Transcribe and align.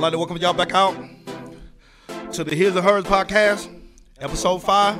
I'd 0.00 0.04
like 0.04 0.12
to 0.12 0.18
welcome 0.18 0.38
y'all 0.38 0.54
back 0.54 0.72
out 0.72 0.96
to 2.32 2.42
the 2.42 2.56
His 2.56 2.74
and 2.74 2.82
Hers 2.82 3.04
podcast, 3.04 3.68
episode 4.18 4.60
five. 4.60 4.98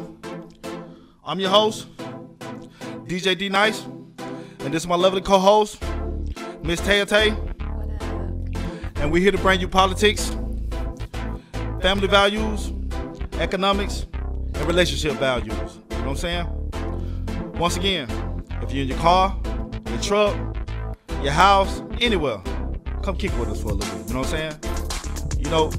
I'm 1.24 1.40
your 1.40 1.48
host, 1.48 1.88
DJ 3.06 3.38
D 3.38 3.48
Nice, 3.48 3.82
and 4.58 4.74
this 4.74 4.82
is 4.82 4.86
my 4.86 4.96
lovely 4.96 5.22
co-host, 5.22 5.80
Miss 6.62 6.82
Taya 6.82 7.08
Tay. 7.08 7.30
And 8.96 9.10
we're 9.10 9.22
here 9.22 9.32
to 9.32 9.38
bring 9.38 9.58
you 9.58 9.68
politics, 9.68 10.36
family 11.80 12.06
values, 12.06 12.70
economics, 13.38 14.06
and 14.12 14.66
relationship 14.66 15.12
values. 15.14 15.78
You 15.92 15.96
know 15.96 16.10
what 16.10 16.10
I'm 16.10 16.16
saying? 16.16 17.52
Once 17.54 17.78
again, 17.78 18.06
if 18.60 18.70
you're 18.70 18.82
in 18.82 18.88
your 18.88 18.98
car, 18.98 19.34
your 19.86 20.00
truck, 20.02 20.36
your 21.22 21.32
house, 21.32 21.82
anywhere, 22.02 22.42
come 23.02 23.16
kick 23.16 23.34
with 23.38 23.48
us 23.48 23.62
for 23.62 23.70
a 23.70 23.72
little 23.72 23.96
bit. 23.96 24.08
You 24.08 24.12
know 24.12 24.20
what 24.20 24.34
I'm 24.34 24.50
saying? 24.60 24.69
You 25.40 25.48
know, 25.48 25.72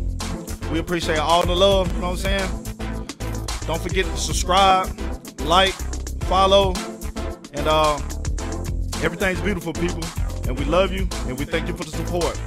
we 0.72 0.80
appreciate 0.80 1.20
all 1.20 1.46
the 1.46 1.56
love. 1.56 1.88
You 1.94 2.02
know 2.02 2.10
what 2.10 2.26
I'm 2.26 2.40
saying? 2.40 2.50
Don't 3.68 3.80
forget 3.80 4.06
to 4.06 4.18
subscribe, 4.18 4.90
like, 5.42 5.74
follow, 6.24 6.74
and 7.54 7.68
uh, 7.68 7.96
everything's 9.04 9.40
beautiful, 9.40 9.72
people. 9.72 10.04
And 10.48 10.58
we 10.58 10.66
love 10.66 10.92
you, 10.92 11.08
and 11.28 11.38
we 11.38 11.46
thank 11.46 11.68
you 11.68 11.76
for 11.76 11.84
the 11.84 11.92
support. 11.92 12.38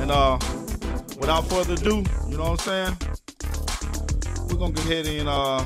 And 0.00 0.10
uh, 0.10 0.38
without 1.20 1.46
further 1.46 1.74
ado, 1.74 2.04
you 2.28 2.38
know 2.38 2.50
what 2.50 2.66
I'm 2.66 2.96
saying? 2.96 2.96
We're 4.48 4.56
gonna 4.56 4.72
go 4.72 4.82
ahead 4.82 5.06
and 5.06 5.28
uh, 5.28 5.62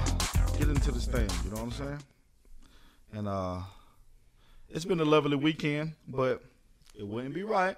get 0.58 0.68
into 0.68 0.90
this 0.90 1.06
thing. 1.06 1.30
You 1.44 1.50
know 1.50 1.62
what 1.62 1.62
I'm 1.62 1.70
saying? 1.70 2.02
And 3.12 3.28
uh, 3.28 3.60
it's 4.68 4.84
been 4.84 5.00
a 5.00 5.04
lovely 5.04 5.36
weekend, 5.36 5.92
but 6.08 6.42
it 6.98 7.06
wouldn't 7.06 7.32
be 7.32 7.44
right 7.44 7.76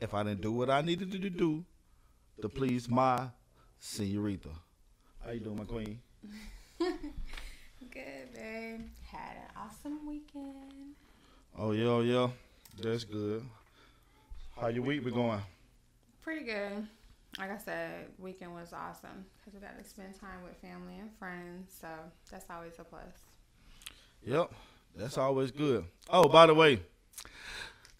if 0.00 0.14
I 0.14 0.22
didn't 0.22 0.40
do 0.40 0.52
what 0.52 0.70
I 0.70 0.82
needed 0.82 1.10
to 1.12 1.18
do 1.18 1.64
to 2.42 2.48
please 2.48 2.88
my 2.88 3.28
senorita. 3.78 4.48
How 5.24 5.30
you 5.30 5.40
doing, 5.40 5.56
my 5.56 5.64
queen? 5.64 6.00
Good, 6.78 8.34
babe. 8.34 8.80
Had 9.04 9.36
an 9.36 9.56
awesome 9.56 10.06
weekend. 10.08 10.96
Oh 11.56 11.70
yeah, 11.70 11.84
oh 11.84 12.00
yeah, 12.00 12.28
that's 12.80 13.04
good. 13.04 13.44
How 14.58 14.68
your 14.68 14.82
week 14.82 15.04
been 15.04 15.12
going? 15.12 15.40
Pretty 16.22 16.46
good. 16.46 16.86
Like 17.38 17.50
I 17.50 17.58
said, 17.58 18.06
weekend 18.18 18.54
was 18.54 18.72
awesome 18.72 19.26
because 19.36 19.52
we 19.52 19.60
got 19.60 19.78
to 19.78 19.88
spend 19.88 20.18
time 20.18 20.42
with 20.42 20.56
family 20.56 20.94
and 20.98 21.10
friends. 21.18 21.72
So 21.78 21.88
that's 22.30 22.46
always 22.48 22.72
a 22.78 22.84
plus. 22.84 23.02
Yep, 24.24 24.52
that's 24.96 25.18
always 25.18 25.50
good. 25.50 25.84
Oh, 26.08 26.28
by 26.28 26.46
the 26.46 26.54
way, 26.54 26.80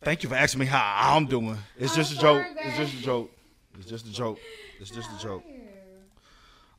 thank 0.01 0.23
you 0.23 0.31
for 0.31 0.37
asking 0.37 0.61
me 0.61 0.67
how 0.67 1.15
I'm 1.15 1.27
doing. 1.27 1.59
It's 1.79 1.93
oh, 1.93 1.97
just 1.97 2.13
a 2.13 2.19
joke. 2.19 2.47
It's 2.57 2.77
just 2.79 2.95
a 2.95 3.03
joke. 3.03 3.31
It's 3.79 3.89
just 3.89 4.07
a 4.07 4.13
joke. 4.13 4.39
It's 4.81 4.91
just 4.91 5.11
a 5.13 5.19
joke. 5.23 5.45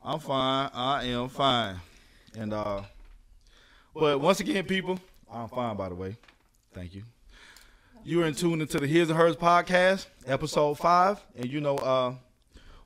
I'm 0.02 0.18
fine. 0.18 0.70
I 0.74 1.04
am 1.06 1.28
fine. 1.28 1.76
And 2.36 2.52
uh 2.52 2.82
but 3.94 4.20
once 4.20 4.40
again, 4.40 4.64
people, 4.64 4.98
I'm 5.32 5.48
fine 5.48 5.76
by 5.76 5.88
the 5.88 5.94
way. 5.94 6.16
Thank 6.72 6.94
you. 6.94 7.02
You 8.04 8.22
are 8.22 8.26
in 8.26 8.34
tune 8.34 8.60
into 8.60 8.78
the 8.78 8.86
His 8.86 9.08
and 9.08 9.18
Hers 9.18 9.36
podcast, 9.36 10.06
episode 10.26 10.74
five. 10.74 11.20
And 11.36 11.46
you 11.50 11.60
know, 11.60 11.76
uh 11.76 12.14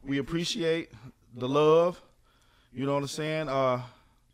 we 0.04 0.18
appreciate 0.18 0.90
the 1.34 1.48
love. 1.48 2.00
You 2.72 2.86
know 2.86 2.94
what 2.94 3.02
I'm 3.02 3.08
saying? 3.08 3.48
Uh 3.48 3.82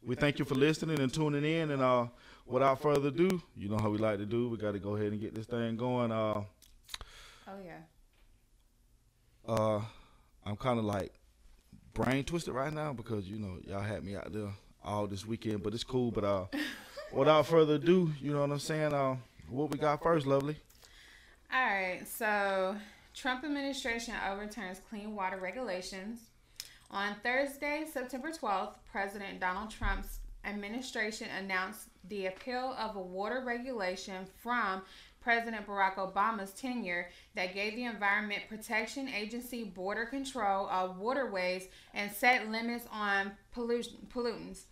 we 0.04 0.14
thank 0.14 0.38
you 0.38 0.44
for 0.44 0.54
listening 0.54 1.00
and 1.00 1.12
tuning 1.12 1.44
in 1.44 1.70
and 1.70 1.82
uh 1.82 2.06
without 2.46 2.80
further 2.82 3.08
ado, 3.08 3.40
you 3.56 3.68
know 3.70 3.78
how 3.78 3.88
we 3.88 3.96
like 3.98 4.18
to 4.18 4.26
do. 4.26 4.48
We 4.50 4.58
gotta 4.58 4.78
go 4.78 4.96
ahead 4.96 5.12
and 5.12 5.20
get 5.20 5.34
this 5.34 5.46
thing 5.46 5.76
going. 5.76 6.12
Uh 6.12 6.42
Oh 7.46 7.58
yeah. 7.64 7.78
Uh 9.46 9.80
I'm 10.44 10.56
kinda 10.56 10.82
like 10.82 11.12
brain 11.94 12.24
twisted 12.24 12.54
right 12.54 12.72
now 12.72 12.92
because 12.92 13.28
you 13.28 13.38
know 13.38 13.58
y'all 13.66 13.80
had 13.80 14.04
me 14.04 14.16
out 14.16 14.32
there 14.32 14.50
all 14.84 15.06
this 15.06 15.26
weekend, 15.26 15.62
but 15.62 15.72
it's 15.74 15.84
cool. 15.84 16.10
But 16.10 16.24
uh, 16.24 16.44
without 17.12 17.46
further 17.46 17.74
ado, 17.74 18.12
you 18.20 18.32
know 18.32 18.40
what 18.40 18.50
I'm 18.50 18.58
saying? 18.58 18.92
Uh, 18.92 19.16
what 19.48 19.70
we 19.70 19.78
got 19.78 20.02
first, 20.02 20.26
lovely? 20.26 20.56
All 21.52 21.64
right. 21.64 22.02
So 22.06 22.76
Trump 23.14 23.44
administration 23.44 24.14
overturns 24.30 24.80
clean 24.90 25.14
water 25.14 25.38
regulations. 25.38 26.20
On 26.90 27.14
Thursday, 27.22 27.84
September 27.90 28.30
12th, 28.30 28.74
President 28.90 29.40
Donald 29.40 29.70
Trump's 29.70 30.20
administration 30.44 31.28
announced 31.38 31.88
the 32.08 32.26
appeal 32.26 32.76
of 32.78 32.96
a 32.96 33.00
water 33.00 33.42
regulation 33.44 34.26
from 34.42 34.82
President 35.24 35.66
Barack 35.66 35.94
Obama's 35.94 36.52
tenure 36.52 37.08
that 37.34 37.54
gave 37.54 37.74
the 37.74 37.84
Environment 37.84 38.42
Protection 38.46 39.08
Agency 39.08 39.64
border 39.64 40.04
control 40.04 40.68
of 40.68 40.98
waterways 40.98 41.68
and 41.94 42.12
set 42.12 42.50
limits 42.50 42.84
on 42.92 43.32
pollution, 43.50 44.06
pollutants. 44.14 44.64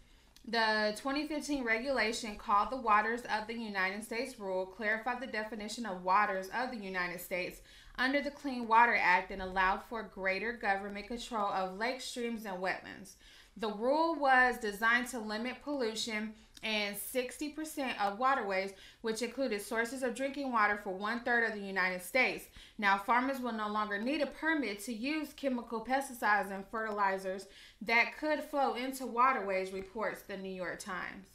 The 0.47 0.93
2015 0.97 1.65
regulation 1.65 2.37
called 2.37 2.71
the 2.71 2.77
Waters 2.77 3.23
of 3.23 3.47
the 3.47 3.55
United 3.55 4.05
States 4.05 4.39
rule 4.39 4.67
clarified 4.67 5.23
the 5.23 5.27
definition 5.27 5.87
of 5.87 6.05
waters 6.05 6.51
of 6.55 6.71
the 6.71 6.85
United 6.85 7.21
States 7.21 7.63
under 7.97 8.21
the 8.21 8.31
Clean 8.31 8.69
Water 8.69 8.99
Act 9.01 9.31
and 9.31 9.41
allowed 9.41 9.83
for 9.89 10.03
greater 10.03 10.53
government 10.53 11.07
control 11.07 11.47
of 11.47 11.79
lake 11.79 12.01
streams 12.03 12.45
and 12.45 12.59
wetlands. 12.59 13.15
The 13.57 13.73
rule 13.73 14.17
was 14.17 14.59
designed 14.59 15.09
to 15.09 15.19
limit 15.19 15.63
pollution 15.63 16.35
and 16.63 16.97
60% 16.97 17.99
of 18.01 18.19
waterways, 18.19 18.73
which 19.01 19.23
included 19.23 19.61
sources 19.61 20.03
of 20.03 20.15
drinking 20.15 20.53
water 20.53 20.77
for 20.77 20.91
one 20.93 21.21
third 21.21 21.45
of 21.45 21.59
the 21.59 21.67
United 21.67 22.03
States. 22.03 22.45
Now, 22.79 22.99
farmers 22.99 23.41
will 23.41 23.53
no 23.53 23.69
longer 23.69 24.01
need 24.01 24.21
a 24.21 24.27
permit 24.27 24.81
to 24.85 24.93
use 24.93 25.33
chemical 25.33 25.85
pesticides 25.85 26.53
and 26.53 26.65
fertilizers 26.71 27.47
that 27.83 28.17
could 28.19 28.43
flow 28.43 28.75
into 28.75 29.07
waterways, 29.07 29.73
reports 29.73 30.23
the 30.23 30.37
New 30.37 30.53
York 30.53 30.79
Times. 30.79 31.27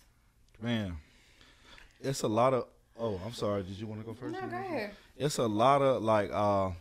Man, 0.62 0.98
it's 2.02 2.22
a 2.22 2.28
lot 2.28 2.54
of. 2.54 2.68
Oh, 3.00 3.20
I'm 3.26 3.34
sorry. 3.34 3.64
Did 3.64 3.78
you 3.80 3.86
want 3.86 4.02
to 4.02 4.08
go 4.08 4.14
first? 4.14 4.34
No, 4.34 4.48
go 4.48 4.56
ahead. 4.56 4.92
It's 5.18 5.38
a 5.38 5.46
lot 5.46 5.82
of 5.84 6.02
like 6.02 6.32
uh, 6.34 6.72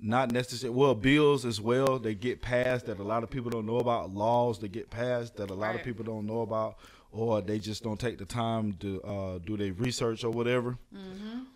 not 0.00 0.30
necessary. 0.32 0.72
Well, 0.72 0.94
bills 0.94 1.44
as 1.44 1.60
well. 1.60 1.98
They 1.98 2.14
get 2.14 2.40
passed 2.40 2.86
that 2.86 2.98
a 2.98 3.02
lot 3.02 3.22
of 3.22 3.30
people 3.30 3.50
don't 3.50 3.66
know 3.66 3.78
about. 3.78 4.14
Laws 4.14 4.58
that 4.60 4.68
get 4.68 4.90
passed 4.90 5.36
that 5.36 5.50
a 5.50 5.54
lot 5.54 5.74
of 5.74 5.82
people 5.82 6.04
don't 6.04 6.26
know 6.26 6.42
about, 6.42 6.76
or 7.12 7.40
they 7.40 7.58
just 7.58 7.82
don't 7.82 7.98
take 7.98 8.18
the 8.18 8.24
time 8.24 8.74
to 8.80 9.02
uh, 9.02 9.38
do 9.38 9.56
their 9.56 9.72
research 9.72 10.24
or 10.24 10.30
whatever. 10.30 10.76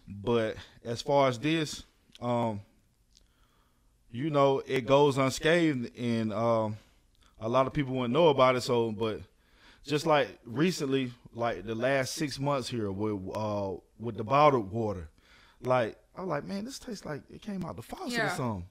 But 0.09 0.57
as 0.85 1.03
far 1.03 1.29
as 1.29 1.39
this, 1.39 1.85
um, 2.21 2.61
you 4.11 4.31
know, 4.31 4.63
it 4.67 4.87
goes 4.87 5.17
unscathed, 5.19 5.97
and 5.99 6.33
um, 6.33 6.77
a 7.41 7.49
lot 7.49 7.67
of 7.67 7.73
people 7.73 7.95
wouldn't 7.95 8.13
know 8.13 8.29
about 8.29 8.57
it. 8.57 8.61
So, 8.63 8.93
but 8.93 9.21
just 9.85 10.07
like 10.07 10.29
recently, 10.45 11.13
like 11.35 11.65
the 11.65 11.75
last 11.75 12.15
six 12.15 12.39
months 12.39 12.69
here 12.69 12.91
with 12.93 13.19
uh, 13.35 13.73
with 13.99 14.17
the 14.17 14.25
bottled 14.25 14.71
water, 14.71 15.09
like 15.63 15.97
I'm 16.17 16.29
like, 16.29 16.45
man, 16.45 16.65
this 16.65 16.79
tastes 16.79 17.05
like 17.05 17.23
it 17.33 17.43
came 17.43 17.65
out 17.65 17.77
the 17.77 17.83
faucet 17.83 18.19
or 18.27 18.29
something. 18.37 18.67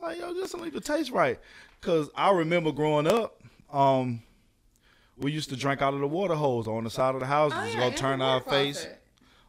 Like, 0.00 0.18
yo, 0.18 0.34
this 0.34 0.52
don't 0.52 0.66
even 0.66 0.82
taste 0.82 1.10
right. 1.10 1.38
Cause 1.80 2.10
I 2.14 2.32
remember 2.32 2.70
growing 2.72 3.06
up, 3.06 3.40
um, 3.72 4.22
we 5.22 5.32
used 5.32 5.48
to 5.50 5.56
drink 5.56 5.80
out 5.80 5.94
of 5.94 6.00
the 6.00 6.06
water 6.06 6.34
hose 6.34 6.66
on 6.68 6.84
the 6.84 6.90
side 6.90 7.14
of 7.14 7.20
the 7.20 7.26
house. 7.26 7.52
Oh, 7.54 7.62
just 7.64 7.74
yeah, 7.74 7.90
go 7.90 7.96
turn 7.96 8.20
our 8.20 8.40
face 8.40 8.80
faucet. 8.80 9.02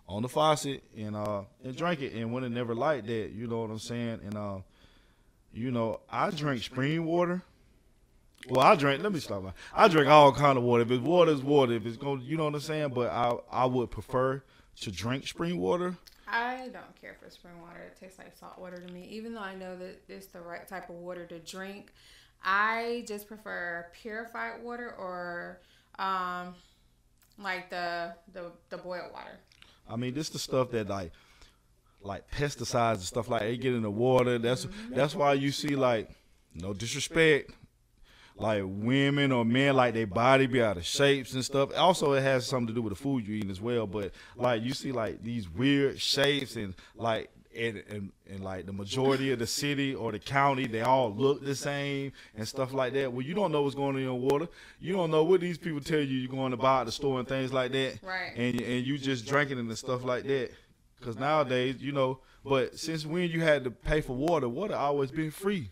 on 0.08 0.22
the 0.22 0.30
faucet 0.30 0.84
and 0.98 1.16
uh 1.16 1.42
and 1.64 1.76
drink 1.76 2.02
it 2.02 2.14
and 2.14 2.32
when 2.32 2.44
it 2.44 2.50
never 2.50 2.76
like 2.76 3.06
that 3.06 3.32
you 3.34 3.48
know 3.48 3.62
what 3.62 3.70
i'm 3.70 3.80
saying 3.80 4.20
and 4.24 4.36
uh 4.38 4.58
you 5.54 5.72
know 5.72 6.00
i 6.10 6.30
drink 6.30 6.62
spring 6.64 7.06
water 7.06 7.42
well 8.50 8.66
i 8.66 8.76
drink 8.76 9.02
let 9.02 9.12
me 9.14 9.20
stop 9.20 9.44
i 9.74 9.88
drink 9.88 10.08
all 10.10 10.32
kind 10.34 10.58
of 10.58 10.64
water 10.64 10.84
if 10.84 10.92
it's 10.92 11.02
water 11.04 11.32
it's 11.32 11.42
water 11.42 11.74
if 11.74 11.86
it's 11.86 11.98
going 11.98 12.22
you 12.22 12.36
know 12.38 12.46
what 12.46 12.54
i'm 12.54 12.60
saying 12.60 12.90
but 12.90 13.10
i 13.10 13.34
i 13.52 13.66
would 13.66 13.90
prefer 13.90 14.44
to 14.80 14.92
drink 14.92 15.28
spring 15.28 15.58
water 15.60 15.96
I 16.26 16.70
don't 16.74 17.00
care 17.00 17.16
for 17.22 17.30
spring 17.30 17.62
water. 17.62 17.82
It 17.82 18.00
tastes 18.00 18.18
like 18.18 18.36
salt 18.36 18.58
water 18.58 18.78
to 18.78 18.92
me. 18.92 19.08
Even 19.12 19.36
though 19.36 19.42
I 19.42 19.54
know 19.54 19.78
that 19.78 20.02
it's 20.10 20.26
the 20.28 20.40
right 20.42 20.68
type 20.68 20.90
of 20.90 20.96
water 20.96 21.28
to 21.28 21.38
drink, 21.38 21.94
I 22.44 23.06
just 23.08 23.28
prefer 23.28 23.88
purified 23.94 24.62
water 24.62 24.94
or 24.98 25.60
um, 26.00 26.56
like 27.38 27.70
the 27.70 28.14
the 28.34 28.52
the 28.70 28.78
boiled 28.78 29.12
water. 29.14 29.40
i 29.90 29.96
mean 29.96 30.14
this 30.14 30.28
is 30.28 30.34
the 30.34 30.40
stuff 30.40 30.72
that 30.72 30.88
like 30.88 31.12
like 32.02 32.30
pesticides 32.32 32.96
and 32.96 33.02
stuff 33.04 33.30
like 33.30 33.42
they 33.42 33.58
get 33.58 33.74
in 33.74 33.82
the 33.82 33.92
water 33.92 34.38
that's 34.38 34.68
that's 34.92 35.16
why 35.16 35.34
you 35.34 35.52
see 35.52 35.76
like 35.76 36.10
no 36.54 36.74
disrespect 36.74 37.52
like 38.36 38.64
women 38.66 39.32
or 39.32 39.46
men 39.46 39.76
like 39.76 39.94
their 39.94 40.08
body 40.08 40.48
be 40.48 40.62
out 40.62 40.78
of 40.78 40.86
shapes 40.86 41.34
and 41.34 41.46
stuff. 41.46 41.70
Also, 41.78 42.14
it 42.14 42.22
has 42.22 42.48
something 42.48 42.68
to 42.68 42.74
do 42.74 42.82
with 42.82 42.92
the 42.94 43.00
food 43.00 43.28
you 43.28 43.36
eat 43.36 43.50
as 43.50 43.62
well. 43.62 43.86
But 43.86 44.12
like 44.36 44.64
you 44.64 44.74
see 44.74 44.92
like 44.92 45.24
these 45.24 45.48
weird 45.48 46.02
shapes 46.02 46.56
and 46.56 46.74
like 46.96 47.30
and, 47.56 47.84
and 47.90 48.12
and 48.30 48.44
like 48.44 48.66
the 48.66 48.74
majority 48.74 49.32
of 49.32 49.40
the 49.40 49.48
city 49.48 49.94
or 49.94 50.12
the 50.12 50.20
county, 50.20 50.68
they 50.68 50.82
all 50.82 51.14
look 51.14 51.44
the 51.44 51.56
same 51.56 52.12
and 52.36 52.48
stuff 52.48 52.74
like 52.74 52.94
that. 52.94 53.12
Well, 53.12 53.26
you 53.26 53.34
don't 53.34 53.52
know 53.52 53.62
what's 53.62 53.76
going 53.76 53.96
on 53.96 53.98
in 53.98 54.04
your 54.04 54.20
water. 54.20 54.48
You 54.80 54.94
don't 54.94 55.12
know 55.12 55.24
what 55.24 55.42
these 55.42 55.58
people 55.58 55.82
tell 55.82 56.00
you 56.00 56.18
you're 56.18 56.32
going 56.32 56.52
to 56.52 56.58
buy 56.58 56.82
at 56.82 56.86
the 56.86 56.92
store 56.92 57.20
and 57.20 57.28
things 57.28 57.52
like 57.54 57.72
that. 57.74 58.00
Right. 58.04 58.34
And 58.36 58.62
and 58.62 58.86
you 58.86 58.98
just 58.98 59.26
drinking 59.26 59.60
and 59.60 59.78
stuff 59.78 60.04
like 60.04 60.24
that. 60.26 60.52
Because 61.00 61.18
nowadays, 61.18 61.82
you 61.82 61.92
know, 61.92 62.20
But 62.44 62.78
since 62.78 63.06
when 63.06 63.30
you 63.30 63.42
had 63.42 63.64
to 63.64 63.72
pay 63.72 64.02
for 64.02 64.16
water, 64.16 64.50
water 64.50 64.76
always 64.76 65.12
been 65.12 65.32
free. 65.32 65.72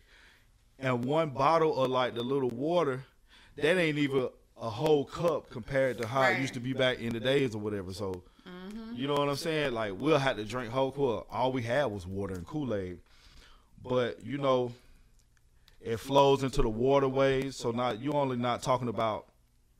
And 0.80 1.06
one 1.06 1.30
bottle 1.31 1.83
of 1.83 1.92
like 1.92 2.16
the 2.16 2.24
little 2.24 2.50
water, 2.50 3.04
that 3.57 3.78
ain't 3.78 3.98
even 3.98 4.30
a 4.60 4.69
whole 4.69 5.06
cup 5.06 5.50
compared 5.50 5.98
to 6.00 6.07
how 6.07 6.24
it 6.24 6.39
used 6.39 6.54
to 6.54 6.60
be 6.60 6.74
back 6.74 7.00
in 7.00 7.13
the 7.13 7.19
days 7.19 7.54
or 7.56 7.60
whatever. 7.60 7.94
So, 7.94 8.24
you 8.94 9.07
know 9.07 9.15
what 9.15 9.29
I'm 9.29 9.35
saying? 9.35 9.73
Like 9.73 9.94
we'll 9.97 10.18
have 10.18 10.38
to 10.38 10.44
drink 10.44 10.71
whole 10.71 10.91
cup. 10.91 11.27
All 11.31 11.51
we 11.51 11.63
had 11.63 11.85
was 11.85 12.06
water 12.06 12.33
and 12.35 12.45
Kool 12.45 12.73
Aid. 12.73 13.00
But 13.83 14.23
you 14.25 14.38
know, 14.38 14.73
it 15.81 15.97
flows 15.97 16.44
into 16.44 16.62
the 16.62 16.69
waterways. 16.69 17.56
So 17.56 17.71
not 17.71 18.00
you 18.01 18.13
only 18.13 18.38
not 18.38 18.62
talking 18.62 18.88
about 18.88 19.25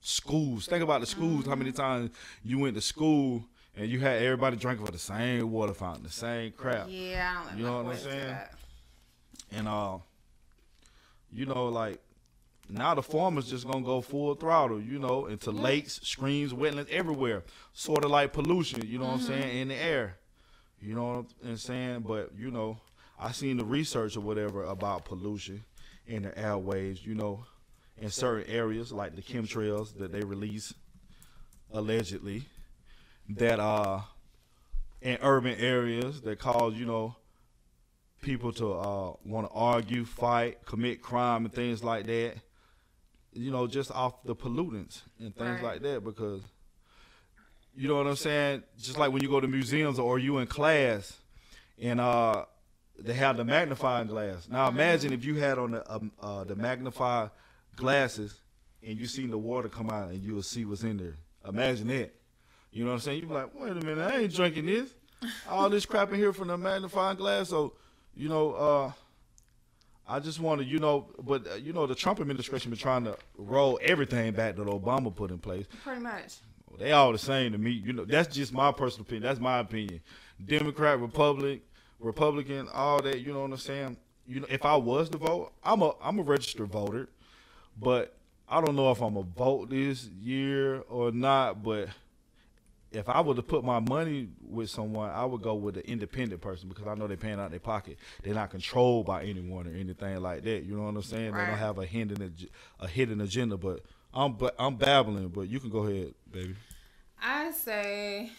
schools. 0.02 0.66
Think 0.66 0.84
about 0.84 1.02
the 1.02 1.08
schools. 1.08 1.46
How 1.46 1.56
many 1.56 1.72
times 1.72 2.12
you 2.44 2.60
went 2.60 2.76
to 2.76 2.82
school 2.82 3.44
and 3.76 3.90
you 3.90 4.00
had 4.00 4.22
everybody 4.22 4.58
drinking 4.58 4.86
for 4.86 4.92
the 4.92 5.00
same 5.00 5.52
water 5.52 5.74
fountain, 5.74 6.04
the 6.04 6.10
same 6.10 6.52
crap. 6.52 6.88
Yeah, 6.90 7.42
I 7.46 7.50
don't 7.50 7.58
You 7.58 7.66
know 7.66 7.84
what 7.84 7.94
I'm 7.94 8.00
saying? 8.00 8.36
And 9.54 9.68
uh, 9.68 9.98
you 11.32 11.46
know, 11.46 11.68
like 11.68 12.00
now 12.70 12.96
the 12.96 13.02
farmers 13.02 13.50
just 13.50 13.68
gonna 13.68 13.84
go 13.84 14.02
full 14.02 14.36
throttle, 14.36 14.82
you 14.82 15.00
know, 15.00 15.26
into 15.26 15.52
lakes, 15.52 16.00
streams, 16.04 16.54
wetlands, 16.54 16.90
everywhere. 16.90 17.44
Sort 17.74 18.06
of 18.06 18.12
like 18.12 18.34
pollution, 18.34 18.86
you 18.86 19.00
know 19.00 19.06
what 19.06 19.14
I'm 19.16 19.22
saying, 19.22 19.58
in 19.58 19.68
the 19.70 19.76
air. 19.76 20.18
You 20.82 20.96
know 20.96 21.14
what 21.14 21.26
I'm 21.44 21.58
saying? 21.58 22.02
But 22.08 22.32
you 22.38 22.52
know, 22.52 22.80
I 23.20 23.32
seen 23.32 23.58
the 23.58 23.66
research 23.66 24.16
or 24.18 24.22
whatever 24.22 24.64
about 24.64 25.06
pollution 25.06 25.64
in 26.08 26.24
the 26.24 26.38
airways, 26.38 27.06
you 27.06 27.16
know, 27.16 27.46
in 27.98 28.10
certain 28.10 28.52
areas 28.52 28.92
like 28.92 29.16
the 29.16 29.22
chemtrails 29.22 29.98
that 29.98 30.12
they 30.12 30.22
release 30.22 30.74
allegedly 31.74 32.44
that 33.30 33.60
uh 33.60 34.02
in 35.02 35.18
urban 35.22 35.58
areas 35.60 36.22
that 36.22 36.40
cause, 36.40 36.76
you 36.76 36.86
know, 36.86 37.16
people 38.22 38.52
to 38.54 38.74
uh, 38.74 39.14
want 39.26 39.48
to 39.48 39.54
argue, 39.54 40.06
fight, 40.06 40.64
commit 40.66 41.02
crime, 41.02 41.46
and 41.46 41.54
things 41.54 41.84
like 41.84 42.06
that. 42.06 42.36
You 43.34 43.52
know, 43.52 43.66
just 43.68 43.92
off 43.92 44.24
the 44.24 44.36
pollutants 44.36 45.02
and 45.20 45.36
things 45.36 45.62
Right. 45.62 45.64
like 45.64 45.82
that. 45.84 46.04
Because 46.04 46.42
you 47.76 47.88
know 47.88 47.96
what 47.96 48.08
I'm 48.08 48.16
saying. 48.18 48.64
Just 48.78 48.98
like 48.98 49.12
when 49.12 49.22
you 49.22 49.30
go 49.30 49.40
to 49.40 49.48
museums 49.48 50.00
or 50.00 50.20
you 50.20 50.40
in 50.40 50.48
class, 50.48 51.18
and 51.82 52.00
uh, 52.02 52.46
they 53.00 53.14
have 53.14 53.38
the 53.38 53.46
magnifying 53.46 54.08
glass. 54.08 54.48
Now 54.50 54.68
imagine 54.68 55.14
if 55.14 55.24
you 55.24 55.36
had 55.36 55.58
on 55.58 55.72
the 55.72 55.92
um, 55.94 56.12
uh, 56.22 56.44
the 56.44 56.56
magnified 56.56 57.30
glasses 57.78 58.40
and 58.84 58.98
you 59.00 59.06
seen 59.06 59.30
the 59.30 59.38
water 59.38 59.70
come 59.70 59.90
out 59.90 60.10
and 60.10 60.22
you 60.22 60.36
will 60.36 60.44
see 60.44 60.66
what's 60.66 60.84
in 60.84 60.98
there. 60.98 61.16
Imagine 61.48 61.88
that. 61.88 62.14
You 62.72 62.84
know 62.84 62.90
what 62.92 62.96
I'm 62.96 63.00
saying? 63.02 63.22
You 63.22 63.28
be 63.28 63.34
like, 63.34 63.50
wait 63.54 63.72
a 63.72 63.76
minute, 63.76 64.00
I 64.00 64.18
ain't 64.20 64.34
drinking 64.34 64.66
this. 64.66 64.94
All 65.50 65.70
this 65.70 65.86
crap 65.86 66.10
in 66.12 66.16
here 66.20 66.34
from 66.34 66.48
the 66.48 66.58
magnifying 66.58 67.18
glass. 67.18 67.50
So, 67.50 67.74
you 68.16 68.28
know, 68.30 68.54
uh, 68.54 68.92
I 70.12 70.20
just 70.20 70.42
want 70.42 70.60
to, 70.60 70.68
you 70.68 70.78
know, 70.78 71.08
but 71.24 71.48
uh, 71.48 71.56
you 71.56 71.72
know, 71.72 71.88
the 71.88 71.96
Trump 71.96 72.20
administration 72.20 72.70
been 72.70 72.78
trying 72.78 73.06
to 73.06 73.18
roll 73.38 73.80
everything 73.82 74.34
back 74.34 74.58
that 74.58 74.68
Obama 74.68 75.16
put 75.16 75.32
in 75.32 75.38
place. 75.38 75.66
Pretty 75.86 76.02
much. 76.02 76.40
They 76.78 76.92
all 76.92 77.14
the 77.14 77.18
same 77.18 77.54
to 77.54 77.58
me. 77.58 77.72
You 77.72 77.94
know, 77.94 78.04
that's 78.04 78.36
just 78.36 78.52
my 78.52 78.74
personal 78.74 79.04
opinion. 79.04 79.24
That's 79.24 79.40
my 79.40 79.60
opinion. 79.60 80.02
Democrat, 80.46 81.00
Republic, 81.00 81.62
Republican, 82.02 82.68
all 82.74 83.02
that. 83.02 83.22
You 83.22 83.32
know 83.32 83.44
what 83.44 83.52
I'm 83.52 83.58
saying? 83.58 83.96
You 84.28 84.42
know, 84.42 84.48
if 84.50 84.66
I 84.66 84.76
was 84.76 85.08
to 85.12 85.18
vote, 85.18 85.54
I'm 85.64 85.82
a 85.82 85.94
I'm 86.04 86.20
a 86.20 86.24
registered 86.24 86.68
voter, 86.68 87.08
but 87.80 88.14
I 88.50 88.60
don't 88.60 88.76
know 88.76 88.92
if 88.92 89.02
I'm 89.02 89.16
a 89.16 89.24
vote 89.24 89.70
this 89.70 90.08
year 90.08 90.82
or 90.90 91.12
not. 91.12 91.64
But 91.64 91.88
if 92.92 93.08
I 93.08 93.22
were 93.22 93.36
to 93.36 93.42
put 93.42 93.64
my 93.64 93.80
money 93.80 94.28
with 94.42 94.70
someone, 94.70 95.10
I 95.10 95.24
would 95.24 95.42
go 95.42 95.56
with 95.56 95.78
an 95.78 95.84
independent 95.84 96.42
person 96.42 96.68
because 96.68 96.88
I 96.88 96.96
know 96.96 97.08
they're 97.08 97.18
paying 97.18 97.40
out 97.40 97.52
their 97.52 97.60
pocket. 97.60 97.98
They're 98.22 98.34
not 98.34 98.50
controlled 98.50 99.06
by 99.06 99.24
anyone 99.24 99.68
or 99.68 99.74
anything 99.74 100.22
like 100.22 100.44
that. 100.44 100.64
You 100.64 100.76
know 100.76 100.84
what 100.84 100.96
I'm 100.96 101.02
saying? 101.02 101.34
They 101.34 101.46
don't 101.46 101.58
have 101.58 101.78
a 101.78 101.86
hidden 101.86 102.34
a 102.80 102.88
hidden 102.88 103.22
agenda. 103.22 103.58
But 103.58 103.82
I'm 104.14 104.34
but 104.34 104.56
I'm 104.60 104.76
babbling. 104.76 105.30
But 105.30 105.48
you 105.48 105.60
can 105.60 105.70
go 105.70 105.86
ahead, 105.86 106.14
baby. 106.32 106.56
I 107.22 107.52
say, 107.52 108.32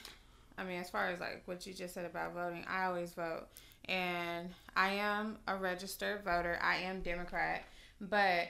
I 0.59 0.65
mean, 0.65 0.81
as 0.81 0.91
far 0.91 1.09
as 1.09 1.21
like 1.21 1.43
what 1.47 1.67
you 1.67 1.73
just 1.73 1.95
said 1.95 2.05
about 2.05 2.35
voting, 2.35 2.65
I 2.69 2.85
always 2.85 3.15
vote. 3.15 3.47
And 3.87 4.51
I 4.77 4.91
am 4.95 5.39
a 5.49 5.57
registered 5.57 6.23
voter. 6.25 6.59
I 6.63 6.77
am 6.77 7.01
Democrat. 7.01 7.65
But 8.01 8.49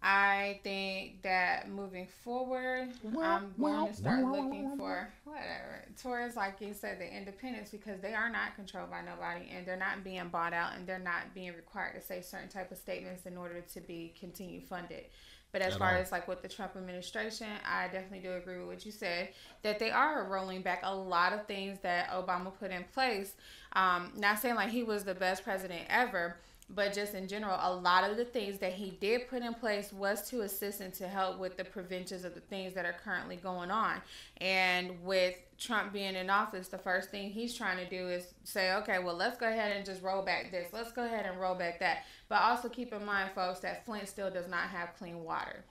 I 0.00 0.60
think 0.62 1.22
that 1.22 1.68
moving 1.68 2.06
forward, 2.22 2.90
I'm 3.20 3.52
going 3.58 3.88
to 3.88 3.94
start 3.94 4.24
looking 4.24 4.76
for 4.76 5.08
whatever 5.24 5.84
towards, 6.00 6.36
like 6.36 6.60
you 6.60 6.72
said, 6.72 7.00
the 7.00 7.16
independence 7.16 7.70
because 7.70 8.00
they 8.00 8.14
are 8.14 8.30
not 8.30 8.54
controlled 8.54 8.90
by 8.90 9.00
nobody 9.02 9.50
and 9.50 9.66
they're 9.66 9.76
not 9.76 10.04
being 10.04 10.28
bought 10.28 10.52
out 10.52 10.76
and 10.76 10.86
they're 10.86 11.00
not 11.00 11.34
being 11.34 11.52
required 11.54 11.94
to 11.94 12.00
say 12.00 12.20
certain 12.20 12.48
type 12.48 12.70
of 12.70 12.78
statements 12.78 13.26
in 13.26 13.36
order 13.36 13.60
to 13.72 13.80
be 13.80 14.14
continued 14.18 14.64
funded. 14.64 15.04
But 15.50 15.62
as 15.62 15.72
At 15.72 15.78
far 15.78 15.94
all. 15.94 16.00
as 16.00 16.12
like 16.12 16.28
with 16.28 16.42
the 16.42 16.48
Trump 16.48 16.76
administration, 16.76 17.48
I 17.66 17.88
definitely 17.88 18.20
do 18.20 18.34
agree 18.34 18.58
with 18.58 18.66
what 18.68 18.86
you 18.86 18.92
said 18.92 19.30
that 19.62 19.78
they 19.78 19.90
are 19.90 20.24
rolling 20.24 20.62
back 20.62 20.80
a 20.84 20.94
lot 20.94 21.32
of 21.32 21.46
things 21.46 21.78
that 21.82 22.10
Obama 22.10 22.52
put 22.56 22.70
in 22.70 22.84
place. 22.92 23.34
Um, 23.72 24.12
not 24.16 24.38
saying 24.38 24.54
like 24.54 24.68
he 24.68 24.82
was 24.82 25.04
the 25.04 25.14
best 25.14 25.42
president 25.44 25.82
ever, 25.88 26.36
but 26.70 26.92
just 26.92 27.14
in 27.14 27.28
general, 27.28 27.58
a 27.60 27.72
lot 27.72 28.08
of 28.08 28.18
the 28.18 28.26
things 28.26 28.58
that 28.58 28.74
he 28.74 28.90
did 28.90 29.26
put 29.28 29.42
in 29.42 29.54
place 29.54 29.90
was 29.92 30.28
to 30.28 30.42
assist 30.42 30.80
and 30.80 30.92
to 30.94 31.08
help 31.08 31.38
with 31.38 31.56
the 31.56 31.64
preventions 31.64 32.24
of 32.24 32.34
the 32.34 32.40
things 32.40 32.74
that 32.74 32.84
are 32.84 32.96
currently 33.04 33.36
going 33.36 33.70
on. 33.70 34.02
And 34.36 35.02
with 35.02 35.34
Trump 35.58 35.94
being 35.94 36.14
in 36.14 36.28
office, 36.28 36.68
the 36.68 36.76
first 36.76 37.10
thing 37.10 37.30
he's 37.30 37.54
trying 37.54 37.78
to 37.78 37.88
do 37.88 38.08
is 38.08 38.34
say, 38.44 38.74
okay, 38.74 38.98
well, 38.98 39.14
let's 39.14 39.38
go 39.38 39.48
ahead 39.48 39.74
and 39.76 39.86
just 39.86 40.02
roll 40.02 40.22
back 40.22 40.50
this. 40.50 40.68
Let's 40.72 40.92
go 40.92 41.04
ahead 41.04 41.24
and 41.24 41.40
roll 41.40 41.54
back 41.54 41.80
that. 41.80 42.04
But 42.28 42.42
also 42.42 42.68
keep 42.68 42.92
in 42.92 43.04
mind, 43.04 43.30
folks, 43.34 43.60
that 43.60 43.86
Flint 43.86 44.06
still 44.06 44.30
does 44.30 44.48
not 44.48 44.68
have 44.68 44.94
clean 44.98 45.24
water. 45.24 45.64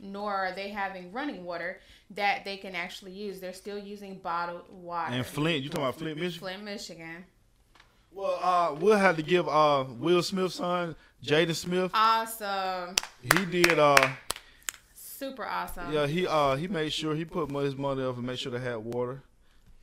Nor 0.00 0.34
are 0.34 0.52
they 0.54 0.68
having 0.68 1.12
running 1.12 1.44
water 1.44 1.80
that 2.10 2.44
they 2.44 2.58
can 2.58 2.74
actually 2.74 3.12
use. 3.12 3.40
They're 3.40 3.52
still 3.54 3.78
using 3.78 4.18
bottled 4.18 4.64
water. 4.70 5.14
And 5.14 5.24
Flint, 5.24 5.62
you 5.62 5.70
talking 5.70 5.84
about 5.84 5.96
Flint, 5.96 6.18
Michigan? 6.18 6.40
Flint, 6.40 6.64
Michigan. 6.64 7.24
Well, 8.14 8.38
uh, 8.42 8.74
we'll 8.78 8.98
have 8.98 9.16
to 9.16 9.22
give 9.22 9.48
uh 9.48 9.84
Will 9.98 10.22
Smith's 10.22 10.56
son, 10.56 10.94
Jaden 11.24 11.54
Smith. 11.54 11.90
Awesome. 11.94 12.94
He 13.22 13.44
did 13.46 13.78
uh 13.78 13.96
Super 14.94 15.46
awesome. 15.46 15.92
yeah 15.92 16.06
he 16.06 16.26
uh 16.26 16.56
he 16.56 16.66
made 16.68 16.92
sure 16.92 17.14
he 17.14 17.24
put 17.24 17.50
his 17.62 17.76
money 17.76 18.02
up 18.02 18.16
and 18.16 18.26
made 18.26 18.38
sure 18.38 18.52
they 18.52 18.58
had 18.60 18.76
water. 18.76 19.22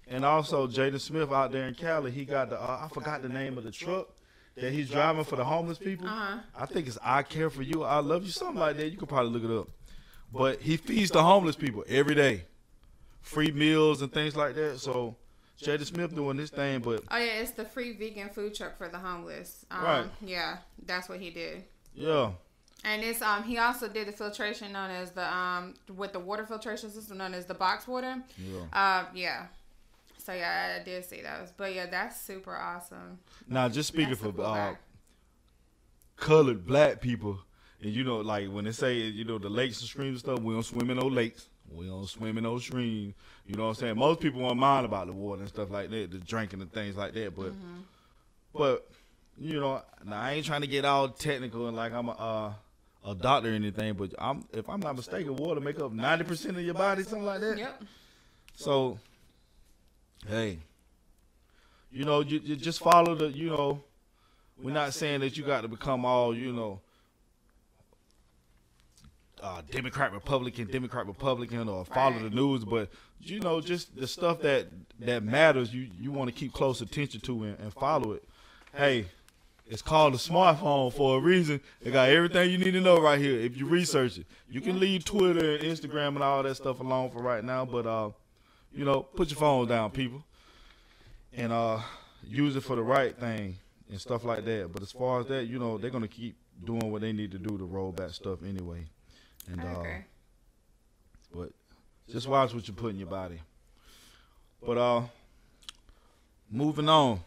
And 0.07 0.25
also 0.25 0.67
Jaden 0.67 0.99
Smith 0.99 1.31
out 1.31 1.51
there 1.51 1.67
in 1.67 1.75
Cali, 1.75 2.11
he 2.11 2.25
got 2.25 2.49
the 2.49 2.59
uh, 2.61 2.87
I 2.89 2.93
forgot 2.93 3.21
the 3.21 3.29
name 3.29 3.57
of 3.57 3.63
the 3.63 3.71
truck 3.71 4.09
that 4.55 4.73
he's 4.73 4.89
driving 4.89 5.23
for 5.23 5.35
the 5.37 5.43
homeless 5.45 5.77
people. 5.77 6.07
Uh-huh. 6.07 6.39
I 6.57 6.65
think 6.65 6.87
it's 6.87 6.97
I 7.01 7.23
care 7.23 7.49
for 7.49 7.61
you, 7.63 7.83
I 7.83 7.99
love 7.99 8.23
you, 8.25 8.31
something 8.31 8.59
like 8.59 8.77
that. 8.77 8.89
You 8.89 8.97
could 8.97 9.09
probably 9.09 9.31
look 9.31 9.49
it 9.49 9.55
up. 9.57 9.69
But 10.31 10.61
he 10.61 10.77
feeds 10.77 11.09
the 11.11 11.23
homeless 11.23 11.55
people 11.55 11.83
every 11.87 12.13
day, 12.15 12.43
free 13.21 13.51
meals 13.51 14.01
and 14.01 14.11
things 14.11 14.35
like 14.35 14.55
that. 14.55 14.79
So 14.79 15.15
Jaden 15.61 15.85
Smith 15.85 16.15
doing 16.15 16.37
this 16.37 16.49
thing, 16.49 16.79
but 16.79 17.03
Oh 17.11 17.17
yeah, 17.17 17.41
it's 17.41 17.51
the 17.51 17.65
free 17.65 17.93
vegan 17.93 18.29
food 18.29 18.55
truck 18.55 18.77
for 18.77 18.87
the 18.87 18.97
homeless. 18.97 19.65
Um, 19.71 19.83
Right. 19.83 20.05
Yeah, 20.21 20.57
that's 20.85 21.09
what 21.09 21.19
he 21.19 21.29
did. 21.29 21.63
yeah. 21.93 22.31
And 22.85 23.03
it's 23.03 23.21
um 23.21 23.43
he 23.43 23.57
also 23.57 23.89
did 23.89 24.07
the 24.07 24.13
filtration 24.13 24.71
known 24.71 24.89
as 24.89 25.11
the 25.11 25.35
um 25.35 25.73
with 25.97 26.13
the 26.13 26.19
water 26.19 26.45
filtration 26.45 26.89
system 26.89 27.17
known 27.17 27.33
as 27.33 27.45
the 27.45 27.53
box 27.53 27.87
water. 27.87 28.23
Yeah. 28.37 28.59
Uh 28.71 29.05
yeah. 29.13 29.47
So 30.17 30.33
yeah, 30.33 30.77
I, 30.79 30.83
did 30.83 31.03
see 31.05 31.21
those. 31.21 31.51
But 31.57 31.73
yeah, 31.73 31.87
that's 31.87 32.21
super 32.21 32.55
awesome. 32.55 33.19
Now, 33.47 33.67
just 33.67 33.87
speaking 33.87 34.09
That's 34.09 34.35
for 34.35 34.41
uh, 34.43 34.75
colored 36.17 36.65
black 36.65 37.01
people, 37.01 37.39
and 37.81 37.91
you 37.91 38.03
know, 38.03 38.17
like 38.17 38.47
when 38.49 38.65
they 38.65 38.71
say, 38.71 38.95
you 38.95 39.25
know, 39.25 39.39
the 39.39 39.49
lakes 39.49 39.79
and 39.79 39.89
streams 39.89 40.09
and 40.09 40.19
stuff, 40.19 40.39
we 40.39 40.53
don't 40.53 40.63
swim 40.63 40.89
in 40.89 40.97
no 40.97 41.07
lakes. 41.07 41.47
We 41.71 41.87
don't 41.87 42.07
swim 42.07 42.37
in 42.37 42.43
those 42.43 42.63
streams. 42.63 43.13
You 43.45 43.55
know 43.55 43.63
what 43.63 43.69
I'm 43.69 43.75
saying? 43.75 43.97
Most 43.97 44.19
people 44.19 44.41
won't 44.41 44.59
mind 44.59 44.85
about 44.85 45.07
the 45.07 45.13
water 45.13 45.41
and 45.41 45.49
stuff 45.49 45.69
like 45.69 45.89
that, 45.89 46.11
the 46.11 46.17
drinking 46.17 46.61
and 46.61 46.71
things 46.71 46.95
like 46.95 47.13
that. 47.13 47.35
But, 47.35 47.51
Mm-hmm. 47.51 47.79
but 48.53 48.89
you 49.37 49.59
know, 49.59 49.81
now 50.05 50.19
I 50.19 50.33
ain't 50.33 50.45
trying 50.45 50.61
to 50.61 50.67
get 50.67 50.83
all 50.85 51.09
technical 51.09 51.67
and 51.67 51.77
like 51.77 51.93
I'm 51.93 52.09
a 52.09 52.11
uh, 52.11 52.53
a 53.05 53.15
doctor 53.15 53.51
or 53.51 53.53
anything. 53.53 53.93
But 53.93 54.13
I'm, 54.19 54.43
if 54.51 54.67
I'm 54.69 54.81
not 54.81 54.95
mistaken, 54.97 55.35
water 55.35 55.61
make 55.61 55.79
up 55.79 55.91
ninety 55.93 56.25
percent 56.25 56.57
of 56.57 56.63
your 56.63 56.73
body, 56.73 57.03
something 57.03 57.25
like 57.25 57.39
that. 57.41 57.57
Yep. 57.57 57.83
So, 58.55 58.99
hey, 60.27 60.59
you 61.91 62.03
know, 62.03 62.19
you, 62.19 62.41
you 62.43 62.55
just 62.57 62.79
follow 62.79 63.15
the, 63.15 63.29
you 63.29 63.49
know, 63.49 63.81
we're 64.61 64.73
not 64.73 64.93
saying 64.93 65.21
that 65.21 65.37
you 65.37 65.45
got 65.45 65.61
to 65.61 65.69
become 65.69 66.03
all, 66.03 66.35
you 66.35 66.51
know, 66.51 66.81
uh, 69.41 69.61
Democrat, 69.71 70.11
Republican, 70.13 70.67
Democrat, 70.67 71.05
Republican, 71.07 71.67
or 71.69 71.85
follow 71.85 72.15
Right. 72.15 72.23
the 72.23 72.29
news, 72.29 72.65
but 72.65 72.89
you 73.21 73.39
know, 73.39 73.61
just 73.61 73.95
the 73.95 74.07
stuff 74.07 74.41
that 74.41 74.67
that 74.99 75.23
matters, 75.23 75.73
you 75.73 75.89
you 75.99 76.11
want 76.11 76.29
to 76.29 76.35
keep 76.35 76.53
close 76.53 76.81
attention 76.81 77.21
to 77.21 77.43
and, 77.43 77.59
and 77.59 77.73
follow 77.73 78.13
it. 78.13 78.23
Hey, 78.73 79.05
it's 79.67 79.81
called 79.81 80.13
a 80.13 80.17
smartphone 80.17 80.91
for 80.93 81.17
a 81.17 81.21
reason. 81.21 81.61
It 81.81 81.91
got 81.91 82.09
everything 82.09 82.49
you 82.49 82.57
need 82.57 82.71
to 82.71 82.81
know 82.81 82.99
right 82.99 83.19
here. 83.19 83.39
If 83.39 83.57
you 83.57 83.65
research 83.67 84.17
it, 84.17 84.25
you 84.49 84.61
can 84.61 84.79
leave 84.79 85.05
Twitter 85.05 85.55
and 85.55 85.63
Instagram 85.63 86.09
and 86.09 86.23
all 86.23 86.41
that 86.43 86.55
stuff 86.55 86.79
alone 86.79 87.09
for 87.11 87.21
right 87.21 87.43
now. 87.43 87.65
But 87.65 87.85
uh, 87.85 88.09
you 88.73 88.85
know, 88.85 89.01
put 89.01 89.29
your 89.29 89.39
phone 89.39 89.67
down, 89.67 89.91
people. 89.91 90.23
And 91.33 91.51
uh, 91.53 91.79
use 92.23 92.55
it 92.55 92.61
for 92.61 92.75
the 92.75 92.81
right 92.81 93.15
thing 93.15 93.57
and 93.89 94.01
stuff 94.01 94.23
like 94.25 94.45
that. 94.45 94.71
But 94.73 94.81
as 94.81 94.91
far 94.91 95.19
as 95.19 95.27
that, 95.27 95.45
you 95.45 95.59
know, 95.59 95.77
they're 95.77 95.91
gonna 95.91 96.07
keep 96.07 96.35
doing 96.65 96.91
what 96.91 97.01
they 97.01 97.13
need 97.13 97.31
to 97.31 97.37
do 97.39 97.57
to 97.57 97.65
roll 97.65 97.91
back 97.91 98.09
stuff 98.09 98.39
anyway. 98.43 98.85
And 99.51 99.61
I 99.61 99.65
uh, 99.65 99.85
but 101.33 101.51
just 102.11 102.27
watch 102.27 102.53
what 102.53 102.67
you 102.67 102.73
put 102.73 102.91
in 102.91 102.99
your 102.99 103.07
body. 103.07 103.39
But 104.65 104.77
uh, 104.77 105.01
moving 106.49 106.89
on. 106.89 107.21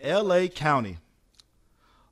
L.A. 0.00 0.48
County, 0.48 0.98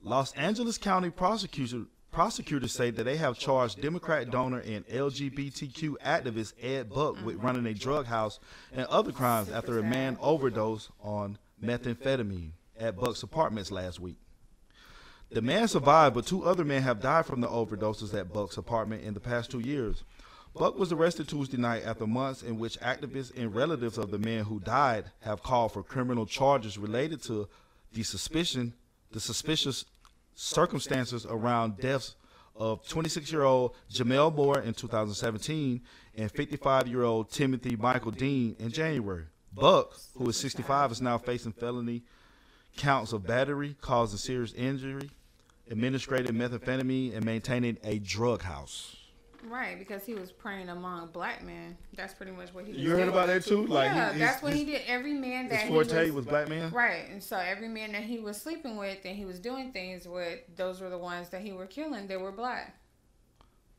Los 0.03 0.33
Angeles 0.33 0.79
County 0.79 1.11
prosecutor 1.11 1.83
prosecutors 2.11 2.73
say 2.73 2.91
that 2.91 3.05
they 3.05 3.17
have 3.17 3.39
charged 3.39 3.81
Democrat 3.81 4.31
donor 4.31 4.61
and 4.61 4.87
LGBTQ 4.87 5.95
activist 6.05 6.53
Ed 6.63 6.91
Buck 6.91 7.17
with 7.25 7.37
running 7.37 7.67
a 7.67 7.75
drug 7.75 8.07
house 8.07 8.39
and 8.73 8.87
other 8.87 9.13
crimes 9.13 9.51
after 9.51 9.79
a 9.79 9.83
man 9.83 10.19
overdosed 10.21 10.91
on 11.03 11.39
methamphetamine 11.63 12.51
at 12.79 12.97
Buck's 12.97 13.23
apartments 13.23 13.71
last 13.71 13.99
week. 13.99 14.17
The 15.33 15.41
man 15.41 15.67
survived, 15.67 16.15
but 16.15 16.27
two 16.27 16.45
other 16.45 16.63
men 16.63 16.83
have 16.83 17.01
died 17.01 17.25
from 17.25 17.41
the 17.41 17.49
overdoses 17.49 18.13
at 18.13 18.35
Buck's 18.35 18.59
apartment 18.59 19.03
in 19.03 19.15
the 19.15 19.21
past 19.21 19.51
two 19.51 19.61
years. 19.61 20.05
Buck 20.55 20.79
was 20.79 20.93
arrested 20.93 21.27
Tuesday 21.27 21.57
night 21.57 21.85
after 21.87 22.07
months 22.07 22.43
in 22.43 22.59
which 22.59 22.79
activists 22.81 23.35
and 23.35 23.55
relatives 23.55 23.97
of 23.97 24.11
the 24.11 24.19
men 24.19 24.45
who 24.45 24.61
died 24.61 25.07
have 25.21 25.43
called 25.43 25.73
for 25.73 25.83
criminal 25.83 26.27
charges 26.27 26.77
related 26.77 27.23
to 27.23 27.49
the 27.95 28.03
suspicion, 28.03 28.75
the 29.11 29.21
suspicious 29.21 29.87
circumstances 30.35 31.25
around 31.25 31.79
deaths 31.79 32.15
of 32.55 32.85
26-year-old 32.85 33.75
Gemmel 33.91 34.35
Moore 34.35 34.61
in 34.61 34.75
2017 34.75 35.81
and 36.15 36.31
55-year-old 36.31 37.31
Timothy 37.31 37.75
Michael 37.77 38.11
Dean 38.11 38.55
in 38.59 38.71
January. 38.71 39.25
Buck, 39.55 39.95
who 40.15 40.29
is 40.29 40.37
65, 40.37 40.93
is 40.93 41.01
now 41.01 41.17
facing 41.17 41.53
felony 41.53 42.03
counts 42.77 43.15
of 43.15 43.27
battery, 43.27 43.77
causing 43.81 44.19
serious 44.19 44.53
injury, 44.53 45.11
administrating 45.71 46.35
methamphetamine, 46.35 47.17
and 47.17 47.25
maintaining 47.25 47.79
a 47.85 47.99
drug 47.99 48.43
house. 48.43 48.97
Right, 49.45 49.77
because 49.77 50.05
he 50.05 50.15
was 50.15 50.31
preying 50.31 50.69
among 50.69 51.09
black 51.09 51.43
men. 51.43 51.77
That's 51.97 52.15
pretty 52.15 52.31
much 52.31 52.55
what 52.55 52.65
he 52.65 52.73
was 52.73 52.81
You 52.81 52.91
heard 52.91 53.09
about 53.09 53.27
that 53.27 53.45
too? 53.45 53.67
Like 53.67 53.93
yeah, 53.93 54.13
he, 54.13 54.19
that's 54.21 54.41
what 54.41 54.55
he 54.55 54.65
did. 54.65 54.83
Every 54.87 55.15
man 55.15 55.49
that 55.49 55.61
his 55.61 55.69
he 55.69 55.75
forte 55.75 56.05
was, 56.07 56.13
was 56.13 56.27
black 56.27 56.49
man. 56.49 56.71
right, 56.71 57.09
and 57.11 57.23
so 57.23 57.37
every 57.37 57.69
man 57.69 57.93
that 57.93 58.05
he 58.05 58.21
was 58.21 58.41
sleeping 58.41 58.77
with 58.77 58.99
and 59.05 59.17
he 59.17 59.25
was 59.25 59.41
doing 59.41 59.73
things 59.73 60.07
with, 60.07 60.39
those 60.55 60.81
were 60.81 60.91
the 60.91 60.99
ones 60.99 61.29
that 61.31 61.43
he 61.43 61.53
were 61.53 61.67
killing. 61.67 62.07
They 62.07 62.17
were 62.17 62.31
black. 62.31 62.77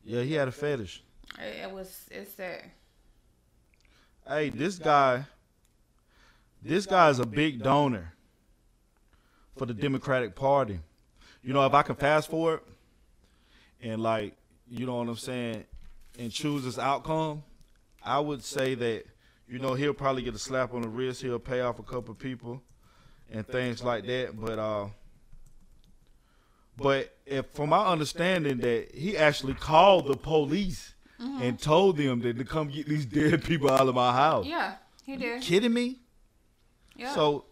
Yeah, 0.04 0.22
he 0.22 0.34
had 0.34 0.48
a 0.48 0.52
fetish. 0.52 1.02
It, 1.38 1.64
it 1.64 1.70
was 1.70 2.08
it's 2.10 2.34
sad. 2.34 2.70
Hey, 4.28 4.50
this 4.50 4.78
guy, 4.78 5.24
this 6.62 6.84
guy 6.84 7.08
is 7.08 7.20
a 7.20 7.26
big 7.26 7.62
donor 7.62 8.12
for 9.56 9.64
the 9.64 9.74
Democratic 9.74 10.34
Party. 10.34 10.80
You 11.44 11.52
know, 11.52 11.64
if 11.66 11.74
I 11.74 11.82
can 11.82 11.94
fast 11.94 12.30
forward 12.30 12.60
and 13.82 14.02
like, 14.02 14.34
you 14.68 14.86
know 14.86 14.96
what 14.96 15.08
I'm 15.08 15.16
saying, 15.16 15.64
and 16.18 16.32
choose 16.32 16.64
this 16.64 16.78
outcome, 16.78 17.42
I 18.02 18.18
would 18.18 18.42
say 18.42 18.74
that, 18.74 19.04
you 19.48 19.58
know, 19.58 19.74
he'll 19.74 19.92
probably 19.92 20.22
get 20.22 20.34
a 20.34 20.38
slap 20.38 20.72
on 20.72 20.82
the 20.82 20.88
wrist. 20.88 21.20
He'll 21.20 21.38
pay 21.38 21.60
off 21.60 21.78
a 21.78 21.82
couple 21.82 22.14
people 22.14 22.62
and 23.30 23.46
things 23.46 23.82
like 23.82 24.06
that. 24.06 24.40
But 24.40 24.58
uh, 24.58 24.86
but 26.76 27.14
if 27.26 27.46
from 27.50 27.70
my 27.70 27.86
understanding 27.86 28.58
that 28.58 28.94
he 28.94 29.16
actually 29.16 29.54
called 29.54 30.06
the 30.06 30.16
police 30.16 30.94
and 31.18 31.58
told 31.58 31.96
them 31.96 32.20
that 32.20 32.38
to 32.38 32.44
come 32.44 32.68
get 32.68 32.86
these 32.86 33.06
dead 33.06 33.44
people 33.44 33.70
out 33.70 33.88
of 33.88 33.94
my 33.94 34.12
house. 34.12 34.46
Yeah, 34.46 34.74
he 35.04 35.16
did. 35.16 35.42
Kidding 35.42 35.72
me? 35.72 35.98
Yeah. 36.96 37.14
So 37.14 37.44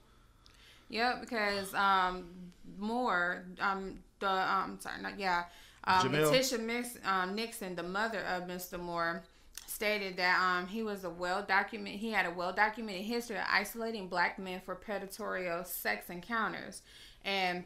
Yeah, 0.89 1.19
because 1.21 1.73
um, 1.75 2.52
Moore, 2.83 3.45
um, 3.61 4.01
the 4.21 4.29
um, 4.29 4.79
sorry, 4.81 5.01
not 5.01 5.19
yeah, 5.19 5.45
um? 5.85 6.13
LaTisha 6.13 6.61
Mix, 6.61 6.99
um, 7.05 7.35
Nixon, 7.35 7.75
the 7.75 7.83
mother 7.83 8.21
of 8.21 8.45
Mr. 8.45 8.79
Moore, 8.79 9.23
stated 9.67 10.17
that 10.17 10.39
um, 10.41 10.67
he 10.67 10.83
was 10.83 11.05
a 11.05 11.11
well 11.11 11.43
documented, 11.43 12.01
he 12.01 12.11
had 12.11 12.27
a 12.27 12.31
well 12.31 12.53
documented 12.53 13.05
history 13.05 13.37
of 13.37 13.45
isolating 13.51 14.09
black 14.09 14.39
men 14.39 14.61
for 14.61 14.75
predatory 14.75 15.49
sex 15.65 16.11
encounters, 16.11 16.83
and 17.25 17.65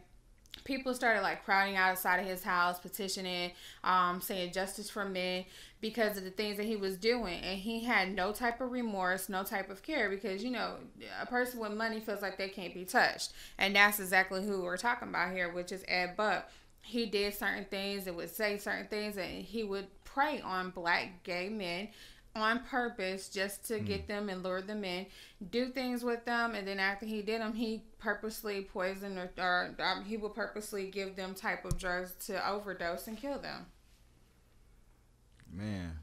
people 0.65 0.95
started 0.95 1.23
like 1.23 1.45
crowding 1.45 1.77
outside 1.77 2.21
of 2.21 2.27
his 2.27 2.43
house, 2.43 2.79
petitioning, 2.79 3.53
um, 3.85 4.21
saying 4.21 4.53
justice 4.53 4.91
for 4.91 5.05
men 5.05 5.45
because 5.81 6.17
of 6.17 6.25
the 6.25 6.31
things 6.31 6.57
that 6.57 6.67
he 6.67 6.77
was 6.77 6.97
doing. 6.97 7.41
And 7.41 7.59
he 7.59 7.85
had 7.85 8.15
no 8.15 8.33
type 8.33 8.61
of 8.61 8.73
remorse, 8.73 9.29
no 9.29 9.43
type 9.43 9.71
of 9.71 9.83
care 9.83 10.09
because, 10.09 10.43
you 10.43 10.51
know, 10.51 10.77
a 11.21 11.27
person 11.27 11.61
with 11.61 11.73
money 11.73 12.01
feels 12.01 12.23
like 12.23 12.39
they 12.39 12.49
can't 12.49 12.75
be 12.75 12.85
touched. 12.85 13.33
And 13.59 13.77
that's 13.77 14.01
exactly 14.01 14.45
who 14.45 14.63
we're 14.63 14.77
talking 14.77 15.09
about 15.09 15.33
here, 15.33 15.53
which 15.53 15.73
is 15.73 15.85
Ed 15.89 16.17
Buck. 16.17 16.51
He 16.83 17.07
did 17.07 17.35
certain 17.35 17.65
things 17.65 18.07
and 18.07 18.17
would 18.17 18.31
say 18.31 18.59
certain 18.59 18.87
things, 18.87 19.17
and 19.17 19.43
he 19.43 19.65
would 19.65 19.89
prey 20.05 20.41
on 20.41 20.71
black 20.71 21.25
gay 21.25 21.49
men 21.49 21.89
on 22.37 22.61
purpose 22.61 23.29
just 23.29 23.67
to 23.67 23.81
get 23.81 24.07
them 24.07 24.29
and 24.29 24.43
lure 24.43 24.61
them 24.61 24.85
in, 24.85 25.07
do 25.51 25.69
things 25.69 26.05
with 26.05 26.25
them, 26.27 26.55
and 26.55 26.69
then 26.69 26.79
after 26.79 27.07
he 27.07 27.23
did 27.23 27.41
them, 27.41 27.55
he 27.55 27.83
purposely 27.99 28.63
poisoned 28.63 29.19
or, 29.19 29.31
or 29.39 29.75
um, 29.83 30.05
he 30.05 30.17
would 30.17 30.35
purposely 30.35 30.91
give 30.91 31.17
them 31.17 31.35
type 31.35 31.65
of 31.65 31.79
drugs 31.79 32.15
to 32.27 32.49
overdose 32.49 33.07
and 33.07 33.19
kill 33.19 33.39
them. 33.39 33.67
Man, 35.57 35.99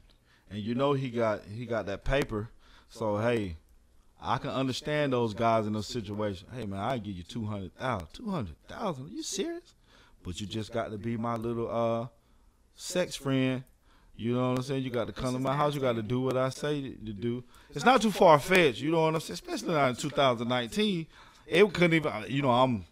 and 0.50 0.60
you 0.60 0.74
know 0.74 0.92
he 0.92 1.10
got 1.10 1.42
he 1.44 1.66
got 1.66 1.86
that 1.86 2.04
paper. 2.04 2.50
So 2.88 3.18
hey, 3.18 3.56
I 4.20 4.38
can 4.38 4.50
understand 4.50 5.12
those 5.12 5.34
guys 5.34 5.66
in 5.66 5.72
those 5.72 5.86
situations. 5.86 6.48
Hey 6.54 6.66
man, 6.66 6.80
I 6.80 6.98
give 6.98 7.14
you 7.14 7.22
two 7.22 7.44
hundred 7.44 7.74
thousand. 7.76 8.08
Two 8.12 8.30
hundred 8.30 8.56
thousand? 8.68 9.06
Are 9.06 9.10
you 9.10 9.22
serious? 9.22 9.74
But 10.22 10.40
you 10.40 10.46
just 10.46 10.72
got 10.72 10.90
to 10.90 10.98
be 10.98 11.16
my 11.16 11.36
little 11.36 11.70
uh 11.70 12.06
sex 12.74 13.14
friend. 13.14 13.64
You 14.16 14.34
know 14.34 14.50
what 14.50 14.58
I'm 14.58 14.64
saying? 14.64 14.84
You 14.84 14.90
got 14.90 15.08
to 15.08 15.12
come 15.12 15.34
to 15.34 15.40
my 15.40 15.56
house. 15.56 15.74
You 15.74 15.80
got 15.80 15.96
to 15.96 16.02
do 16.02 16.20
what 16.20 16.36
I 16.36 16.48
say 16.48 16.82
to 16.82 17.12
do. 17.12 17.42
It's 17.74 17.84
not 17.84 18.00
too 18.00 18.12
far 18.12 18.38
fetched. 18.38 18.80
You 18.80 18.92
know 18.92 19.02
what 19.02 19.14
I'm 19.14 19.20
saying? 19.20 19.34
Especially 19.34 19.74
not 19.74 19.90
in 19.90 19.96
2019. 19.96 21.06
It 21.46 21.72
couldn't 21.72 21.94
even. 21.94 22.12
You 22.28 22.42
know, 22.42 22.50
I'm. 22.50 22.84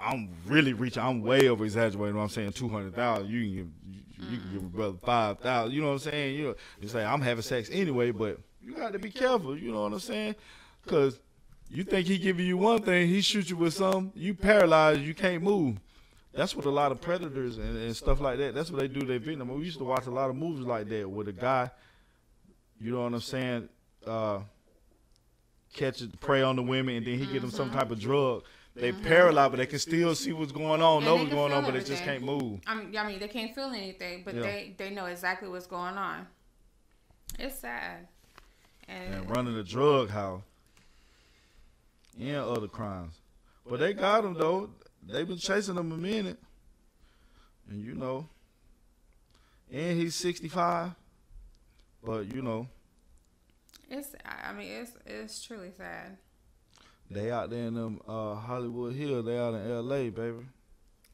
I'm 0.00 0.30
really 0.46 0.72
reaching. 0.72 1.02
I'm 1.02 1.22
way 1.22 1.48
over 1.48 1.64
exaggerating. 1.64 2.14
When 2.14 2.22
I'm 2.22 2.28
saying 2.28 2.52
two 2.52 2.68
hundred 2.68 2.94
thousand. 2.94 3.28
You 3.28 3.40
can 3.40 3.54
give. 3.54 3.66
You, 3.86 4.00
you 4.30 4.38
can 4.38 4.52
give 4.52 4.62
a 4.62 4.66
brother 4.66 4.98
five 5.04 5.38
thousand. 5.38 5.74
You 5.74 5.80
know 5.80 5.88
what 5.88 5.92
I'm 5.94 6.10
saying? 6.10 6.36
You 6.36 6.44
know, 6.44 6.54
you 6.80 6.88
say 6.88 7.04
I'm 7.04 7.20
having 7.20 7.42
sex 7.42 7.68
anyway, 7.72 8.10
but 8.10 8.38
you 8.62 8.74
got 8.74 8.92
to 8.92 8.98
be 8.98 9.10
careful. 9.10 9.56
You 9.56 9.72
know 9.72 9.82
what 9.82 9.92
I'm 9.92 10.00
saying? 10.00 10.34
Because 10.84 11.20
you 11.70 11.84
think 11.84 12.06
he 12.06 12.18
giving 12.18 12.46
you 12.46 12.56
one 12.56 12.82
thing, 12.82 13.08
he 13.08 13.20
shoot 13.20 13.50
you 13.50 13.56
with 13.56 13.74
some. 13.74 14.12
You 14.14 14.34
paralyzed. 14.34 15.00
You 15.00 15.14
can't 15.14 15.42
move. 15.42 15.78
That's 16.32 16.54
what 16.54 16.66
a 16.66 16.70
lot 16.70 16.92
of 16.92 17.00
predators 17.00 17.58
and, 17.58 17.76
and 17.76 17.96
stuff 17.96 18.20
like 18.20 18.38
that. 18.38 18.54
That's 18.54 18.70
what 18.70 18.80
they 18.80 18.88
do. 18.88 19.04
They 19.04 19.18
victim. 19.18 19.48
We 19.48 19.64
used 19.64 19.78
to 19.78 19.84
watch 19.84 20.06
a 20.06 20.10
lot 20.10 20.30
of 20.30 20.36
movies 20.36 20.64
like 20.64 20.88
that 20.88 21.08
where 21.08 21.24
the 21.24 21.32
guy, 21.32 21.70
you 22.80 22.92
know 22.92 23.02
what 23.02 23.12
I'm 23.12 23.20
saying, 23.20 23.68
uh, 24.06 24.40
catches 25.74 26.08
prey 26.20 26.42
on 26.42 26.56
the 26.56 26.62
women 26.62 26.96
and 26.96 27.06
then 27.06 27.18
he 27.18 27.26
get 27.26 27.40
them 27.40 27.50
some 27.50 27.70
type 27.70 27.90
of 27.90 27.98
drug. 27.98 28.44
They 28.78 28.92
paralyzed, 28.92 29.50
but 29.52 29.56
they 29.58 29.66
can 29.66 29.78
still 29.80 30.14
see 30.14 30.32
what's 30.32 30.52
going 30.52 30.80
on, 30.80 30.98
And 30.98 31.06
know 31.06 31.16
what's 31.16 31.30
going 31.30 31.52
on, 31.52 31.64
but 31.64 31.74
they 31.74 31.82
just 31.82 32.04
can't 32.04 32.22
move. 32.22 32.60
I 32.66 32.74
mean, 32.74 32.96
I 32.96 33.06
mean, 33.06 33.18
they 33.18 33.28
can't 33.28 33.52
feel 33.54 33.70
anything, 33.70 34.22
but 34.24 34.34
Yeah. 34.34 34.42
they 34.42 34.74
they 34.76 34.90
know 34.90 35.06
exactly 35.06 35.48
what's 35.48 35.66
going 35.66 35.98
on. 35.98 36.26
It's 37.38 37.58
sad, 37.58 38.06
and, 38.86 39.14
And 39.14 39.30
running 39.30 39.56
a 39.56 39.64
drug 39.64 40.10
house 40.10 40.42
and 42.18 42.36
other 42.36 42.68
crimes. 42.68 43.14
But 43.68 43.80
they 43.80 43.92
got 43.94 44.24
him 44.24 44.34
though. 44.34 44.70
They've 45.02 45.26
been 45.26 45.38
chasing 45.38 45.76
him 45.76 45.92
a 45.92 45.96
minute, 45.96 46.38
and 47.68 47.84
you 47.84 47.94
know, 47.94 48.28
and 49.72 49.98
he's 49.98 50.14
65. 50.14 50.92
But 52.02 52.32
you 52.32 52.42
know, 52.42 52.68
it's 53.90 54.14
I 54.24 54.52
mean, 54.52 54.70
it's 54.70 54.92
it's 55.04 55.44
truly 55.44 55.72
sad. 55.76 56.16
They 57.10 57.30
out 57.30 57.50
there 57.50 57.66
in 57.66 57.74
them 57.74 58.00
uh, 58.06 58.34
Hollywood 58.34 58.94
Hills. 58.94 59.24
They 59.24 59.38
out 59.38 59.54
in 59.54 59.70
L.A., 59.70 60.10
baby. 60.10 60.46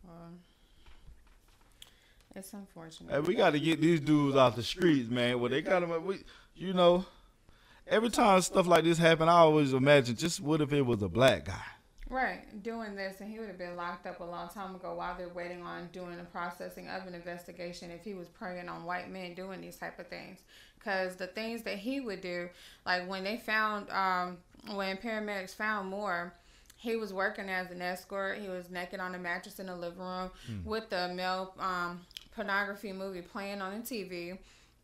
Um, 0.08 0.38
it's 2.34 2.52
unfortunate. 2.52 3.12
Hey, 3.12 3.20
we 3.20 3.34
got 3.34 3.50
to 3.50 3.60
get 3.60 3.80
these 3.80 4.00
dudes 4.00 4.36
off 4.36 4.56
the 4.56 4.62
streets, 4.62 5.08
man. 5.08 5.38
Well, 5.40 5.50
they 5.50 5.62
got 5.62 5.80
them. 5.80 6.04
We, 6.04 6.18
you 6.56 6.72
know, 6.72 7.06
every 7.86 8.10
time 8.10 8.40
stuff 8.42 8.66
like 8.66 8.84
this 8.84 8.98
happen, 8.98 9.28
I 9.28 9.38
always 9.38 9.72
imagine, 9.72 10.16
just 10.16 10.40
what 10.40 10.60
if 10.60 10.72
it 10.72 10.82
was 10.82 11.02
a 11.02 11.08
black 11.08 11.44
guy? 11.44 11.62
Right, 12.10 12.62
doing 12.62 12.94
this, 12.94 13.20
and 13.20 13.30
he 13.30 13.38
would 13.38 13.48
have 13.48 13.58
been 13.58 13.76
locked 13.76 14.06
up 14.06 14.20
a 14.20 14.24
long 14.24 14.48
time 14.48 14.74
ago 14.74 14.94
while 14.94 15.16
they're 15.16 15.30
waiting 15.30 15.62
on 15.62 15.88
doing 15.90 16.16
the 16.16 16.24
processing 16.24 16.86
of 16.88 17.06
an 17.06 17.14
investigation 17.14 17.90
if 17.90 18.04
he 18.04 18.14
was 18.14 18.28
preying 18.28 18.68
on 18.68 18.84
white 18.84 19.10
men 19.10 19.34
doing 19.34 19.60
these 19.60 19.76
type 19.76 19.98
of 19.98 20.08
things. 20.08 20.40
Because 20.78 21.16
the 21.16 21.28
things 21.28 21.62
that 21.62 21.78
he 21.78 22.00
would 22.00 22.20
do, 22.20 22.50
like 22.84 23.08
when 23.08 23.24
they 23.24 23.38
found, 23.38 23.88
um, 23.90 24.36
when 24.72 24.96
paramedics 24.96 25.54
found 25.54 25.88
Moore, 25.88 26.32
he 26.76 26.96
was 26.96 27.12
working 27.12 27.48
as 27.48 27.70
an 27.70 27.80
escort. 27.80 28.38
He 28.38 28.48
was 28.48 28.70
naked 28.70 29.00
on 29.00 29.14
a 29.14 29.18
mattress 29.18 29.58
in 29.58 29.66
the 29.66 29.76
living 29.76 30.00
room 30.00 30.30
with 30.64 30.90
the 30.90 31.08
male 31.08 31.54
um, 31.58 32.00
pornography 32.34 32.92
movie 32.92 33.22
playing 33.22 33.62
on 33.62 33.80
the 33.80 33.80
TV. 33.80 34.38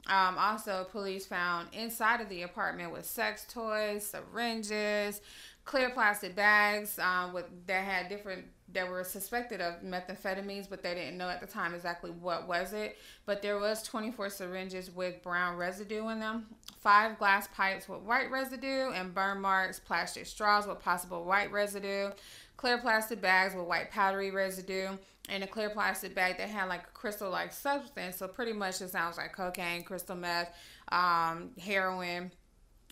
Um, 0.06 0.38
also, 0.38 0.86
police 0.90 1.26
found 1.26 1.68
inside 1.74 2.20
of 2.20 2.28
the 2.30 2.42
apartment 2.42 2.90
with 2.92 3.04
sex 3.04 3.46
toys, 3.52 4.06
syringes, 4.06 5.20
clear 5.64 5.90
plastic 5.90 6.34
bags 6.34 6.98
um, 6.98 7.32
with 7.32 7.44
that 7.66 7.84
had 7.84 8.08
different 8.08 8.46
that 8.72 8.88
were 8.88 9.04
suspected 9.04 9.60
of 9.60 9.82
methamphetamines, 9.82 10.68
but 10.68 10.82
they 10.82 10.94
didn't 10.94 11.16
know 11.16 11.28
at 11.28 11.40
the 11.40 11.46
time 11.46 11.74
exactly 11.74 12.10
what 12.10 12.46
was 12.46 12.72
it. 12.72 12.98
But 13.26 13.42
there 13.42 13.58
was 13.58 13.82
24 13.82 14.30
syringes 14.30 14.90
with 14.90 15.22
brown 15.22 15.56
residue 15.56 16.08
in 16.08 16.20
them, 16.20 16.46
five 16.78 17.18
glass 17.18 17.48
pipes 17.54 17.88
with 17.88 18.00
white 18.00 18.30
residue, 18.30 18.90
and 18.92 19.14
burn 19.14 19.40
marks, 19.40 19.78
plastic 19.78 20.26
straws 20.26 20.66
with 20.66 20.80
possible 20.80 21.24
white 21.24 21.50
residue, 21.52 22.10
clear 22.56 22.78
plastic 22.78 23.20
bags 23.20 23.54
with 23.54 23.66
white 23.66 23.90
powdery 23.90 24.30
residue, 24.30 24.96
and 25.28 25.44
a 25.44 25.46
clear 25.46 25.70
plastic 25.70 26.14
bag 26.14 26.38
that 26.38 26.48
had 26.48 26.68
like 26.68 26.82
a 26.82 26.92
crystal-like 26.92 27.52
substance. 27.52 28.16
So 28.16 28.28
pretty 28.28 28.52
much 28.52 28.80
it 28.80 28.90
sounds 28.90 29.16
like 29.16 29.32
cocaine, 29.32 29.84
crystal 29.84 30.16
meth, 30.16 30.52
um, 30.90 31.50
heroin 31.60 32.32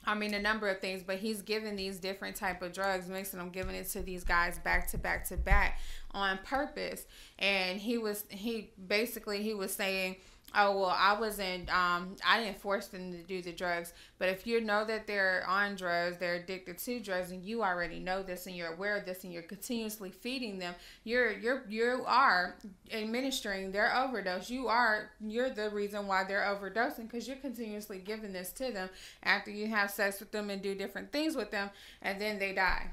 I 0.08 0.14
mean 0.14 0.32
a 0.32 0.40
number 0.40 0.68
of 0.68 0.80
things, 0.80 1.02
but 1.02 1.18
he's 1.18 1.42
giving 1.42 1.76
these 1.76 1.98
different 1.98 2.34
type 2.34 2.62
of 2.62 2.72
drugs, 2.72 3.08
mixing 3.08 3.38
them, 3.38 3.50
giving 3.50 3.74
it 3.74 3.90
to 3.90 4.00
these 4.00 4.24
guys 4.24 4.58
back 4.58 4.88
to 4.88 4.98
back 4.98 5.28
to 5.28 5.36
back 5.36 5.80
on 6.12 6.38
purpose. 6.44 7.04
And 7.38 7.78
he 7.78 7.98
was 7.98 8.24
he 8.30 8.70
basically 8.88 9.42
he 9.42 9.52
was 9.52 9.70
saying 9.74 10.16
oh 10.54 10.78
well 10.78 10.96
i 10.98 11.18
wasn't 11.18 11.68
um 11.74 12.16
i 12.26 12.42
didn't 12.42 12.58
force 12.60 12.86
them 12.88 13.12
to 13.12 13.22
do 13.22 13.42
the 13.42 13.52
drugs. 13.52 13.92
But 14.18 14.30
if 14.30 14.46
you 14.46 14.60
know 14.60 14.84
that 14.84 15.06
they're 15.06 15.44
on 15.46 15.76
drugs 15.76 16.16
they're 16.18 16.36
addicted 16.36 16.78
to 16.78 17.00
drugs 17.00 17.30
and 17.30 17.44
you 17.44 17.62
already 17.62 17.98
know 17.98 18.22
this 18.22 18.46
and 18.46 18.56
you're 18.56 18.72
aware 18.72 18.96
of 18.96 19.04
this 19.04 19.24
and 19.24 19.32
you're 19.32 19.42
continuously 19.42 20.10
feeding 20.10 20.58
them 20.58 20.74
you're 21.04 21.32
you're 21.32 21.64
you 21.68 22.02
are 22.06 22.56
administering 22.92 23.72
their 23.72 23.94
overdose. 23.94 24.50
You 24.50 24.68
are 24.68 25.10
you're 25.20 25.50
the 25.50 25.70
reason 25.70 26.06
why 26.06 26.24
they're 26.24 26.42
overdosing 26.42 27.02
because 27.10 27.28
you're 27.28 27.36
continuously 27.36 27.98
giving 27.98 28.32
this 28.32 28.52
to 28.54 28.72
them 28.72 28.88
after 29.22 29.50
you 29.50 29.66
have 29.68 29.90
sex 29.90 30.20
with 30.20 30.32
them 30.32 30.50
and 30.50 30.62
do 30.62 30.74
different 30.74 31.12
things 31.12 31.36
with 31.36 31.50
them 31.50 31.70
and 32.02 32.20
then 32.20 32.38
they 32.38 32.52
die. 32.54 32.88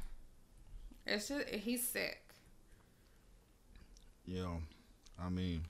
It's 1.07 1.29
just 1.29 1.49
he's 1.49 1.87
sick. 1.87 2.21
Yeah 4.25 4.57
i 5.17 5.29
mean 5.29 5.63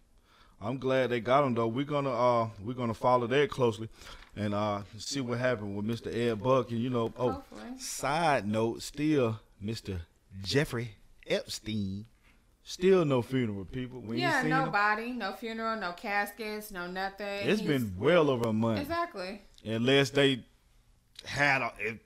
I'm 0.65 0.79
glad 0.79 1.11
they 1.11 1.19
got 1.19 1.43
him 1.43 1.53
though. 1.53 1.67
We're 1.67 1.85
gonna 1.85 2.11
uh 2.11 2.49
we're 2.63 2.73
gonna 2.73 2.95
follow 2.95 3.27
that 3.27 3.51
closely 3.51 3.87
and 4.35 4.55
uh 4.55 4.81
see 4.97 5.21
what 5.21 5.37
happened 5.37 5.75
with 5.75 5.85
Mr. 5.85 6.13
Ed 6.13 6.41
Buck 6.41 6.71
and 6.71 6.79
you 6.79 6.89
know 6.89 7.13
oh 7.17 7.31
Hopefully. 7.33 7.77
side 7.77 8.47
note 8.47 8.81
still 8.81 9.39
Mr. 9.63 9.99
Jeffrey 10.41 10.95
Epstein 11.27 12.05
still 12.63 13.05
no 13.05 13.21
funeral 13.21 13.65
people. 13.65 14.01
We 14.01 14.19
yeah, 14.19 14.41
no 14.41 14.65
body, 14.71 15.11
no 15.11 15.33
funeral, 15.33 15.79
no 15.79 15.91
caskets, 15.91 16.71
no 16.71 16.87
nothing. 16.87 17.27
It's 17.27 17.59
He's, 17.61 17.67
been 17.67 17.93
well 17.99 18.31
over 18.31 18.49
a 18.49 18.53
month. 18.53 18.81
Exactly. 18.81 19.43
Unless 19.63 20.09
they 20.09 20.43
had 21.25 21.61
a, 21.61 21.71
a, 21.87 21.99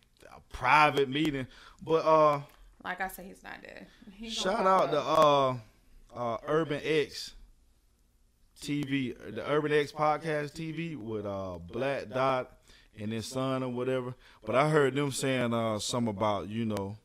private 0.51 1.07
meeting, 1.07 1.47
but 1.81 2.05
uh 2.05 2.41
like 2.83 2.99
I 2.99 3.07
said, 3.07 3.23
he's 3.23 3.41
not 3.41 3.61
dead. 3.63 3.87
He's 4.11 4.33
shout 4.33 4.67
out 4.67 4.91
to 4.91 4.99
uh 4.99 5.55
uh 6.13 6.37
Urban 6.45 6.81
X 6.83 7.35
TV, 8.59 9.15
the 9.35 9.49
Urban 9.49 9.71
X 9.71 9.91
Podcast 9.91 10.53
TV 10.53 10.95
with 10.95 11.25
uh, 11.25 11.57
Black 11.71 12.09
Dot 12.09 12.51
and 12.99 13.11
his 13.11 13.25
son 13.25 13.63
or 13.63 13.69
whatever. 13.69 14.13
But 14.45 14.55
I 14.55 14.69
heard 14.69 14.95
them 14.95 15.11
saying 15.11 15.53
uh, 15.53 15.79
something 15.79 16.09
about 16.15 16.49
you 16.49 16.65
know 16.65 16.97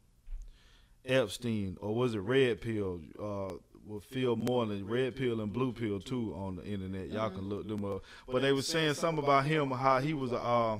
Epstein 1.04 1.76
or 1.80 1.94
was 1.94 2.14
it 2.14 2.18
Red 2.20 2.60
Pill 2.60 3.00
uh, 3.20 3.54
with 3.86 4.04
Phil 4.04 4.36
Moreland, 4.36 4.90
Red 4.90 5.16
Pill 5.16 5.40
and 5.40 5.52
Blue 5.52 5.72
Pill 5.72 6.00
too 6.00 6.34
on 6.36 6.56
the 6.56 6.64
internet. 6.64 7.10
Y'all 7.10 7.30
can 7.30 7.48
look 7.48 7.68
them 7.68 7.84
up. 7.84 8.02
But 8.26 8.42
they 8.42 8.52
were 8.52 8.62
saying 8.62 8.94
something 8.94 9.22
about 9.22 9.44
him 9.44 9.70
how 9.70 10.00
he 10.00 10.14
was 10.14 10.32
a 10.32 10.40
uh, 10.40 10.78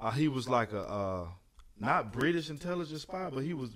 uh, 0.00 0.10
he 0.10 0.28
was 0.28 0.48
like 0.48 0.72
a 0.72 0.82
uh, 0.82 1.26
not 1.78 2.12
British 2.12 2.50
intelligence 2.50 3.02
spy, 3.02 3.30
but 3.32 3.44
he 3.44 3.54
was 3.54 3.70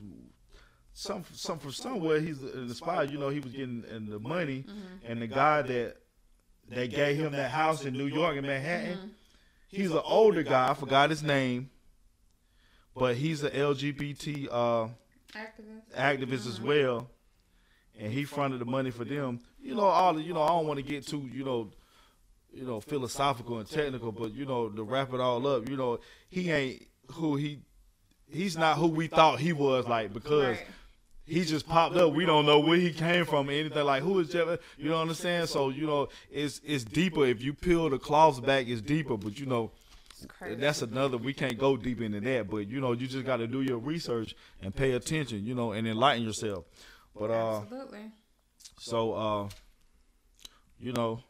some 0.98 1.24
some 1.32 1.60
from 1.60 1.70
somewhere 1.70 2.18
he's 2.18 2.42
inspired. 2.42 3.12
You 3.12 3.18
know, 3.18 3.28
he 3.28 3.38
was 3.38 3.52
getting 3.52 3.82
the 3.82 4.18
money, 4.18 4.64
mm-hmm. 4.68 5.06
and 5.06 5.22
the 5.22 5.28
guy 5.28 5.62
that 5.62 5.96
they 6.68 6.88
gave 6.88 7.16
him 7.16 7.30
that 7.32 7.52
house 7.52 7.84
in 7.84 7.94
New 7.94 8.06
York 8.06 8.36
in 8.36 8.44
Manhattan, 8.44 8.96
mm-hmm. 8.96 9.08
he's 9.68 9.92
an 9.92 10.00
older 10.04 10.42
guy. 10.42 10.70
I 10.70 10.74
forgot 10.74 11.10
his 11.10 11.22
name, 11.22 11.70
but 12.96 13.14
he's 13.14 13.44
an 13.44 13.52
LGBT 13.52 14.48
uh, 14.50 14.88
activist, 15.36 15.94
activist 15.96 16.26
mm-hmm. 16.26 16.48
as 16.48 16.60
well, 16.60 17.10
and 17.96 18.12
he 18.12 18.24
fronted 18.24 18.60
the 18.60 18.64
money 18.64 18.90
for 18.90 19.04
them. 19.04 19.38
You 19.62 19.76
know, 19.76 19.84
all 19.84 20.14
the, 20.14 20.22
you 20.22 20.34
know, 20.34 20.42
I 20.42 20.48
don't 20.48 20.66
want 20.66 20.78
to 20.78 20.84
get 20.84 21.06
too 21.06 21.30
you 21.32 21.44
know 21.44 21.70
you 22.52 22.64
know, 22.64 22.80
philosophical 22.80 23.58
and 23.58 23.70
technical, 23.70 24.10
but 24.10 24.32
you 24.32 24.46
know, 24.46 24.68
to 24.68 24.82
wrap 24.82 25.12
it 25.12 25.20
all 25.20 25.46
up, 25.46 25.68
you 25.68 25.76
know, 25.76 26.00
he 26.28 26.50
ain't 26.50 26.82
who 27.12 27.36
he 27.36 27.60
he's 28.28 28.56
not 28.56 28.78
who 28.78 28.88
we 28.88 29.06
thought 29.06 29.38
he 29.38 29.52
was 29.52 29.86
like 29.86 30.12
because 30.12 30.56
right 30.56 30.66
he 31.28 31.44
just 31.44 31.68
popped 31.68 31.96
up. 31.96 32.14
We 32.14 32.24
don't 32.24 32.46
know 32.46 32.58
where 32.58 32.78
he 32.78 32.92
came 32.92 33.24
from 33.24 33.48
or 33.48 33.52
anything. 33.52 33.84
Like 33.84 34.02
who 34.02 34.18
is 34.20 34.30
Jeff? 34.30 34.58
You 34.76 34.88
know 34.88 34.98
what 34.98 35.08
I'm 35.08 35.14
saying? 35.14 35.46
So 35.46 35.68
you 35.68 35.86
know, 35.86 36.08
it's 36.30 36.60
it's 36.64 36.84
deeper. 36.84 37.26
If 37.26 37.42
you 37.42 37.52
peel 37.52 37.90
the 37.90 37.98
cloths 37.98 38.40
back, 38.40 38.66
it's 38.66 38.80
deeper. 38.80 39.16
But 39.16 39.38
you 39.38 39.46
know, 39.46 39.70
that's 40.40 40.82
another. 40.82 41.18
We 41.18 41.34
can't 41.34 41.58
go 41.58 41.76
deep 41.76 42.00
into 42.00 42.20
that. 42.20 42.50
But 42.50 42.68
you 42.68 42.80
know, 42.80 42.92
you 42.92 43.06
just 43.06 43.26
got 43.26 43.36
to 43.36 43.46
do 43.46 43.60
your 43.60 43.78
research 43.78 44.34
and 44.62 44.74
pay 44.74 44.92
attention. 44.92 45.44
You 45.44 45.54
know, 45.54 45.72
and 45.72 45.86
enlighten 45.86 46.24
yourself. 46.24 46.64
But 47.14 47.30
uh, 47.30 47.60
absolutely. 47.60 48.10
So 48.78 49.12
uh, 49.12 49.48
you 50.80 50.92
know, 50.92 51.20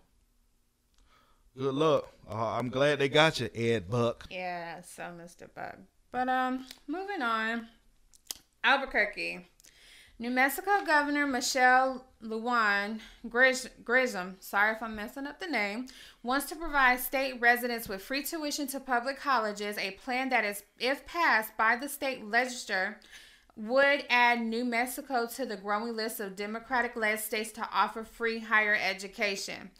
good 1.56 1.74
luck. 1.74 2.08
Uh, 2.30 2.52
I'm 2.52 2.68
glad 2.68 2.98
they 2.98 3.08
got 3.08 3.40
you, 3.40 3.48
Ed 3.54 3.90
Buck. 3.90 4.26
Yeah, 4.30 4.82
so 4.82 5.04
Mr. 5.04 5.48
Buck. 5.54 5.78
But 6.12 6.28
um, 6.28 6.66
moving 6.86 7.22
on, 7.22 7.68
Albuquerque. 8.62 9.46
New 10.20 10.30
Mexico 10.30 10.84
Governor 10.84 11.28
Michelle 11.28 12.04
Lujan 12.24 12.98
Grisham, 13.24 14.34
sorry 14.40 14.74
if 14.74 14.82
I'm 14.82 14.96
messing 14.96 15.28
up 15.28 15.38
the 15.38 15.46
name, 15.46 15.86
wants 16.24 16.46
to 16.46 16.56
provide 16.56 16.98
state 16.98 17.40
residents 17.40 17.88
with 17.88 18.02
free 18.02 18.24
tuition 18.24 18.66
to 18.68 18.80
public 18.80 19.20
colleges, 19.20 19.78
a 19.78 19.92
plan 19.92 20.28
that 20.30 20.44
is, 20.44 20.64
if 20.80 21.06
passed 21.06 21.56
by 21.56 21.76
the 21.76 21.88
state 21.88 22.24
legislature, 22.24 22.98
would 23.54 24.04
add 24.10 24.40
New 24.40 24.64
Mexico 24.64 25.28
to 25.36 25.46
the 25.46 25.56
growing 25.56 25.94
list 25.94 26.18
of 26.18 26.34
Democratic 26.34 26.96
led 26.96 27.20
states 27.20 27.52
to 27.52 27.68
offer 27.72 28.02
free 28.02 28.40
higher 28.40 28.74
education. 28.74 29.70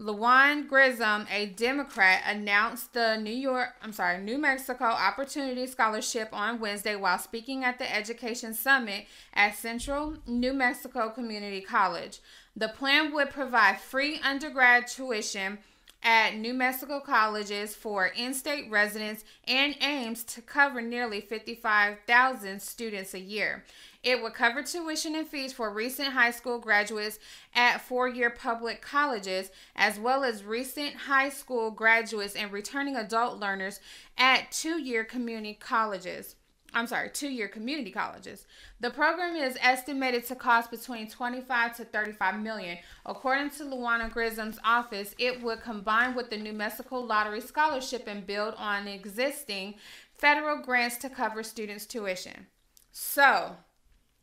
Lujan 0.00 0.66
Grisham, 0.66 1.26
a 1.30 1.44
Democrat, 1.44 2.22
announced 2.24 2.94
the 2.94 3.18
New 3.18 3.34
York, 3.34 3.74
I'm 3.82 3.92
sorry, 3.92 4.16
New 4.16 4.38
Mexico 4.38 4.86
Opportunity 4.86 5.66
Scholarship 5.66 6.30
on 6.32 6.58
Wednesday 6.58 6.96
while 6.96 7.18
speaking 7.18 7.64
at 7.64 7.78
the 7.78 7.94
Education 7.94 8.54
Summit 8.54 9.04
at 9.34 9.56
Central 9.56 10.16
New 10.26 10.54
Mexico 10.54 11.10
Community 11.10 11.60
College. 11.60 12.20
The 12.56 12.68
plan 12.68 13.12
would 13.12 13.28
provide 13.28 13.78
free 13.78 14.18
undergrad 14.24 14.86
tuition 14.86 15.58
at 16.02 16.36
New 16.36 16.54
Mexico 16.54 17.00
colleges 17.00 17.74
for 17.74 18.06
in 18.06 18.32
state 18.32 18.70
residents 18.70 19.24
and 19.46 19.76
aims 19.80 20.24
to 20.24 20.40
cover 20.40 20.80
nearly 20.80 21.20
55,000 21.20 22.60
students 22.62 23.14
a 23.14 23.20
year. 23.20 23.64
It 24.02 24.22
would 24.22 24.32
cover 24.32 24.62
tuition 24.62 25.14
and 25.14 25.28
fees 25.28 25.52
for 25.52 25.70
recent 25.70 26.14
high 26.14 26.30
school 26.30 26.58
graduates 26.58 27.18
at 27.54 27.82
four 27.82 28.08
year 28.08 28.30
public 28.30 28.80
colleges, 28.80 29.50
as 29.76 29.98
well 29.98 30.24
as 30.24 30.42
recent 30.42 30.94
high 30.94 31.28
school 31.28 31.70
graduates 31.70 32.34
and 32.34 32.50
returning 32.50 32.96
adult 32.96 33.38
learners 33.38 33.80
at 34.16 34.50
two 34.50 34.80
year 34.80 35.04
community 35.04 35.54
colleges. 35.54 36.36
I'm 36.72 36.86
sorry, 36.86 37.10
two 37.10 37.28
year 37.28 37.48
community 37.48 37.90
colleges. 37.90 38.46
The 38.80 38.90
program 38.90 39.36
is 39.36 39.58
estimated 39.60 40.26
to 40.26 40.34
cost 40.34 40.70
between 40.70 41.08
25 41.08 41.76
to 41.76 41.84
35 41.84 42.40
million. 42.40 42.78
According 43.04 43.50
to 43.50 43.64
Lujan 43.64 44.12
Grisham's 44.12 44.58
office, 44.64 45.14
it 45.18 45.42
would 45.42 45.62
combine 45.62 46.14
with 46.14 46.30
the 46.30 46.36
New 46.36 46.52
Mexico 46.52 46.98
Lottery 46.98 47.40
Scholarship 47.40 48.04
and 48.06 48.26
build 48.26 48.54
on 48.56 48.86
existing 48.86 49.74
federal 50.16 50.58
grants 50.58 50.96
to 50.98 51.08
cover 51.08 51.42
students' 51.42 51.86
tuition. 51.86 52.46
So, 52.92 53.56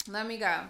let 0.07 0.27
me 0.27 0.37
go. 0.37 0.69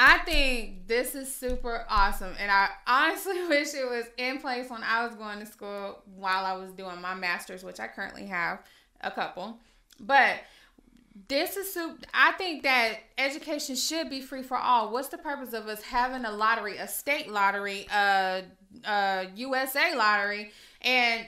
I 0.00 0.18
think 0.18 0.86
this 0.86 1.16
is 1.16 1.34
super 1.34 1.84
awesome. 1.90 2.34
And 2.38 2.50
I 2.50 2.68
honestly 2.86 3.42
wish 3.48 3.74
it 3.74 3.88
was 3.88 4.06
in 4.16 4.40
place 4.40 4.70
when 4.70 4.82
I 4.82 5.04
was 5.04 5.16
going 5.16 5.40
to 5.40 5.46
school 5.46 6.02
while 6.14 6.44
I 6.44 6.52
was 6.52 6.72
doing 6.72 7.00
my 7.00 7.14
master's, 7.14 7.64
which 7.64 7.80
I 7.80 7.88
currently 7.88 8.26
have 8.26 8.60
a 9.00 9.10
couple. 9.10 9.58
But 10.00 10.36
this 11.28 11.56
is 11.56 11.76
I 12.14 12.32
think 12.32 12.62
that 12.62 12.98
education 13.16 13.76
should 13.76 14.08
be 14.08 14.20
free 14.20 14.42
for 14.42 14.56
all. 14.56 14.90
What's 14.90 15.08
the 15.08 15.18
purpose 15.18 15.52
of 15.52 15.66
us 15.66 15.82
having 15.82 16.24
a 16.24 16.30
lottery, 16.30 16.76
a 16.78 16.88
state 16.88 17.30
lottery, 17.30 17.86
a, 17.92 18.44
a 18.84 19.26
USA 19.34 19.96
lottery, 19.96 20.52
and 20.82 21.26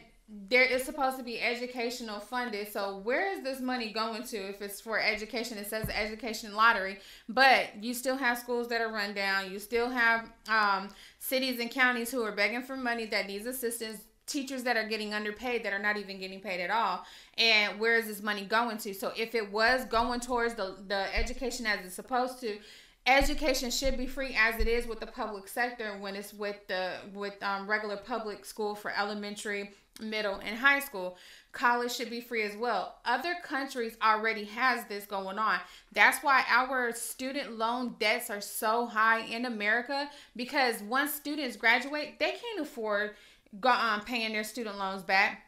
there 0.49 0.63
is 0.63 0.85
supposed 0.85 1.17
to 1.19 1.25
be 1.25 1.41
educational 1.41 2.21
funded. 2.21 2.73
So 2.73 2.99
where 2.99 3.33
is 3.33 3.43
this 3.43 3.61
money 3.61 3.93
going 3.93 4.23
to 4.25 4.37
if 4.37 4.63
it's 4.63 4.81
for 4.81 5.01
education? 5.01 5.59
It 5.59 5.67
says 5.67 5.89
education 5.93 6.55
lottery, 6.55 7.01
but 7.29 7.83
you 7.83 7.95
still 7.95 8.17
have 8.17 8.39
schools 8.39 8.69
that 8.69 8.81
are 8.81 8.93
run 8.93 9.13
down. 9.13 9.51
You 9.51 9.59
still 9.59 9.91
have 9.91 10.31
um, 10.49 10.89
cities 11.19 11.59
and 11.59 11.69
counties 11.69 12.13
who 12.13 12.23
are 12.23 12.31
begging 12.31 12.63
for 12.63 12.77
money 12.77 13.07
that 13.07 13.27
needs 13.27 13.45
assistance 13.47 14.03
teachers 14.31 14.63
that 14.65 14.77
are 14.77 14.89
getting 14.89 15.13
underpaid 15.13 15.65
that 15.65 15.73
are 15.73 15.79
not 15.79 15.97
even 15.97 16.19
getting 16.19 16.41
paid 16.41 16.61
at 16.61 16.71
all. 16.71 17.05
And 17.39 17.81
where 17.81 17.97
is 17.97 18.07
this 18.07 18.23
money 18.23 18.45
going 18.45 18.79
to? 18.79 18.95
So 18.95 19.13
if 19.17 19.35
it 19.35 19.51
was 19.51 19.85
going 19.87 20.21
towards 20.21 20.55
the 20.55 20.77
the 20.87 21.15
education 21.17 21.67
as 21.67 21.85
it's 21.85 21.95
supposed 21.95 22.41
to 22.41 22.59
education 23.07 23.71
should 23.71 23.97
be 23.97 24.07
free 24.07 24.37
as 24.39 24.61
it 24.61 24.69
is 24.69 24.87
with 24.87 25.01
the 25.01 25.07
public 25.07 25.49
sector 25.49 25.97
when 26.01 26.15
it's 26.15 26.33
with 26.33 26.67
the 26.69 26.93
with 27.15 27.43
um, 27.43 27.69
regular 27.69 27.97
public 27.97 28.45
school 28.45 28.75
for 28.75 28.93
elementary 28.97 29.71
middle 30.01 30.41
and 30.45 30.57
high 30.59 30.81
school. 30.81 31.17
College 31.53 31.93
should 31.93 32.11
be 32.11 32.21
free 32.21 32.43
as 32.43 32.57
well. 32.57 32.97
Other 33.05 33.35
countries 33.43 33.97
already 34.03 34.45
has 34.45 34.85
this 34.87 35.05
going 35.05 35.39
on. 35.39 35.59
That's 35.93 36.23
why 36.23 36.45
our 36.49 36.93
student 36.93 37.59
loan 37.59 37.97
debts 37.99 38.31
are 38.31 38.41
so 38.41 38.87
high 38.87 39.21
in 39.21 39.45
america 39.45 40.09
because 40.37 40.83
once 40.83 41.13
students 41.13 41.57
graduate 41.57 42.19
they 42.19 42.31
can't 42.31 42.61
afford 42.61 43.15
um, 43.65 44.01
paying 44.03 44.33
their 44.33 44.45
student 44.45 44.79
loans 44.79 45.03
back 45.03 45.43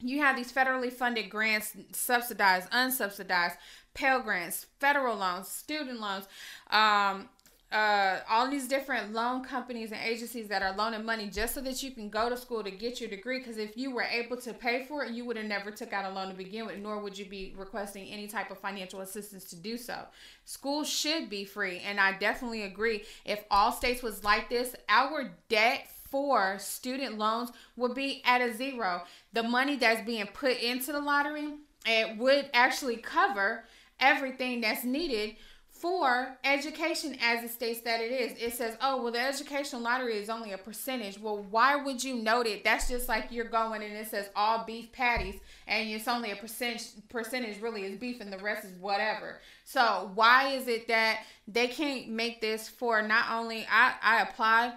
you 0.00 0.20
have 0.20 0.36
these 0.36 0.52
federally 0.52 0.92
funded 0.92 1.30
grants, 1.30 1.74
subsidized, 1.92 2.70
unsubsidized, 2.70 3.56
Pell 3.94 4.20
Grants, 4.20 4.66
federal 4.78 5.16
loans, 5.16 5.48
student 5.48 6.00
loans, 6.00 6.26
um, 6.70 7.28
uh, 7.72 8.20
all 8.30 8.48
these 8.48 8.68
different 8.68 9.12
loan 9.12 9.42
companies 9.42 9.90
and 9.90 10.00
agencies 10.00 10.46
that 10.48 10.62
are 10.62 10.76
loaning 10.76 11.04
money 11.04 11.28
just 11.28 11.54
so 11.54 11.60
that 11.60 11.82
you 11.82 11.90
can 11.90 12.08
go 12.08 12.28
to 12.28 12.36
school 12.36 12.62
to 12.62 12.70
get 12.70 13.00
your 13.00 13.10
degree. 13.10 13.38
Because 13.38 13.56
if 13.56 13.76
you 13.76 13.90
were 13.90 14.02
able 14.02 14.36
to 14.36 14.52
pay 14.52 14.84
for 14.84 15.02
it, 15.02 15.12
you 15.12 15.24
would 15.24 15.36
have 15.36 15.46
never 15.46 15.70
took 15.70 15.92
out 15.92 16.04
a 16.04 16.14
loan 16.14 16.28
to 16.28 16.34
begin 16.34 16.66
with, 16.66 16.78
nor 16.78 17.00
would 17.00 17.18
you 17.18 17.24
be 17.24 17.54
requesting 17.56 18.06
any 18.08 18.28
type 18.28 18.50
of 18.50 18.58
financial 18.58 19.00
assistance 19.00 19.44
to 19.46 19.56
do 19.56 19.76
so. 19.76 19.98
School 20.44 20.84
should 20.84 21.28
be 21.28 21.44
free, 21.44 21.80
and 21.80 21.98
I 21.98 22.16
definitely 22.18 22.62
agree. 22.62 23.04
If 23.24 23.44
all 23.50 23.72
states 23.72 24.02
was 24.02 24.22
like 24.22 24.48
this, 24.48 24.76
our 24.88 25.32
debt 25.48 25.88
for 26.10 26.58
student 26.58 27.18
loans 27.18 27.50
would 27.76 27.94
be 27.94 28.22
at 28.24 28.40
a 28.40 28.52
zero. 28.52 29.02
The 29.32 29.42
money 29.42 29.76
that's 29.76 30.06
being 30.06 30.26
put 30.26 30.60
into 30.60 30.92
the 30.92 31.00
lottery 31.00 31.54
it 31.86 32.18
would 32.18 32.50
actually 32.52 32.96
cover 32.96 33.64
everything 34.00 34.60
that's 34.60 34.84
needed 34.84 35.36
for 35.70 36.36
education 36.42 37.16
as 37.22 37.44
it 37.44 37.50
states 37.50 37.82
that 37.82 38.00
it 38.00 38.10
is. 38.10 38.32
It 38.40 38.54
says, 38.54 38.76
oh, 38.80 39.02
well, 39.02 39.12
the 39.12 39.20
education 39.20 39.82
lottery 39.82 40.16
is 40.16 40.30
only 40.30 40.52
a 40.52 40.58
percentage. 40.58 41.18
Well, 41.18 41.46
why 41.50 41.76
would 41.76 42.02
you 42.02 42.14
note 42.16 42.46
it? 42.46 42.64
That's 42.64 42.88
just 42.88 43.08
like 43.08 43.30
you're 43.30 43.44
going 43.44 43.82
and 43.82 43.92
it 43.92 44.08
says 44.08 44.30
all 44.34 44.64
beef 44.64 44.90
patties 44.90 45.38
and 45.66 45.88
it's 45.88 46.08
only 46.08 46.30
a 46.30 46.36
percentage 46.36 46.86
percentage 47.10 47.60
really 47.60 47.84
is 47.84 47.98
beef 47.98 48.20
and 48.20 48.32
the 48.32 48.38
rest 48.38 48.64
is 48.64 48.72
whatever. 48.80 49.40
So 49.64 50.10
why 50.14 50.54
is 50.54 50.66
it 50.66 50.88
that 50.88 51.24
they 51.46 51.68
can't 51.68 52.08
make 52.08 52.40
this 52.40 52.68
for 52.68 53.02
not 53.02 53.30
only 53.30 53.66
I, 53.70 53.94
I 54.02 54.22
applied 54.22 54.72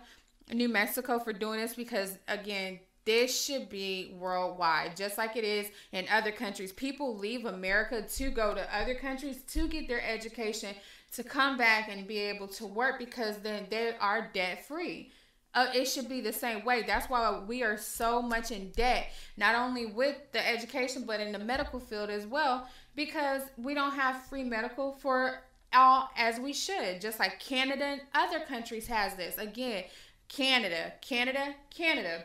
New 0.52 0.70
Mexico 0.70 1.20
for 1.20 1.34
doing 1.34 1.60
this 1.60 1.76
because 1.76 2.18
again, 2.28 2.80
this 3.06 3.44
should 3.44 3.70
be 3.70 4.16
worldwide, 4.20 4.96
just 4.96 5.18
like 5.18 5.36
it 5.36 5.44
is 5.44 5.68
in 5.92 6.06
other 6.12 6.32
countries. 6.32 6.72
People 6.72 7.18
leave 7.18 7.46
America 7.46 8.04
to 8.04 8.30
go 8.30 8.54
to 8.54 8.76
other 8.76 8.94
countries 8.94 9.42
to 9.48 9.68
get 9.68 9.88
their 9.88 10.02
education, 10.08 10.76
to 11.14 11.24
come 11.24 11.58
back 11.58 11.90
and 11.90 12.08
be 12.08 12.20
able 12.20 12.48
to 12.48 12.68
work 12.68 13.00
because 13.00 13.40
then 13.40 13.66
they 13.72 13.94
are 14.00 14.30
debt 14.34 14.66
free. 14.68 15.12
Uh, 15.56 15.68
it 15.74 15.86
should 15.86 16.08
be 16.08 16.22
the 16.22 16.32
same 16.32 16.64
way. 16.64 16.84
That's 16.84 17.10
why 17.10 17.40
we 17.48 17.64
are 17.64 17.78
so 17.78 18.22
much 18.22 18.52
in 18.52 18.70
debt, 18.72 19.08
not 19.38 19.56
only 19.56 19.88
with 19.88 20.18
the 20.32 20.48
education, 20.48 21.06
but 21.08 21.20
in 21.20 21.32
the 21.32 21.40
medical 21.40 21.80
field 21.80 22.12
as 22.12 22.28
well, 22.28 22.68
because 22.96 23.42
we 23.58 23.74
don't 23.74 23.96
have 23.96 24.24
free 24.26 24.44
medical 24.44 24.92
for 24.92 25.42
all 25.74 26.10
as 26.16 26.40
we 26.40 26.54
should. 26.54 27.02
Just 27.02 27.20
like 27.20 27.40
Canada 27.40 27.86
and 27.86 28.02
other 28.14 28.42
countries 28.42 28.86
has 28.88 29.16
this. 29.16 29.38
Again, 29.40 29.86
Canada, 30.30 30.94
Canada, 31.02 31.56
Canada 31.70 32.24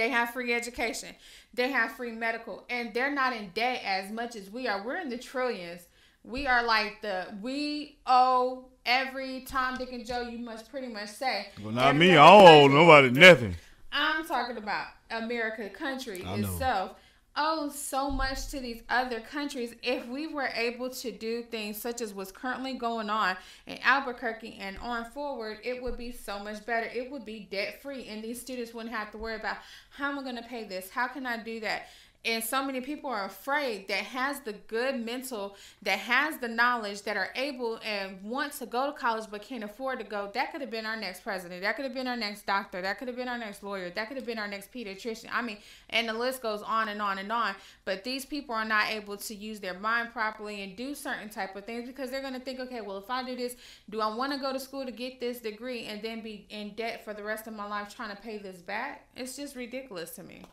they 0.00 0.08
have 0.08 0.30
free 0.30 0.54
education. 0.54 1.14
They 1.52 1.70
have 1.70 1.92
free 1.92 2.12
medical. 2.12 2.64
And 2.70 2.94
they're 2.94 3.12
not 3.14 3.34
in 3.34 3.50
debt 3.54 3.82
as 3.84 4.10
much 4.10 4.36
as 4.36 4.50
we 4.50 4.66
are. 4.68 4.82
We're 4.82 4.96
in 4.96 5.08
the 5.08 5.18
trillions. 5.18 5.82
We 6.24 6.46
are 6.46 6.64
like 6.64 7.02
the 7.02 7.26
we 7.40 7.98
owe 8.06 8.66
every 8.84 9.42
Tom, 9.42 9.76
Dick, 9.76 9.92
and 9.92 10.06
Joe. 10.06 10.22
You 10.22 10.38
must 10.38 10.70
pretty 10.70 10.88
much 10.88 11.08
say. 11.08 11.48
Well, 11.62 11.72
not 11.72 11.96
me. 11.96 12.12
I 12.12 12.14
don't 12.14 12.48
owe 12.48 12.68
nobody 12.68 13.10
nothing. 13.20 13.56
I'm 13.92 14.26
talking 14.26 14.56
about 14.56 14.86
America, 15.10 15.68
country 15.68 16.22
itself 16.22 16.96
owe 17.40 17.70
so 17.70 18.10
much 18.10 18.48
to 18.48 18.60
these 18.60 18.82
other 18.90 19.18
countries 19.18 19.74
if 19.82 20.06
we 20.06 20.26
were 20.26 20.50
able 20.54 20.90
to 20.90 21.10
do 21.10 21.42
things 21.42 21.80
such 21.80 22.02
as 22.02 22.12
what's 22.12 22.30
currently 22.30 22.74
going 22.74 23.08
on 23.08 23.34
in 23.66 23.78
Albuquerque 23.82 24.58
and 24.60 24.76
on 24.78 25.06
forward, 25.06 25.58
it 25.64 25.82
would 25.82 25.96
be 25.96 26.12
so 26.12 26.38
much 26.38 26.64
better. 26.66 26.86
It 26.86 27.10
would 27.10 27.24
be 27.24 27.48
debt 27.50 27.80
free, 27.80 28.06
and 28.08 28.22
these 28.22 28.38
students 28.40 28.74
wouldn't 28.74 28.94
have 28.94 29.10
to 29.12 29.18
worry 29.18 29.36
about 29.36 29.56
how 29.88 30.10
am 30.10 30.18
I 30.18 30.22
going 30.22 30.36
to 30.36 30.42
pay 30.42 30.64
this? 30.64 30.90
How 30.90 31.08
can 31.08 31.24
I 31.24 31.42
do 31.42 31.60
that? 31.60 31.88
And 32.24 32.44
so 32.44 32.62
many 32.62 32.80
people 32.82 33.08
are 33.08 33.24
afraid 33.24 33.88
that 33.88 34.04
has 34.04 34.40
the 34.40 34.52
good 34.52 35.04
mental 35.04 35.56
that 35.82 35.98
has 35.98 36.36
the 36.38 36.48
knowledge 36.48 37.02
that 37.02 37.16
are 37.16 37.30
able 37.34 37.80
and 37.84 38.22
want 38.22 38.52
to 38.52 38.66
go 38.66 38.86
to 38.86 38.92
college 38.92 39.24
but 39.30 39.40
can't 39.40 39.64
afford 39.64 39.98
to 39.98 40.04
go 40.04 40.30
that 40.34 40.52
could 40.52 40.60
have 40.60 40.70
been 40.70 40.86
our 40.86 40.96
next 40.96 41.20
president. 41.20 41.62
That 41.62 41.76
could 41.76 41.84
have 41.84 41.94
been 41.94 42.06
our 42.06 42.16
next 42.16 42.46
doctor. 42.46 42.82
That 42.82 42.98
could 42.98 43.08
have 43.08 43.16
been 43.16 43.28
our 43.28 43.38
next 43.38 43.62
lawyer. 43.62 43.90
That 43.90 44.08
could 44.08 44.16
have 44.16 44.26
been 44.26 44.38
our 44.38 44.48
next 44.48 44.72
pediatrician. 44.72 45.28
I 45.32 45.42
mean 45.42 45.58
and 45.88 46.08
the 46.08 46.12
list 46.12 46.42
goes 46.42 46.62
on 46.62 46.88
and 46.88 47.00
on 47.00 47.18
and 47.18 47.32
on. 47.32 47.54
But 47.84 48.04
these 48.04 48.24
people 48.24 48.54
are 48.54 48.64
not 48.64 48.90
able 48.90 49.16
to 49.16 49.34
use 49.34 49.60
their 49.60 49.74
mind 49.74 50.12
properly 50.12 50.62
and 50.62 50.76
do 50.76 50.94
certain 50.94 51.30
type 51.30 51.56
of 51.56 51.64
things 51.64 51.86
because 51.86 52.10
they're 52.10 52.20
going 52.20 52.34
to 52.34 52.40
think 52.40 52.60
okay 52.60 52.80
well 52.80 52.98
if 52.98 53.10
i 53.10 53.22
do 53.24 53.34
this 53.36 53.56
do 53.88 54.00
i 54.00 54.14
want 54.14 54.32
to 54.32 54.38
go 54.38 54.52
to 54.52 54.60
school 54.60 54.84
to 54.84 54.92
get 54.92 55.20
this 55.20 55.40
degree 55.40 55.86
and 55.86 56.02
then 56.02 56.20
be 56.20 56.46
in 56.50 56.70
debt 56.74 57.04
for 57.04 57.14
the 57.14 57.22
rest 57.22 57.46
of 57.46 57.54
my 57.54 57.66
life 57.66 57.94
trying 57.94 58.14
to 58.14 58.20
pay 58.22 58.38
this 58.38 58.60
back? 58.60 59.06
It's 59.16 59.36
just 59.36 59.56
ridiculous 59.56 60.10
to 60.12 60.22
me 60.22 60.44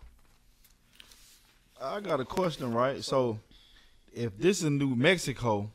I 1.82 2.00
got 2.00 2.20
a 2.20 2.26
question, 2.26 2.74
right? 2.74 3.04
So, 3.04 3.40
if 4.14 4.38
this 4.38 4.64
is 4.64 4.70
New 4.70 4.96
Mexico, 4.96 5.70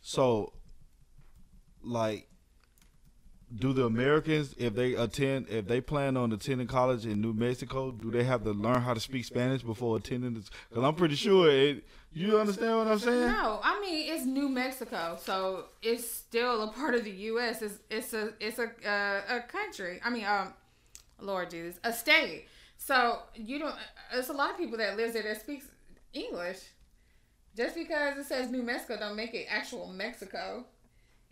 so 0.00 0.52
like, 1.82 2.28
do 3.54 3.72
the 3.72 3.84
Americans, 3.84 4.54
if 4.58 4.74
they 4.74 4.94
attend, 4.94 5.48
if 5.48 5.66
they 5.66 5.80
plan 5.80 6.16
on 6.16 6.32
attending 6.32 6.66
college 6.66 7.06
in 7.06 7.20
New 7.20 7.32
Mexico, 7.32 7.92
do 7.92 8.10
they 8.10 8.24
have 8.24 8.42
to 8.44 8.50
learn 8.50 8.80
how 8.80 8.92
to 8.92 9.00
speak 9.00 9.24
Spanish 9.24 9.62
before 9.62 9.96
attending? 9.96 10.32
Because 10.32 10.84
I'm 10.84 10.94
pretty 10.94 11.14
sure 11.14 11.50
it. 11.50 11.84
You 12.12 12.38
understand 12.38 12.76
what 12.78 12.88
I'm 12.88 12.98
saying? 12.98 13.28
No, 13.28 13.60
I 13.62 13.78
mean 13.80 14.10
it's 14.10 14.24
New 14.24 14.48
Mexico, 14.48 15.18
so 15.22 15.66
it's 15.82 16.10
still 16.10 16.62
a 16.62 16.72
part 16.72 16.94
of 16.94 17.04
the 17.04 17.10
U.S. 17.10 17.60
It's 17.62 17.78
it's 17.90 18.14
a 18.14 18.32
it's 18.40 18.58
a 18.58 18.70
uh, 18.88 19.36
a 19.36 19.40
country. 19.40 20.00
I 20.02 20.10
mean, 20.10 20.24
um, 20.24 20.54
Lord 21.20 21.50
Jesus, 21.50 21.78
a 21.84 21.92
state. 21.92 22.46
So 22.86 23.18
you 23.34 23.58
don't. 23.58 23.74
There's 24.12 24.28
a 24.28 24.32
lot 24.32 24.52
of 24.52 24.58
people 24.58 24.78
that 24.78 24.96
lives 24.96 25.14
there 25.14 25.24
that 25.24 25.40
speaks 25.40 25.66
English. 26.12 26.58
Just 27.56 27.74
because 27.74 28.16
it 28.16 28.26
says 28.26 28.48
New 28.48 28.62
Mexico 28.62 28.96
don't 28.96 29.16
make 29.16 29.34
it 29.34 29.46
actual 29.50 29.88
Mexico. 29.88 30.64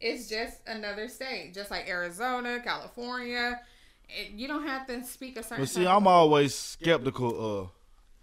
It's 0.00 0.28
just 0.28 0.58
another 0.66 1.06
state, 1.06 1.54
just 1.54 1.70
like 1.70 1.88
Arizona, 1.88 2.58
California. 2.58 3.60
It, 4.08 4.32
you 4.32 4.48
don't 4.48 4.66
have 4.66 4.88
to 4.88 5.04
speak 5.04 5.38
a 5.38 5.44
certain. 5.44 5.62
But 5.62 5.68
see, 5.68 5.86
I'm 5.86 6.08
always 6.08 6.56
skeptical 6.56 7.60
of 7.60 7.70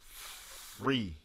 free. 0.10 1.16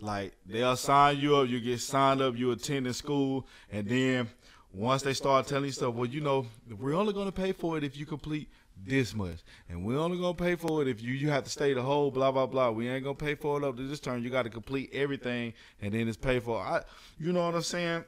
Like 0.00 0.32
they'll 0.46 0.74
sign 0.76 1.18
you 1.18 1.36
up, 1.36 1.48
you 1.48 1.60
get 1.60 1.80
signed 1.80 2.22
up, 2.22 2.34
you 2.34 2.50
attend 2.52 2.62
attending 2.62 2.92
school, 2.94 3.46
and 3.70 3.86
then 3.86 4.28
once 4.72 5.02
they 5.02 5.12
start 5.12 5.46
telling 5.46 5.66
you 5.66 5.72
stuff, 5.72 5.92
well, 5.92 6.06
you 6.06 6.22
know, 6.22 6.46
we're 6.78 6.94
only 6.94 7.12
going 7.12 7.26
to 7.26 7.32
pay 7.32 7.52
for 7.52 7.76
it 7.76 7.84
if 7.84 7.94
you 7.94 8.06
complete 8.06 8.48
this 8.84 9.14
much, 9.14 9.38
and 9.68 9.84
we're 9.84 9.98
only 9.98 10.18
gonna 10.18 10.34
pay 10.34 10.54
for 10.54 10.82
it 10.82 10.88
if 10.88 11.02
you 11.02 11.12
you 11.12 11.30
have 11.30 11.44
to 11.44 11.50
stay 11.50 11.72
the 11.72 11.82
whole 11.82 12.10
blah 12.10 12.32
blah 12.32 12.46
blah. 12.46 12.70
We 12.70 12.88
ain't 12.88 13.04
gonna 13.04 13.14
pay 13.14 13.34
for 13.34 13.58
it 13.58 13.64
up 13.64 13.76
to 13.76 13.82
this 13.86 14.00
term. 14.00 14.22
You 14.22 14.30
got 14.30 14.42
to 14.42 14.50
complete 14.50 14.90
everything, 14.92 15.54
and 15.80 15.94
then 15.94 16.08
it's 16.08 16.16
paid 16.16 16.42
for. 16.42 16.60
I, 16.60 16.82
you 17.18 17.32
know 17.32 17.44
what 17.46 17.54
I'm 17.54 17.62
saying? 17.62 18.04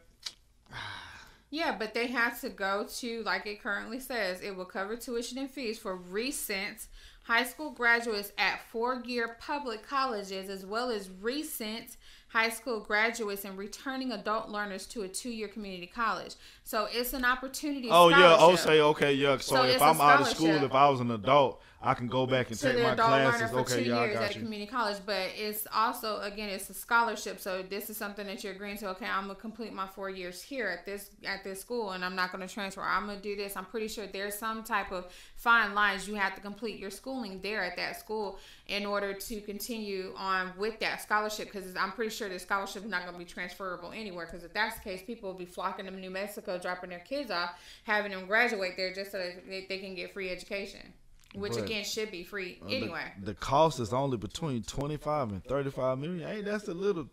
Yeah, 1.51 1.77
but 1.79 1.95
they 1.95 2.09
have 2.09 2.41
to 2.41 2.49
go 2.49 2.85
to, 2.97 3.23
like 3.23 3.47
it 3.47 3.63
currently 3.63 4.01
says, 4.01 4.41
it 4.41 4.57
will 4.57 4.65
cover 4.65 4.97
tuition 4.97 5.39
and 5.39 5.49
fees 5.49 5.79
for 5.79 5.95
recent 5.95 6.89
high 7.25 7.45
school 7.45 7.71
graduates 7.71 8.33
at 8.39 8.61
four 8.71 9.03
year 9.07 9.37
public 9.41 9.87
colleges 9.87 10.51
as 10.51 10.67
well 10.67 10.91
as 10.91 11.11
recent 11.21 11.97
high 12.35 12.49
school 12.49 12.81
graduates 12.81 13.45
and 13.45 13.57
returning 13.57 14.11
adult 14.11 14.49
learners 14.49 14.87
to 14.87 15.03
a 15.03 15.09
two-year 15.09 15.47
community 15.47 15.87
college. 15.87 16.35
So 16.65 16.89
it's 16.91 17.13
an 17.13 17.25
opportunity. 17.25 17.89
Oh 17.91 18.09
yeah, 18.09 18.37
oh 18.39 18.57
say 18.57 18.81
okay, 18.81 19.15
yeah. 19.15 19.39
So, 19.39 19.55
so 19.55 19.63
if 19.63 19.81
I'm 19.81 20.01
out 20.01 20.21
of 20.21 20.27
school, 20.27 20.51
if 20.51 20.73
I 20.73 20.89
was 20.89 20.99
an 20.99 21.13
adult, 21.13 21.63
I 21.85 21.93
can 21.93 22.09
go 22.09 22.27
back 22.27 22.51
and 22.51 22.59
take 22.59 22.83
my 22.83 22.95
classes. 22.95 23.51
For 23.51 23.59
okay, 23.59 23.85
two 23.85 23.91
yeah, 23.91 24.05
years 24.07 24.17
at 24.17 24.35
you. 24.35 24.41
community 24.41 24.71
college, 24.71 24.97
but 25.05 25.29
it's 25.37 25.67
also 25.73 26.19
again 26.21 26.49
it's 26.49 26.71
a 26.71 26.75
scholarship. 26.75 27.41
So 27.41 27.63
this 27.63 27.91
is 27.91 27.99
something 27.99 28.27
that 28.27 28.43
you're 28.43 28.55
agreeing 28.55 28.79
to. 28.79 28.89
Okay, 28.91 29.07
I'm 29.07 29.25
gonna 29.25 29.35
complete 29.35 29.73
my 29.73 29.87
four 29.87 30.09
years 30.09 30.41
here 30.41 30.69
at 30.69 30.87
this 30.87 31.11
at 31.27 31.45
this 31.45 31.61
school, 31.61 31.91
and 31.91 32.03
I'm 32.03 32.17
not 32.17 32.33
gonna 32.33 32.49
transfer. 32.49 32.81
I'm 32.81 33.07
gonna 33.07 33.21
do 33.21 33.37
this. 33.37 33.55
I'm 33.55 33.67
pretty 33.67 33.89
sure 33.89 34.07
there's 34.07 34.35
some 34.35 34.65
type 34.65 34.93
of 34.93 35.13
fine 35.37 35.75
lines 35.75 36.09
you 36.09 36.15
have 36.15 36.35
to 36.37 36.41
complete 36.41 36.79
your 36.79 36.91
schooling 36.91 37.41
there 37.43 37.63
at 37.63 37.77
that 37.77 38.01
school 38.01 38.39
in 38.67 38.87
order 38.87 39.13
to 39.13 39.41
continue 39.43 40.15
on 40.17 40.53
with 40.57 40.81
that 40.81 41.03
scholarship. 41.03 41.53
Because 41.53 41.77
I'm 41.77 41.93
pretty 41.93 42.11
sure 42.11 42.31
the 42.31 42.39
scholarship 42.39 42.85
is 42.85 42.91
not 42.91 43.05
gonna 43.05 43.19
be 43.19 43.27
transferable 43.27 43.93
anywhere. 43.93 44.25
Because 44.25 44.43
if 44.43 44.55
that's 44.55 44.77
the 44.77 44.83
case, 44.83 45.03
people 45.03 45.31
will 45.31 45.39
be 45.39 45.45
flocking 45.45 45.85
to 45.85 45.91
New 45.91 46.11
Mexico, 46.11 46.59
dropping 46.59 46.89
their 46.91 47.01
kids 47.01 47.31
off, 47.31 47.61
having 47.85 48.13
them 48.13 48.27
graduate 48.27 48.73
there 48.79 48.95
just 48.95 49.13
so 49.13 49.19
that 49.19 49.47
they, 49.47 49.67
they 49.69 49.79
can 49.79 49.95
get 49.95 50.15
free 50.15 50.31
education. 50.31 50.95
Which 51.35 51.53
But- 51.55 51.65
again 51.65 51.85
should 51.85 52.11
be 52.11 52.25
free 52.25 52.59
Uh, 52.63 52.69
the- 52.69 52.77
anyway. 52.77 53.13
the, 53.21 53.35
cost 53.35 53.81
is 53.81 53.93
only 53.93 54.17
between 54.17 54.63
twenty 54.63 54.97
five 54.97 55.31
and 55.31 55.45
thirty 55.45 55.71
five 55.71 55.99
million. 55.99 56.27
Hey, 56.29 56.43
that's 56.43 56.69
a 56.69 56.75
little 56.75 57.09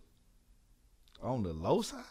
on 1.21 1.43
the 1.43 1.53
low 1.53 1.81
side? 1.81 2.03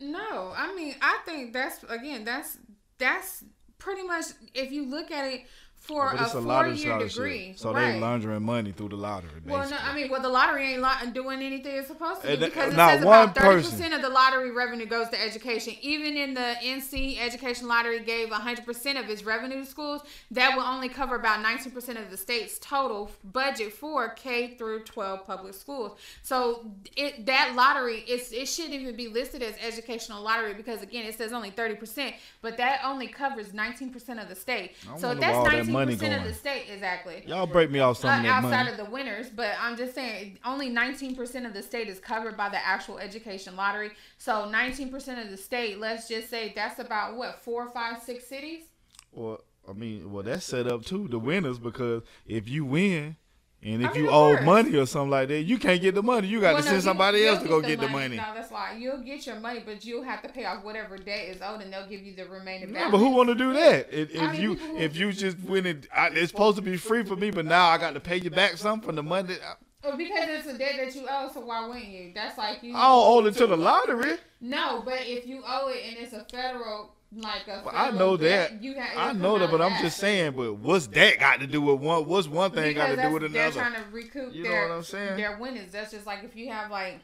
No, 0.00 0.52
I 0.56 0.74
mean 0.74 0.96
I 1.00 1.18
think 1.24 1.52
that's 1.52 1.82
again 1.88 2.24
that's 2.24 2.58
that's 2.98 3.44
pretty 3.78 4.02
much 4.02 4.26
if 4.54 4.72
you 4.72 4.84
look 4.84 5.10
at 5.10 5.24
it 5.32 5.42
for 5.82 6.12
Oh, 6.14 6.16
a 6.16 6.22
a 6.24 6.26
four 6.28 6.40
lottery 6.42 6.70
year 6.76 6.78
scholarship. 6.92 7.10
degree. 7.14 7.54
So 7.56 7.72
right. 7.74 7.92
they 7.94 8.00
laundering 8.00 8.42
money 8.44 8.70
through 8.70 8.90
the 8.90 8.96
lottery. 8.96 9.30
Basically. 9.34 9.52
Well, 9.52 9.68
no, 9.70 9.76
I 9.82 9.94
mean, 9.96 10.10
well, 10.10 10.22
the 10.22 10.28
lottery 10.28 10.72
ain't 10.74 10.80
lo- 10.80 11.10
doing 11.12 11.42
anything 11.42 11.74
it's 11.76 11.88
supposed 11.88 12.22
to 12.22 12.28
that- 12.28 12.40
because 12.40 12.72
it 12.72 12.76
not 12.76 12.90
says 12.98 13.04
one 13.04 13.22
about 13.24 13.34
thirty 13.36 13.62
percent 13.68 13.92
of 13.92 14.00
the 14.00 14.08
lottery 14.08 14.52
revenue 14.52 14.86
goes 14.86 15.08
to 15.08 15.20
education. 15.20 15.74
Even 15.82 16.16
in 16.16 16.34
the 16.34 16.54
NC 16.62 17.18
Education 17.18 17.66
Lottery 17.66 17.98
gave 18.00 18.30
hundred 18.30 18.64
percent 18.64 18.96
of 18.96 19.10
its 19.10 19.24
revenue 19.24 19.60
to 19.64 19.66
schools, 19.66 20.02
that 20.30 20.56
will 20.56 20.62
only 20.62 20.88
cover 20.88 21.16
about 21.16 21.42
nineteen 21.42 21.72
percent 21.72 21.98
of 21.98 22.10
the 22.10 22.16
state's 22.16 22.58
total 22.60 23.10
budget 23.32 23.72
for 23.72 24.10
K 24.10 24.54
through 24.56 24.84
twelve 24.84 25.26
public 25.26 25.52
schools. 25.54 25.98
So 26.22 26.64
it 26.96 27.26
that 27.26 27.54
lottery 27.56 28.04
it's 28.06 28.30
it 28.32 28.46
shouldn't 28.46 28.74
even 28.74 28.94
be 28.96 29.08
listed 29.08 29.42
as 29.42 29.54
educational 29.60 30.22
lottery 30.22 30.54
because 30.54 30.80
again 30.82 31.04
it 31.06 31.16
says 31.16 31.32
only 31.32 31.50
thirty 31.50 31.74
percent, 31.74 32.14
but 32.40 32.56
that 32.58 32.80
only 32.84 33.08
covers 33.08 33.52
nineteen 33.52 33.90
percent 33.90 34.20
of 34.20 34.28
the 34.28 34.36
state. 34.36 34.76
So 34.96 35.14
that's 35.14 35.20
where 35.20 35.34
all 35.34 35.44
that 35.44 35.52
nineteen 35.52 35.71
money 35.72 35.94
percent 35.94 36.20
of 36.20 36.26
the 36.28 36.34
state 36.34 36.66
exactly 36.70 37.22
Y'all 37.26 37.46
break 37.46 37.70
me 37.70 37.78
off 37.80 37.98
some 37.98 38.16
of 38.18 38.22
that 38.22 38.28
outside 38.28 38.64
money. 38.64 38.70
of 38.70 38.76
the 38.76 38.84
winners, 38.84 39.28
but 39.30 39.54
I'm 39.60 39.76
just 39.76 39.94
saying 39.94 40.38
only 40.44 40.70
19% 40.70 41.46
of 41.46 41.52
the 41.54 41.62
state 41.62 41.88
is 41.88 41.98
covered 41.98 42.36
by 42.36 42.48
the 42.48 42.64
actual 42.64 42.98
education 42.98 43.56
lottery. 43.56 43.90
So 44.18 44.50
19% 44.52 45.22
of 45.22 45.30
the 45.30 45.36
state, 45.36 45.78
let's 45.78 46.08
just 46.08 46.28
say 46.30 46.52
that's 46.54 46.78
about 46.78 47.16
what 47.16 47.42
four, 47.42 47.68
five, 47.70 48.02
six 48.02 48.26
cities. 48.26 48.64
Well, 49.12 49.42
I 49.68 49.72
mean, 49.72 50.12
well, 50.12 50.22
that's 50.22 50.44
set 50.44 50.66
up 50.66 50.84
too, 50.84 51.08
the 51.08 51.18
winners, 51.18 51.58
because 51.58 52.02
if 52.26 52.48
you 52.48 52.64
win 52.64 53.16
and 53.64 53.82
if 53.82 53.90
I 53.90 53.92
mean, 53.94 54.04
you 54.04 54.10
owe 54.10 54.40
money 54.42 54.76
or 54.76 54.86
something 54.86 55.10
like 55.10 55.28
that, 55.28 55.42
you 55.42 55.56
can't 55.58 55.80
get 55.80 55.94
the 55.94 56.02
money. 56.02 56.26
You 56.26 56.40
got 56.40 56.54
Well, 56.54 56.62
to 56.62 56.66
no, 56.68 56.70
send 56.72 56.82
somebody 56.82 57.26
else 57.26 57.42
to 57.42 57.48
go 57.48 57.60
get 57.60 57.78
the 57.80 57.88
money. 57.88 58.16
No, 58.16 58.24
that's 58.34 58.50
why 58.50 58.76
you'll 58.78 59.02
get 59.02 59.24
your 59.26 59.36
money, 59.38 59.62
but 59.64 59.84
you'll 59.84 60.02
have 60.02 60.20
to 60.22 60.28
pay 60.28 60.44
off 60.44 60.64
whatever 60.64 60.96
debt 60.98 61.28
is 61.28 61.40
owed, 61.40 61.60
and 61.60 61.72
they'll 61.72 61.86
give 61.86 62.02
you 62.02 62.14
the 62.14 62.26
remaining 62.26 62.68
No, 62.72 62.74
balance. 62.74 62.92
but 62.92 62.98
who 62.98 63.10
want 63.10 63.28
to 63.28 63.34
do 63.36 63.52
that? 63.52 63.92
If, 63.92 64.14
if 64.14 64.20
I 64.20 64.32
mean, 64.32 64.40
you 64.42 64.58
if 64.76 64.96
you 64.96 65.12
just 65.12 65.38
win 65.40 65.66
it, 65.66 65.86
I, 65.94 66.08
it's 66.08 66.30
supposed 66.32 66.56
to 66.56 66.62
be 66.62 66.76
free 66.76 67.04
for 67.04 67.14
me, 67.16 67.30
but 67.30 67.44
now 67.44 67.66
I 67.68 67.78
got 67.78 67.94
to 67.94 68.00
pay 68.00 68.16
you 68.16 68.30
back 68.30 68.56
something 68.56 68.84
from 68.86 68.96
the 68.96 69.02
money. 69.02 69.34
I, 69.34 69.54
Oh, 69.84 69.88
well, 69.88 69.96
because 69.98 70.28
it's 70.28 70.46
a 70.46 70.56
debt 70.58 70.74
that 70.78 70.94
you 70.94 71.06
owe, 71.10 71.30
so 71.32 71.40
why 71.40 71.66
wouldn't 71.66 71.86
you? 71.88 72.12
That's 72.14 72.38
like 72.38 72.62
you. 72.62 72.74
I 72.76 72.82
don't 72.82 73.24
owe 73.24 73.26
it 73.26 73.34
to 73.34 73.46
the 73.46 73.56
lottery. 73.56 74.16
No, 74.40 74.82
but 74.84 75.00
if 75.02 75.26
you 75.26 75.42
owe 75.46 75.68
it 75.68 75.82
and 75.88 75.96
it's 75.98 76.12
a 76.12 76.24
federal, 76.24 76.94
like 77.14 77.46
a 77.48 77.62
Well, 77.64 77.74
I 77.74 77.90
know 77.90 78.16
debt, 78.16 78.50
that. 78.52 78.62
You 78.62 78.74
have, 78.74 78.96
I 78.96 79.12
know 79.12 79.38
that, 79.38 79.50
but 79.50 79.60
I'm 79.60 79.70
that. 79.72 79.82
just 79.82 79.98
saying. 79.98 80.32
But 80.32 80.54
what's 80.54 80.86
that 80.88 81.18
got 81.18 81.40
to 81.40 81.46
do 81.46 81.60
with 81.60 81.80
one? 81.80 82.06
What's 82.06 82.28
one 82.28 82.52
thing 82.52 82.74
got 82.76 82.88
to 82.88 82.96
do 82.96 83.10
with 83.10 83.24
another? 83.24 83.50
They're 83.50 83.50
trying 83.50 83.74
to 83.74 83.82
recoup 83.90 84.32
You 84.34 84.44
know 84.44 84.50
what 84.50 84.70
I'm 84.70 84.82
saying? 84.84 85.16
their 85.16 85.36
winnings. 85.38 85.72
That's 85.72 85.90
just 85.90 86.06
like 86.06 86.22
if 86.24 86.36
you 86.36 86.50
have 86.50 86.70
like 86.70 87.00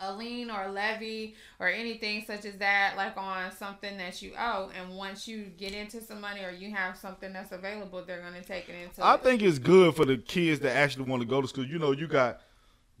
a 0.00 0.14
lien 0.14 0.50
or 0.50 0.64
a 0.64 0.72
levy 0.72 1.34
or 1.58 1.68
anything 1.68 2.24
such 2.26 2.44
as 2.44 2.56
that, 2.58 2.94
like 2.96 3.16
on 3.16 3.50
something 3.52 3.96
that 3.98 4.20
you 4.22 4.32
owe, 4.38 4.70
and 4.78 4.96
once 4.96 5.26
you 5.26 5.44
get 5.56 5.72
into 5.72 6.00
some 6.00 6.20
money 6.20 6.42
or 6.42 6.50
you 6.50 6.74
have 6.74 6.96
something 6.96 7.32
that's 7.32 7.52
available, 7.52 8.02
they're 8.06 8.22
gonna 8.22 8.42
take 8.42 8.68
it 8.68 8.74
into. 8.82 9.04
I 9.04 9.14
it. 9.14 9.22
think 9.22 9.42
it's 9.42 9.58
good 9.58 9.94
for 9.94 10.04
the 10.04 10.16
kids 10.16 10.60
that 10.60 10.76
actually 10.76 11.04
want 11.04 11.22
to 11.22 11.28
go 11.28 11.40
to 11.40 11.48
school. 11.48 11.66
You 11.66 11.78
know, 11.78 11.92
you 11.92 12.06
got 12.06 12.40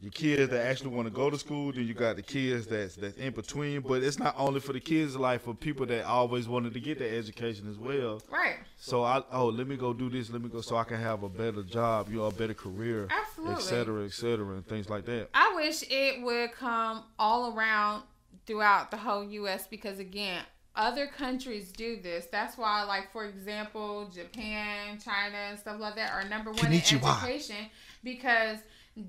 your 0.00 0.12
kids 0.12 0.50
that 0.50 0.64
actually 0.66 0.90
want 0.90 1.08
to 1.08 1.12
go 1.12 1.28
to 1.28 1.36
school, 1.36 1.72
then 1.72 1.84
you 1.86 1.92
got 1.94 2.16
the 2.16 2.22
kids 2.22 2.66
that's 2.66 2.94
that's 2.94 3.16
in 3.16 3.32
between. 3.32 3.80
But 3.80 4.02
it's 4.02 4.18
not 4.18 4.34
only 4.38 4.60
for 4.60 4.72
the 4.72 4.80
kids, 4.80 5.16
like 5.16 5.42
for 5.42 5.54
people 5.54 5.86
that 5.86 6.04
always 6.04 6.46
wanted 6.46 6.72
to 6.74 6.80
get 6.80 6.98
their 6.98 7.16
education 7.18 7.68
as 7.68 7.78
well. 7.78 8.22
right. 8.30 8.56
So 8.76 9.02
I 9.02 9.22
oh 9.32 9.46
let 9.46 9.66
me 9.66 9.76
go 9.76 9.92
do 9.92 10.08
this, 10.08 10.30
let 10.30 10.40
me 10.40 10.48
go 10.48 10.60
so 10.60 10.76
I 10.76 10.84
can 10.84 11.00
have 11.00 11.24
a 11.24 11.28
better 11.28 11.62
job, 11.64 12.08
you 12.10 12.18
know, 12.18 12.26
a 12.26 12.32
better 12.32 12.54
career, 12.54 13.08
Absolutely. 13.10 13.56
et 13.56 13.60
cetera, 13.60 14.04
et 14.04 14.12
cetera, 14.12 14.54
and 14.54 14.66
things 14.66 14.88
like 14.88 15.04
that. 15.06 15.30
I 15.34 15.52
wish 15.56 15.82
it 15.90 16.22
would 16.22 16.52
come 16.52 17.02
all 17.18 17.56
around 17.56 18.04
throughout 18.46 18.90
the 18.92 18.96
whole 18.96 19.24
U.S. 19.24 19.66
because 19.66 19.98
again, 19.98 20.42
other 20.76 21.08
countries 21.08 21.72
do 21.72 22.00
this. 22.00 22.26
That's 22.30 22.56
why, 22.56 22.84
like 22.84 23.10
for 23.10 23.24
example, 23.26 24.08
Japan, 24.14 25.00
China, 25.04 25.36
and 25.50 25.58
stuff 25.58 25.80
like 25.80 25.96
that 25.96 26.12
are 26.12 26.22
number 26.28 26.52
one 26.52 26.66
in 26.66 26.74
education 26.74 27.66
because 28.04 28.58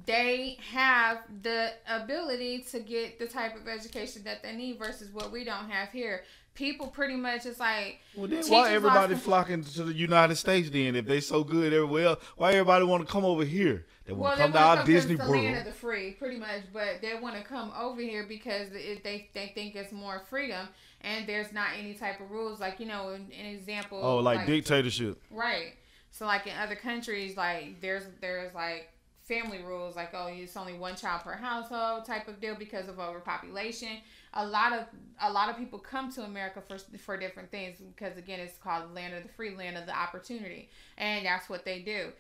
they 0.06 0.58
have 0.72 1.20
the 1.42 1.72
ability 1.88 2.66
to 2.72 2.80
get 2.80 3.20
the 3.20 3.28
type 3.28 3.56
of 3.56 3.68
education 3.68 4.24
that 4.26 4.44
they 4.44 4.56
need 4.56 4.78
versus 4.78 5.10
what 5.12 5.32
we 5.32 5.44
don't 5.44 5.70
have 5.70 5.90
here. 5.92 6.24
People 6.56 6.88
pretty 6.88 7.16
much 7.16 7.46
it's 7.46 7.60
like 7.60 8.00
Well, 8.16 8.28
then 8.28 8.44
why 8.48 8.72
everybody 8.74 9.14
con- 9.14 9.22
flocking 9.22 9.64
to 9.64 9.84
the 9.84 9.94
United 9.94 10.36
States? 10.36 10.70
Then, 10.70 10.96
if 10.96 11.06
they 11.06 11.22
so 11.22 11.44
good 11.44 11.72
everywhere, 11.72 12.08
else, 12.08 12.24
why 12.36 12.52
everybody 12.52 12.84
want 12.86 13.06
to 13.06 13.12
come 13.12 13.24
over 13.24 13.46
here? 13.46 13.86
They 14.06 14.12
want 14.14 14.22
Well, 14.24 14.32
to 14.36 14.42
come 14.42 14.52
to 14.54 14.60
our 14.60 14.76
come 14.78 14.86
Disney 14.86 15.14
it's 15.14 15.24
the 15.24 15.30
land 15.30 15.48
of 15.48 15.54
World. 15.54 15.66
the 15.68 15.72
free, 15.72 16.12
pretty 16.12 16.38
much. 16.38 16.64
But 16.74 17.02
they 17.02 17.14
want 17.20 17.38
to 17.38 17.44
come 17.44 17.72
over 17.80 18.02
here 18.02 18.26
because 18.28 18.70
it, 18.74 19.04
they 19.04 19.30
they 19.34 19.52
think 19.56 19.76
it's 19.76 19.94
more 19.94 20.24
freedom, 20.30 20.68
and 21.02 21.28
there's 21.30 21.54
not 21.54 21.70
any 21.80 21.94
type 21.94 22.20
of 22.20 22.30
rules. 22.30 22.60
Like 22.60 22.80
you 22.80 22.88
know, 22.88 23.10
an, 23.10 23.28
an 23.40 23.46
example. 23.46 24.00
Oh, 24.04 24.18
like 24.18 24.46
dictatorship. 24.46 25.22
Right. 25.32 25.76
So 26.12 26.26
like 26.26 26.46
in 26.48 26.54
other 26.58 26.76
countries, 26.76 27.38
like 27.38 27.80
there's 27.82 28.04
there's 28.20 28.54
like 28.54 28.90
family 29.30 29.62
rules, 29.64 29.96
like 29.96 30.10
oh 30.14 30.28
it's 30.28 30.58
only 30.58 30.74
one 30.74 30.96
child 30.96 31.22
per 31.22 31.34
household 31.34 32.04
type 32.04 32.28
of 32.28 32.42
deal 32.42 32.56
because 32.56 32.90
of 32.90 33.00
overpopulation. 33.00 34.00
A 34.34 34.46
lot 34.46 34.74
of 34.74 34.86
a 35.22 35.32
lot 35.32 35.50
of 35.50 35.58
people 35.58 35.80
come 35.80 36.12
to 36.14 36.24
America 36.24 36.62
for 36.68 36.78
for 36.98 37.16
different 37.16 37.52
things 37.52 37.80
because 37.80 38.18
again 38.18 38.42
it's 38.42 38.58
called 38.58 38.90
the 38.90 38.94
land 38.94 39.14
of 39.14 39.24
the 39.24 39.30
free, 39.30 39.56
land 39.56 39.78
of 39.78 39.86
the 39.86 39.98
opportunity, 39.98 40.70
and 40.98 41.26
that's 41.26 41.48
what 41.48 41.64
they 41.64 41.80
do. 41.80 42.12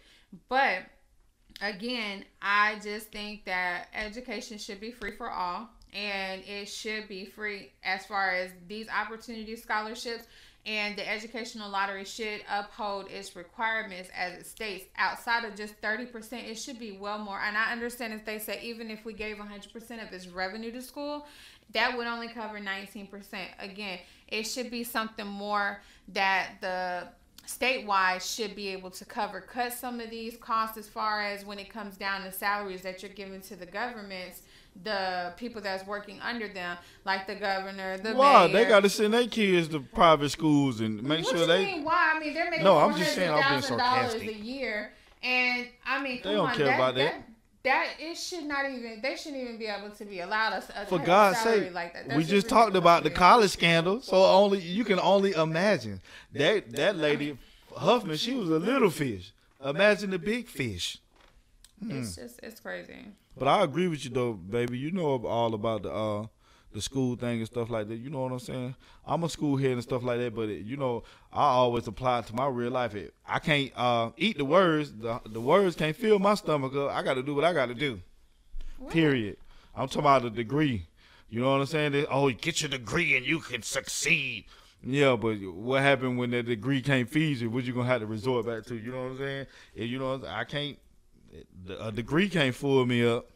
But 0.47 0.83
again, 1.61 2.23
I 2.41 2.79
just 2.81 3.11
think 3.11 3.45
that 3.45 3.87
education 3.93 4.57
should 4.57 4.79
be 4.79 4.91
free 4.91 5.11
for 5.11 5.29
all 5.29 5.69
and 5.93 6.43
it 6.47 6.67
should 6.67 7.07
be 7.07 7.25
free 7.25 7.71
as 7.83 8.05
far 8.05 8.31
as 8.31 8.51
these 8.67 8.87
opportunity 8.89 9.55
scholarships 9.55 10.25
and 10.65 10.97
the 10.97 11.09
educational 11.09 11.69
lottery 11.69 12.05
should 12.05 12.41
uphold 12.49 13.09
its 13.09 13.35
requirements 13.35 14.09
as 14.15 14.33
it 14.33 14.45
states. 14.45 14.85
Outside 14.97 15.45
of 15.45 15.55
just 15.55 15.79
30% 15.81 16.49
it 16.49 16.55
should 16.55 16.79
be 16.79 16.91
well 16.91 17.19
more. 17.19 17.39
And 17.39 17.57
i 17.57 17.71
understand 17.71 18.13
if 18.13 18.25
they 18.25 18.39
say 18.39 18.59
even 18.63 18.91
if 18.91 19.05
we 19.05 19.13
gave 19.13 19.37
100% 19.37 20.07
of 20.07 20.13
its 20.13 20.27
revenue 20.27 20.71
to 20.71 20.81
school 20.81 21.25
that 21.71 21.95
would 21.95 22.07
only 22.07 22.27
cover 22.27 22.59
19% 22.59 23.09
again 23.59 23.99
it 24.27 24.43
should 24.43 24.71
be 24.71 24.83
something 24.83 25.27
more 25.27 25.81
that 26.07 26.53
the 26.61 27.07
statewide 27.49 28.21
should 28.21 28.55
be 28.55 28.67
able 28.67 28.91
to 28.91 29.05
cover. 29.05 29.41
Cut 29.41 29.73
some 29.73 29.99
of 29.99 30.11
these 30.11 30.37
costs 30.37 30.77
as 30.77 30.87
far 30.87 31.21
as 31.23 31.43
when 31.43 31.57
it 31.57 31.69
comes 31.69 31.97
down 31.97 32.23
to 32.23 32.31
salaries 32.31 32.83
that 32.83 33.01
you're 33.01 33.11
giving 33.11 33.41
to 33.41 33.55
the 33.55 33.65
governments 33.65 34.43
the 34.83 35.33
people 35.37 35.61
that's 35.61 35.85
working 35.85 36.19
under 36.21 36.47
them 36.47 36.77
like 37.05 37.27
the 37.27 37.35
governor 37.35 37.97
the 37.97 38.13
Why 38.13 38.47
mayor. 38.47 38.53
they 38.53 38.65
got 38.65 38.83
to 38.83 38.89
send 38.89 39.13
their 39.13 39.27
kids 39.27 39.67
to 39.69 39.81
private 39.81 40.29
schools 40.29 40.79
and 40.79 41.03
make 41.03 41.25
what 41.25 41.31
sure 41.31 41.39
you 41.39 41.45
they 41.47 41.65
mean 41.65 41.83
why 41.83 42.13
i 42.15 42.19
mean 42.19 42.33
they're 42.33 42.49
making 42.49 42.63
No, 42.65 42.77
I'm 42.77 42.95
just 42.97 43.13
saying 43.13 43.29
I'm 43.31 43.49
being 43.59 43.61
$400,000 43.61 43.63
sarcastic. 43.77 44.27
a 44.29 44.33
year 44.33 44.93
and 45.21 45.67
i 45.85 46.01
mean 46.01 46.21
They 46.23 46.31
don't 46.33 46.49
on, 46.49 46.55
care 46.55 46.67
that, 46.67 46.75
about 46.75 46.95
that. 46.95 47.13
that 47.13 47.23
that 47.63 47.87
it 47.99 48.17
should 48.17 48.45
not 48.45 48.69
even 48.71 49.01
they 49.01 49.17
shouldn't 49.17 49.41
even 49.41 49.57
be 49.57 49.65
able 49.65 49.89
to 49.89 50.05
be 50.05 50.21
allowed 50.21 50.53
a 50.53 50.85
For 50.85 50.97
God's 50.97 51.39
sake, 51.39 51.73
like 51.73 51.93
that. 51.93 52.15
We 52.15 52.23
just 52.23 52.47
talked 52.47 52.77
about 52.77 53.03
the 53.03 53.09
college 53.09 53.51
scandal, 53.51 53.99
so 54.01 54.23
only 54.23 54.59
you 54.61 54.85
can 54.85 54.97
only 54.97 55.33
imagine 55.33 55.99
that 56.33 56.71
that 56.71 56.95
lady 56.95 57.37
Huffman. 57.75 58.15
She 58.15 58.33
was 58.33 58.49
a 58.49 58.59
little 58.59 58.89
fish. 58.89 59.33
Imagine 59.63 60.11
the 60.11 60.19
big 60.19 60.47
fish. 60.47 60.99
It's 61.87 62.15
just 62.15 62.39
it's 62.43 62.59
crazy. 62.59 63.05
But 63.37 63.47
I 63.47 63.63
agree 63.63 63.87
with 63.87 64.03
you 64.03 64.11
though, 64.11 64.33
baby. 64.33 64.77
You 64.77 64.91
know 64.91 65.25
all 65.25 65.53
about 65.53 65.83
the 65.83 65.91
uh 65.91 66.25
the 66.71 66.81
school 66.81 67.15
thing 67.15 67.39
and 67.39 67.47
stuff 67.47 67.69
like 67.69 67.87
that. 67.87 67.95
You 67.95 68.09
know 68.09 68.21
what 68.21 68.31
I'm 68.31 68.39
saying? 68.39 68.75
I'm 69.05 69.23
a 69.23 69.29
school 69.29 69.57
head 69.57 69.71
and 69.71 69.81
stuff 69.81 70.03
like 70.03 70.19
that, 70.19 70.35
but 70.35 70.49
it, 70.49 70.65
you 70.65 70.77
know 70.77 71.03
I 71.33 71.43
always 71.43 71.87
apply 71.87 72.21
to 72.21 72.35
my 72.35 72.47
real 72.47 72.71
life. 72.71 72.95
It, 72.95 73.13
I 73.25 73.39
can't 73.39 73.71
uh 73.75 74.11
eat 74.17 74.37
the 74.37 74.45
words. 74.45 74.93
The 74.93 75.19
the 75.25 75.41
words 75.41 75.75
can't 75.75 75.95
fill 75.95 76.19
my 76.19 76.35
stomach 76.35 76.75
up. 76.75 76.91
I 76.91 77.01
got 77.01 77.15
to 77.15 77.23
do 77.23 77.33
what 77.33 77.43
I 77.45 77.53
got 77.53 77.67
to 77.67 77.73
do. 77.73 78.01
Period. 78.89 79.37
I'm 79.75 79.87
talking 79.87 80.01
about 80.01 80.25
a 80.25 80.29
degree. 80.29 80.87
You 81.29 81.41
know 81.41 81.51
what 81.51 81.59
I'm 81.61 81.65
saying? 81.67 81.91
That, 81.91 82.07
oh, 82.09 82.29
get 82.31 82.61
your 82.61 82.69
degree 82.69 83.15
and 83.15 83.25
you 83.25 83.39
can 83.39 83.61
succeed. 83.61 84.45
Yeah, 84.81 85.15
but 85.15 85.35
what 85.53 85.81
happened 85.81 86.17
when 86.17 86.31
that 86.31 86.43
degree 86.43 86.81
can't 86.81 87.09
feed 87.09 87.39
you? 87.39 87.49
What 87.49 87.65
you 87.65 87.73
gonna 87.73 87.87
have 87.87 88.01
to 88.01 88.07
resort 88.07 88.45
back 88.45 88.65
to? 88.65 88.75
You 88.75 88.91
know 88.91 89.03
what 89.03 89.11
I'm 89.11 89.17
saying? 89.17 89.45
And 89.77 89.89
you 89.89 89.99
know 89.99 90.21
I 90.27 90.43
can't. 90.45 90.77
A 91.79 91.91
degree 91.91 92.29
can't 92.29 92.55
fool 92.55 92.85
me 92.85 93.05
up. 93.05 93.29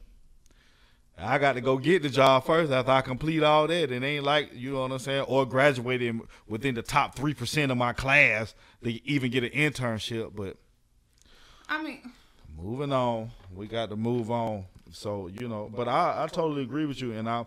I 1.18 1.38
got 1.38 1.54
to 1.54 1.62
go 1.62 1.78
get 1.78 2.02
the 2.02 2.10
job 2.10 2.46
first 2.46 2.72
after 2.72 2.92
I 2.92 3.02
complete 3.02 3.44
all 3.44 3.68
that. 3.68 3.92
It 3.92 4.04
ain't 4.04 4.24
like 4.24 4.52
you 4.54 4.72
know 4.72 4.82
what 4.82 4.92
I'm 4.92 5.00
saying, 5.00 5.22
or 5.22 5.46
graduating 5.46 6.22
within 6.48 6.74
the 6.76 6.82
top 6.82 7.16
three 7.16 7.34
percent 7.34 7.72
of 7.72 7.78
my 7.78 7.94
class 7.94 8.56
to 8.84 9.08
even 9.08 9.30
get 9.30 9.44
an 9.44 9.52
internship. 9.52 10.36
But 10.36 10.58
I 11.70 11.84
mean, 11.84 12.12
moving 12.58 12.92
on, 12.92 13.32
we 13.54 13.68
got 13.68 13.90
to 13.90 13.96
move 13.96 14.32
on. 14.32 14.66
So 14.92 15.28
you 15.28 15.48
know, 15.48 15.72
but 15.74 15.88
I, 15.88 16.24
I 16.24 16.28
totally 16.28 16.64
agree 16.64 16.86
with 16.86 17.00
you, 17.00 17.14
and 17.14 17.30
I, 17.30 17.46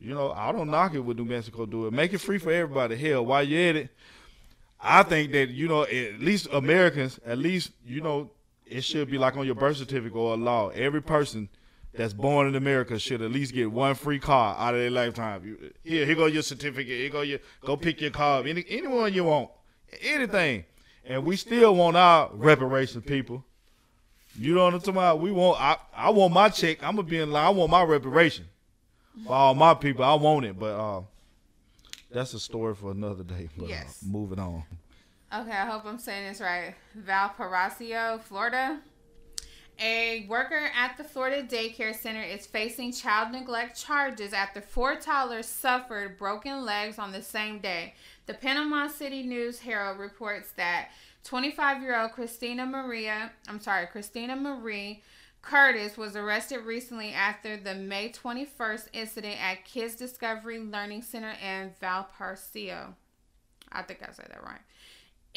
you 0.00 0.14
know, 0.14 0.30
I 0.32 0.52
don't 0.52 0.70
knock 0.70 0.94
it 0.94 1.00
with 1.00 1.18
New 1.18 1.24
Mexico 1.24 1.66
do 1.66 1.86
it. 1.86 1.92
Make 1.92 2.12
it 2.12 2.18
free 2.18 2.38
for 2.38 2.52
everybody. 2.52 2.96
Hell, 2.96 3.26
while 3.26 3.42
you 3.42 3.58
at 3.68 3.76
it, 3.76 3.90
I 4.80 5.02
think 5.02 5.32
that 5.32 5.48
you 5.48 5.66
know 5.66 5.82
at 5.82 6.20
least 6.20 6.46
Americans, 6.52 7.18
at 7.26 7.38
least 7.38 7.72
you 7.84 8.00
know 8.00 8.30
it 8.70 8.82
should 8.82 9.10
be 9.10 9.18
like 9.18 9.36
on 9.36 9.46
your 9.46 9.54
birth 9.54 9.76
certificate 9.78 10.16
or 10.16 10.34
a 10.34 10.36
law. 10.36 10.68
Every 10.70 11.02
person 11.02 11.48
that's 11.94 12.12
born 12.12 12.46
in 12.48 12.54
America 12.54 12.98
should 12.98 13.22
at 13.22 13.30
least 13.30 13.54
get 13.54 13.70
one 13.72 13.94
free 13.94 14.18
car 14.18 14.54
out 14.58 14.74
of 14.74 14.80
their 14.80 14.90
lifetime. 14.90 15.58
Here, 15.82 16.04
here 16.06 16.14
go 16.14 16.26
your 16.26 16.42
certificate. 16.42 16.86
Here 16.86 17.10
go 17.10 17.22
your 17.22 17.38
go 17.62 17.76
pick 17.76 18.00
your 18.00 18.10
car. 18.10 18.46
Any 18.46 18.64
anyone 18.68 19.12
you 19.12 19.24
want, 19.24 19.50
anything. 20.02 20.64
And 21.04 21.24
we 21.24 21.36
still 21.36 21.74
want 21.74 21.96
our 21.96 22.30
reparations, 22.34 23.04
people. 23.04 23.42
You 24.38 24.54
know 24.54 24.64
what 24.64 24.74
I'm 24.74 24.80
talking 24.80 24.94
about? 24.94 25.20
We 25.20 25.32
want. 25.32 25.60
I, 25.60 25.76
I 25.94 26.10
want 26.10 26.34
my 26.34 26.48
check. 26.50 26.82
I'm 26.84 26.96
gonna 26.96 27.08
be 27.08 27.18
in 27.18 27.30
line. 27.32 27.46
I 27.46 27.50
want 27.50 27.70
my 27.70 27.82
reparation 27.82 28.44
for 29.26 29.32
all 29.32 29.54
my 29.54 29.74
people. 29.74 30.04
I 30.04 30.14
want 30.14 30.44
it, 30.44 30.58
but 30.58 30.78
uh, 30.78 31.00
that's 32.10 32.34
a 32.34 32.38
story 32.40 32.74
for 32.74 32.90
another 32.92 33.24
day. 33.24 33.48
But, 33.56 33.64
uh, 33.64 33.68
Yes. 33.68 34.04
moving 34.06 34.38
on. 34.38 34.62
Okay, 35.30 35.50
I 35.50 35.66
hope 35.66 35.84
I'm 35.84 35.98
saying 35.98 36.26
this 36.26 36.40
right. 36.40 36.74
Valparaiso, 36.94 38.18
Florida. 38.24 38.80
A 39.78 40.26
worker 40.26 40.70
at 40.74 40.96
the 40.96 41.04
Florida 41.04 41.42
daycare 41.42 41.94
center 41.94 42.22
is 42.22 42.46
facing 42.46 42.92
child 42.92 43.30
neglect 43.32 43.78
charges 43.78 44.32
after 44.32 44.62
four 44.62 44.96
toddlers 44.96 45.46
suffered 45.46 46.16
broken 46.16 46.64
legs 46.64 46.98
on 46.98 47.12
the 47.12 47.22
same 47.22 47.58
day. 47.58 47.94
The 48.26 48.34
Panama 48.34 48.88
City 48.88 49.22
News 49.22 49.60
Herald 49.60 49.98
reports 49.98 50.50
that 50.56 50.88
25 51.24 51.82
year 51.82 52.00
old 52.00 52.12
Christina 52.12 52.64
Maria, 52.64 53.30
I'm 53.48 53.60
sorry, 53.60 53.86
Christina 53.86 54.34
Marie 54.34 55.02
Curtis 55.42 55.98
was 55.98 56.16
arrested 56.16 56.64
recently 56.64 57.12
after 57.12 57.58
the 57.58 57.74
May 57.74 58.10
21st 58.10 58.88
incident 58.94 59.36
at 59.42 59.64
Kids 59.66 59.94
Discovery 59.94 60.58
Learning 60.58 61.02
Center 61.02 61.34
in 61.44 61.72
Valparaiso. 61.80 62.94
I 63.70 63.82
think 63.82 64.02
I 64.02 64.10
said 64.12 64.28
that 64.30 64.42
right. 64.42 64.60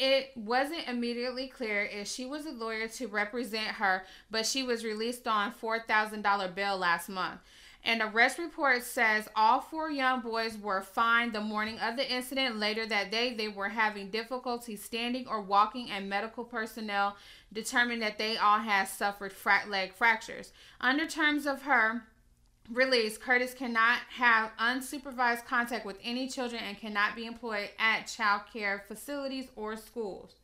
It 0.04 0.32
wasn't 0.34 0.88
immediately 0.88 1.46
clear 1.46 1.84
if 1.84 2.08
she 2.08 2.26
was 2.26 2.44
a 2.44 2.50
lawyer 2.50 2.88
to 2.88 3.06
represent 3.06 3.76
her, 3.76 4.02
but 4.32 4.44
she 4.44 4.64
was 4.64 4.84
released 4.84 5.28
on 5.28 5.52
$4,000 5.52 6.54
bail 6.56 6.76
last 6.76 7.08
month. 7.08 7.38
An 7.84 8.02
arrest 8.02 8.36
report 8.36 8.82
says 8.82 9.28
all 9.36 9.60
four 9.60 9.92
young 9.92 10.20
boys 10.20 10.58
were 10.58 10.82
fined 10.82 11.32
the 11.32 11.40
morning 11.40 11.78
of 11.78 11.94
the 11.96 12.12
incident. 12.12 12.56
Later 12.56 12.84
that 12.84 13.12
day, 13.12 13.32
they 13.32 13.46
were 13.46 13.68
having 13.68 14.10
difficulty 14.10 14.74
standing 14.74 15.28
or 15.28 15.40
walking, 15.40 15.88
and 15.88 16.08
medical 16.08 16.42
personnel 16.42 17.16
determined 17.52 18.02
that 18.02 18.18
they 18.18 18.36
all 18.36 18.58
had 18.58 18.88
suffered 18.88 19.32
fra- 19.32 19.62
leg 19.68 19.94
fractures. 19.94 20.52
Under 20.80 21.06
terms 21.06 21.46
of 21.46 21.62
her 21.62 22.02
release, 22.70 23.18
Curtis 23.18 23.54
cannot 23.54 23.98
have 24.10 24.50
unsupervised 24.58 25.44
contact 25.46 25.84
with 25.84 25.98
any 26.02 26.28
children 26.28 26.62
and 26.62 26.78
cannot 26.78 27.16
be 27.16 27.26
employed 27.26 27.70
at 27.78 28.04
child 28.06 28.42
care 28.52 28.84
facilities 28.86 29.46
or 29.56 29.76
schools. 29.76 30.34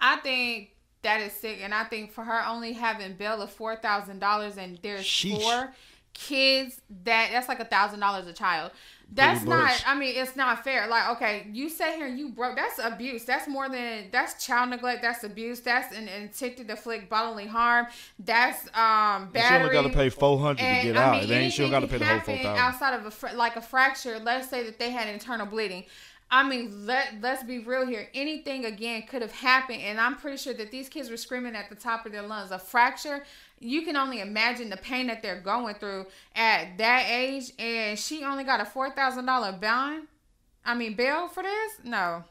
I 0.00 0.16
think 0.16 0.70
that 1.02 1.20
is 1.20 1.32
sick, 1.32 1.58
and 1.62 1.74
I 1.74 1.84
think 1.84 2.12
for 2.12 2.24
her 2.24 2.44
only 2.46 2.72
having 2.72 3.14
bail 3.14 3.40
of 3.42 3.50
four 3.50 3.76
thousand 3.76 4.18
dollars 4.18 4.56
and 4.56 4.78
there's 4.82 5.04
Sheesh. 5.04 5.40
four 5.40 5.74
kids 6.14 6.80
that 7.04 7.30
that's 7.32 7.48
like 7.48 7.60
a 7.60 7.64
thousand 7.64 8.00
dollars 8.00 8.26
a 8.26 8.32
child. 8.32 8.72
That's 9.12 9.44
not. 9.44 9.70
I 9.86 9.96
mean, 9.96 10.14
it's 10.16 10.34
not 10.34 10.64
fair. 10.64 10.88
Like, 10.88 11.10
okay, 11.16 11.46
you 11.52 11.68
sat 11.68 11.94
here 11.94 12.06
and 12.06 12.18
you 12.18 12.30
broke. 12.30 12.56
That's 12.56 12.78
abuse. 12.78 13.24
That's 13.24 13.46
more 13.46 13.68
than 13.68 14.06
that's 14.10 14.44
child 14.44 14.70
neglect. 14.70 15.02
That's 15.02 15.22
abuse. 15.22 15.60
That's 15.60 15.96
an 15.96 16.08
intent 16.08 16.56
to 16.56 16.68
inflict 16.68 17.08
bodily 17.08 17.46
harm. 17.46 17.86
That's 18.18 18.66
um 18.74 19.30
battery. 19.32 19.42
she 19.42 19.54
only 19.54 19.72
got 19.72 19.82
to 19.82 19.90
pay 19.90 20.08
four 20.08 20.38
hundred 20.38 20.58
to 20.58 20.82
get 20.82 20.96
I 20.96 21.02
out. 21.02 21.20
mean, 21.20 21.28
then 21.28 21.50
she 21.50 21.62
don't 21.62 21.70
got 21.70 21.80
to 21.80 21.86
pay 21.86 21.98
the 21.98 22.04
whole 22.06 22.20
four 22.20 22.36
thousand. 22.36 22.58
outside 22.58 22.94
of 22.94 23.06
a 23.06 23.10
fr- 23.10 23.34
like 23.34 23.56
a 23.56 23.62
fracture. 23.62 24.18
Let's 24.18 24.48
say 24.48 24.64
that 24.64 24.78
they 24.78 24.90
had 24.90 25.08
internal 25.08 25.46
bleeding. 25.46 25.84
I 26.30 26.42
mean, 26.48 26.86
let 26.86 27.20
let's 27.20 27.44
be 27.44 27.60
real 27.60 27.86
here. 27.86 28.08
Anything 28.14 28.64
again 28.64 29.02
could 29.02 29.22
have 29.22 29.30
happened, 29.30 29.82
and 29.82 30.00
I'm 30.00 30.16
pretty 30.16 30.38
sure 30.38 30.54
that 30.54 30.72
these 30.72 30.88
kids 30.88 31.08
were 31.10 31.16
screaming 31.16 31.54
at 31.54 31.68
the 31.68 31.76
top 31.76 32.06
of 32.06 32.12
their 32.12 32.22
lungs. 32.22 32.50
A 32.50 32.58
fracture, 32.58 33.24
you 33.58 33.82
can 33.82 33.96
only 33.96 34.20
imagine 34.20 34.70
the 34.70 34.76
pain 34.76 35.06
that 35.06 35.22
they're 35.22 35.40
going 35.40 35.74
through 35.76 36.06
at 36.34 36.76
that 36.78 37.06
age. 37.08 37.52
And 37.58 37.98
she 37.98 38.24
only 38.24 38.44
got 38.44 38.60
a 38.60 38.64
four 38.64 38.90
thousand 38.90 39.26
dollar 39.26 39.52
bond. 39.52 40.08
I 40.64 40.74
mean, 40.74 40.94
bail 40.94 41.28
for 41.28 41.42
this? 41.42 41.72
No, 41.84 42.24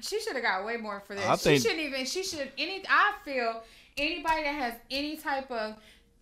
she 0.00 0.20
should 0.20 0.34
have 0.34 0.42
got 0.42 0.64
way 0.64 0.76
more 0.76 1.00
for 1.00 1.14
this. 1.14 1.24
I 1.24 1.36
she 1.36 1.58
shouldn't 1.58 1.80
even. 1.80 2.04
She 2.06 2.22
should 2.22 2.50
any. 2.58 2.82
I 2.88 3.14
feel 3.24 3.62
anybody 3.96 4.42
that 4.42 4.54
has 4.54 4.74
any 4.90 5.16
type 5.16 5.50
of 5.50 5.76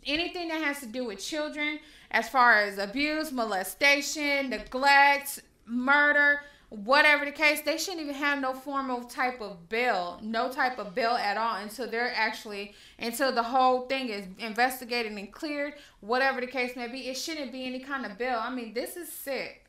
anything 0.05 0.49
that 0.49 0.62
has 0.62 0.81
to 0.81 0.87
do 0.87 1.05
with 1.05 1.18
children, 1.18 1.81
as 2.11 2.29
far 2.29 2.61
as 2.61 2.79
abuse, 2.79 3.33
molestation, 3.33 4.51
neglect, 4.51 5.42
murder, 5.66 6.40
whatever 6.68 7.24
the 7.24 7.31
case, 7.31 7.61
they 7.62 7.79
shouldn't 7.79 8.02
even 8.02 8.14
have 8.14 8.40
no 8.40 8.52
formal 8.52 9.05
type 9.05 9.40
of 9.40 9.68
bill, 9.68 10.18
no 10.22 10.50
type 10.50 10.79
of 10.79 10.94
bill 10.94 11.16
at 11.16 11.37
all 11.37 11.57
until 11.57 11.88
they're 11.88 12.12
actually 12.14 12.74
until 12.98 13.33
the 13.33 13.42
whole 13.42 13.87
thing 13.87 14.09
is 14.09 14.26
investigated 14.38 15.12
and 15.12 15.33
cleared. 15.33 15.74
Whatever 16.00 16.40
the 16.40 16.46
case 16.46 16.74
may 16.76 16.88
be, 16.88 17.09
it 17.09 17.16
shouldn't 17.16 17.52
be 17.52 17.66
any 17.66 17.81
kind 17.81 18.05
of 18.05 18.18
bill. 18.18 18.38
I 18.38 18.52
mean, 18.52 18.74
this 18.74 18.96
is 18.96 19.12
sick. 19.12 19.65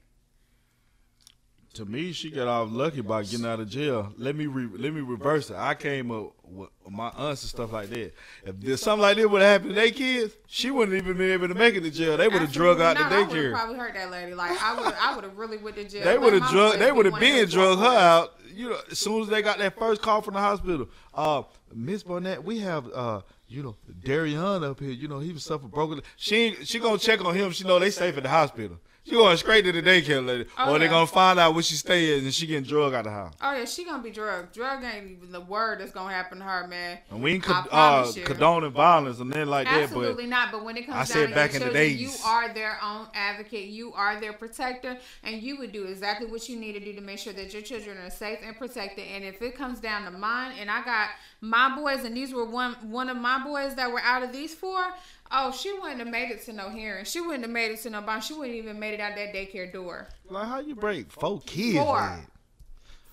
To 1.77 1.85
me, 1.85 2.11
she 2.11 2.31
got 2.31 2.47
off 2.47 2.69
lucky 2.71 3.01
by 3.01 3.21
getting 3.21 3.45
out 3.45 3.59
of 3.59 3.69
jail. 3.69 4.11
Let 4.17 4.35
me 4.35 4.47
re- 4.47 4.65
let 4.79 4.91
me 4.91 5.01
reverse 5.01 5.51
it. 5.51 5.57
I 5.57 5.75
came 5.75 6.09
up 6.09 6.33
with 6.43 6.69
my 6.89 7.09
aunts 7.09 7.43
and 7.43 7.49
stuff 7.51 7.71
like 7.71 7.89
that. 7.89 8.15
If 8.43 8.59
there's 8.59 8.81
something 8.81 9.03
like 9.03 9.17
this 9.17 9.27
would 9.27 9.43
have 9.43 9.61
happened 9.61 9.75
to 9.75 9.75
their 9.75 9.91
kids, 9.91 10.33
she 10.47 10.71
wouldn't 10.71 10.97
even 10.97 11.17
been 11.17 11.29
able 11.29 11.47
to 11.47 11.53
make 11.53 11.75
it 11.75 11.81
to 11.81 11.91
jail. 11.91 12.17
They 12.17 12.29
would 12.29 12.41
have 12.41 12.51
drug 12.51 12.81
out 12.81 12.97
the. 12.97 13.03
I 13.03 13.19
would 13.19 13.29
daycare. 13.29 13.51
have 13.51 13.59
probably 13.59 13.77
hurt 13.77 13.93
that 13.93 14.09
lady. 14.09 14.33
Like 14.33 14.59
I 14.59 14.73
would, 14.73 14.93
I 14.99 15.13
would 15.13 15.23
have 15.23 15.37
really 15.37 15.57
went 15.57 15.75
to 15.75 15.87
jail. 15.87 16.03
They 16.03 16.17
would 16.17 16.33
have 16.33 16.49
drug. 16.49 16.79
They 16.79 16.91
would 16.91 17.05
have 17.05 17.19
been 17.19 17.47
drug 17.47 17.77
her 17.77 17.85
out. 17.85 18.33
You 18.51 18.71
know, 18.71 18.79
as 18.89 18.97
soon 18.97 19.21
as 19.21 19.27
they 19.27 19.43
got 19.43 19.59
that 19.59 19.77
first 19.77 20.01
call 20.01 20.23
from 20.23 20.33
the 20.33 20.39
hospital. 20.39 20.89
Uh, 21.13 21.43
Miss 21.75 22.01
Barnett, 22.01 22.43
we 22.43 22.57
have 22.59 22.91
uh, 22.91 23.21
you 23.47 23.61
know, 23.61 23.75
Darian 24.03 24.63
up 24.63 24.79
here. 24.79 24.89
You 24.89 25.07
know, 25.07 25.19
he 25.19 25.31
was 25.31 25.43
suffering 25.43 25.69
broken. 25.69 26.01
She 26.15 26.55
she 26.63 26.79
gonna 26.79 26.97
check 26.97 27.23
on 27.23 27.35
him. 27.35 27.51
She 27.51 27.65
know 27.65 27.77
they 27.77 27.91
safe 27.91 28.17
at 28.17 28.23
the 28.23 28.29
hospital. 28.29 28.79
She 29.07 29.13
going 29.15 29.37
straight 29.37 29.63
to 29.63 29.71
the 29.71 29.81
daycare 29.81 30.25
lady, 30.25 30.45
Oh, 30.57 30.73
or 30.73 30.79
they 30.79 30.85
yeah. 30.85 30.91
gonna 30.91 31.07
find 31.07 31.39
out 31.39 31.53
where 31.53 31.63
she 31.63 31.75
stays 31.75 32.23
and 32.23 32.33
she 32.33 32.45
getting 32.45 32.65
drug 32.65 32.93
out 32.93 33.05
the 33.05 33.09
house. 33.11 33.33
Oh 33.41 33.53
yeah, 33.53 33.63
she 33.63 33.85
gonna 33.85 34.03
be 34.03 34.09
drugged. 34.11 34.53
Drug 34.53 34.83
ain't 34.83 35.11
even 35.11 35.31
the 35.31 35.39
word 35.39 35.79
that's 35.79 35.93
gonna 35.93 36.13
happen 36.13 36.39
to 36.39 36.43
her, 36.43 36.67
man. 36.67 36.97
And 37.09 37.23
we 37.23 37.33
ain't 37.35 37.49
I 37.49 37.61
co- 37.61 37.69
uh, 37.69 38.11
condoning 38.25 38.71
violence 38.71 39.19
and 39.19 39.31
then 39.31 39.47
like 39.47 39.65
Absolutely 39.67 39.77
that, 39.77 39.83
Absolutely 40.09 40.27
not. 40.27 40.51
But 40.51 40.65
when 40.65 40.75
it 40.75 40.85
comes 40.85 40.97
I 40.97 41.03
said 41.05 41.25
down 41.27 41.35
back 41.35 41.51
to 41.51 41.55
in 41.55 41.61
your 41.61 41.71
the 41.71 41.77
days. 41.79 42.01
you 42.01 42.09
are 42.25 42.53
their 42.53 42.77
own 42.83 43.07
advocate. 43.13 43.67
You 43.69 43.93
are 43.93 44.19
their 44.19 44.33
protector, 44.33 44.97
and 45.23 45.41
you 45.41 45.57
would 45.59 45.71
do 45.71 45.85
exactly 45.85 46.27
what 46.27 46.49
you 46.49 46.57
need 46.57 46.73
to 46.73 46.81
do 46.81 46.91
to 46.93 47.01
make 47.01 47.19
sure 47.19 47.31
that 47.31 47.53
your 47.53 47.61
children 47.61 47.97
are 47.99 48.09
safe 48.09 48.39
and 48.43 48.57
protected. 48.57 49.05
And 49.07 49.23
if 49.23 49.41
it 49.41 49.55
comes 49.55 49.79
down 49.79 50.03
to 50.03 50.11
mine, 50.11 50.51
and 50.59 50.69
I 50.69 50.83
got 50.83 51.09
my 51.39 51.73
boys, 51.75 52.03
and 52.03 52.15
these 52.17 52.33
were 52.33 52.43
one 52.45 52.73
one 52.91 53.07
of 53.07 53.15
my 53.15 53.41
boys 53.41 53.75
that 53.75 53.89
were 53.89 54.01
out 54.01 54.21
of 54.23 54.33
these 54.33 54.53
four. 54.53 54.85
Oh, 55.31 55.51
she 55.51 55.73
wouldn't 55.73 55.99
have 55.99 56.07
made 56.07 56.31
it 56.31 56.43
to 56.45 56.53
no 56.53 56.69
hearing. 56.69 57.05
She 57.05 57.19
wouldn't 57.19 57.43
have 57.43 57.51
made 57.51 57.71
it 57.71 57.81
to 57.81 57.89
no 57.89 58.01
bond. 58.01 58.23
She 58.23 58.33
wouldn't 58.33 58.55
even 58.55 58.79
made 58.79 58.93
it 58.93 58.99
out 58.99 59.15
that 59.15 59.33
daycare 59.33 59.71
door. 59.71 60.07
like 60.29 60.47
how 60.47 60.59
you 60.59 60.75
break 60.75 61.11
four 61.11 61.41
kids? 61.41 61.77
Four. 61.77 61.95
leg? 61.95 62.19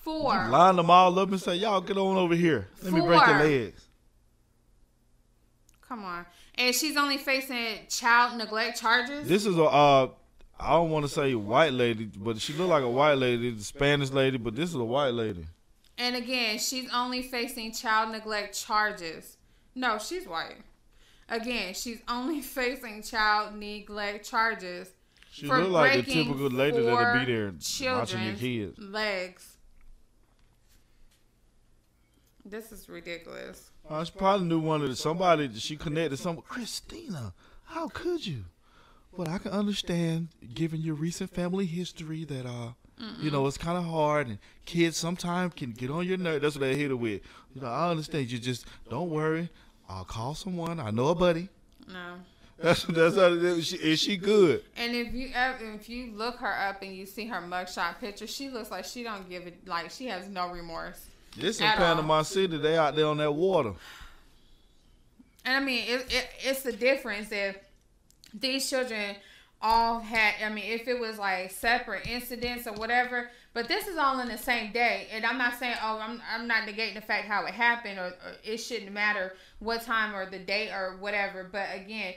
Four. 0.03 0.45
You 0.45 0.51
line 0.51 0.77
them 0.77 0.91
all 0.91 1.19
up 1.19 1.31
and 1.31 1.41
say, 1.41 1.57
"Y'all 1.57 1.81
get 1.81 1.97
on 1.97 2.17
over 2.17 2.35
here. 2.35 2.69
Let 2.83 2.93
me 2.93 3.01
break 3.01 3.27
your 3.27 3.39
legs." 3.39 3.89
Come 5.89 6.05
on. 6.05 6.27
And 6.57 6.75
she's 6.75 6.97
only 6.97 7.19
facing 7.19 7.87
child 7.89 8.37
neglect 8.37 8.81
charges. 8.81 9.29
This 9.29 9.47
is 9.47 9.57
a 9.59 9.65
uh, 9.65 10.09
I 10.59 10.71
don't 10.71 10.91
want 10.91 11.05
to 11.05 11.09
say 11.11 11.35
white 11.35 11.73
lady, 11.73 12.05
but 12.05 12.39
she 12.39 12.53
look 12.53 12.69
like 12.69 12.85
a 12.85 12.89
white 12.89 13.15
lady, 13.15 13.51
the 13.51 13.65
Spanish 13.65 14.11
lady, 14.11 14.39
but 14.39 14.55
this 14.55 14.71
is 14.71 14.77
a 14.77 14.85
white 14.85 15.15
lady. 15.15 15.47
And 15.99 16.17
again, 16.17 16.59
she's 16.59 16.89
only 16.93 17.23
facing 17.23 17.73
child 17.73 18.13
neglect 18.13 18.59
charges. 18.59 19.37
No, 19.75 19.99
she's 19.99 20.27
white. 20.27 20.57
Again, 21.29 21.75
she's 21.75 22.01
only 22.09 22.41
facing 22.43 23.03
child 23.03 23.57
neglect 23.57 24.29
charges. 24.29 24.91
She 25.31 25.47
for 25.47 25.59
look 25.59 25.71
like 25.71 26.05
the 26.05 26.13
typical 26.13 26.49
lady 26.49 26.81
that'll 26.81 27.19
be 27.19 27.25
there 27.25 27.53
watching 27.93 28.23
your 28.23 28.35
kids. 28.35 28.79
Legs. 28.79 29.57
This 32.45 32.71
is 32.71 32.89
ridiculous. 32.89 33.71
Uh, 33.89 34.05
she 34.05 34.13
probably 34.13 34.47
knew 34.47 34.61
one 34.61 34.83
of 34.83 34.89
the, 34.89 34.97
somebody 34.97 35.47
that 35.47 35.61
she 35.61 35.77
connected 35.77 36.19
some 36.19 36.37
Christina. 36.37 37.33
How 37.65 37.89
could 37.89 38.27
you? 38.27 38.45
But 39.17 39.29
I 39.29 39.39
can 39.39 39.53
understand, 39.53 40.29
given 40.55 40.81
your 40.81 40.95
recent 40.95 41.31
family 41.31 41.67
history, 41.67 42.25
that 42.25 42.47
uh, 42.47 42.73
you 43.21 43.31
know, 43.31 43.47
it's 43.47 43.59
kind 43.59 43.77
of 43.77 43.85
hard, 43.85 44.29
and 44.29 44.39
kids 44.65 44.97
sometimes 44.97 45.55
can 45.55 45.73
get 45.73 45.91
on 45.91 46.07
your 46.07 46.17
nerve. 46.17 46.43
That's 46.43 46.57
what 46.57 46.61
they 46.63 46.77
hit 46.77 46.91
her 46.91 46.97
with. 46.97 47.23
You 47.55 47.63
know, 47.63 47.69
I 47.69 47.91
understand. 47.91 48.31
You 48.31 48.39
just 48.39 48.67
don't 48.89 49.11
worry. 49.11 49.51
I'll 49.89 50.05
call 50.05 50.35
someone. 50.35 50.81
I 50.81 50.91
know 50.91 51.09
a 51.09 51.15
buddy. 51.15 51.49
No. 51.89 52.15
That's 52.59 52.85
that's 52.85 53.17
how 53.17 53.33
it 53.33 53.45
is. 53.45 53.67
She, 53.67 53.77
is 53.77 54.01
she 54.01 54.17
good? 54.17 54.63
And 54.77 54.95
if 54.95 55.13
you 55.13 55.31
if 55.35 55.89
you 55.89 56.13
look 56.15 56.37
her 56.37 56.53
up 56.53 56.83
and 56.83 56.95
you 56.95 57.05
see 57.05 57.27
her 57.27 57.41
mugshot 57.41 57.99
picture, 58.01 58.27
she 58.27 58.49
looks 58.49 58.71
like 58.71 58.85
she 58.85 59.03
don't 59.03 59.29
give 59.29 59.47
it 59.47 59.67
like 59.67 59.91
she 59.91 60.07
has 60.07 60.29
no 60.29 60.51
remorse. 60.51 61.05
This 61.37 61.59
in 61.59 61.67
At 61.67 61.79
all. 61.79 61.97
Panama 61.97 62.23
City. 62.23 62.57
They 62.57 62.77
out 62.77 62.95
there 62.95 63.07
on 63.07 63.17
that 63.19 63.33
water. 63.33 63.73
And 65.45 65.57
I 65.57 65.61
mean, 65.61 65.85
it, 65.87 66.07
it, 66.11 66.29
it's 66.45 66.63
the 66.63 66.73
difference 66.73 67.31
if 67.33 67.57
these 68.33 68.71
children 68.71 69.17
all 69.61 70.01
had. 70.01 70.35
I 70.45 70.49
mean, 70.49 70.65
if 70.65 70.87
it 70.89 70.99
was 70.99 71.19
like 71.19 71.51
separate 71.51 72.07
incidents 72.07 72.67
or 72.67 72.73
whatever, 72.75 73.31
But 73.55 73.69
this 73.69 73.87
is 73.87 73.97
all 73.97 74.19
in 74.19 74.29
the 74.29 74.37
same 74.37 74.73
day, 74.73 75.07
and 75.13 75.25
I'm 75.25 75.39
not 75.39 75.59
saying 75.59 75.77
oh 75.81 76.01
I'm 76.03 76.21
I'm 76.31 76.49
not 76.49 76.65
negating 76.65 76.95
the 76.95 77.01
fact 77.01 77.29
how 77.29 77.47
it 77.47 77.55
happened 77.55 78.01
or, 78.01 78.07
or 78.07 78.35
it 78.43 78.59
shouldn't 78.59 78.93
matter 78.93 79.35
what 79.61 79.83
time 79.83 80.15
or 80.15 80.29
the 80.29 80.41
date 80.41 80.71
or 80.71 80.97
whatever. 80.99 81.49
But 81.51 81.69
again, 81.73 82.15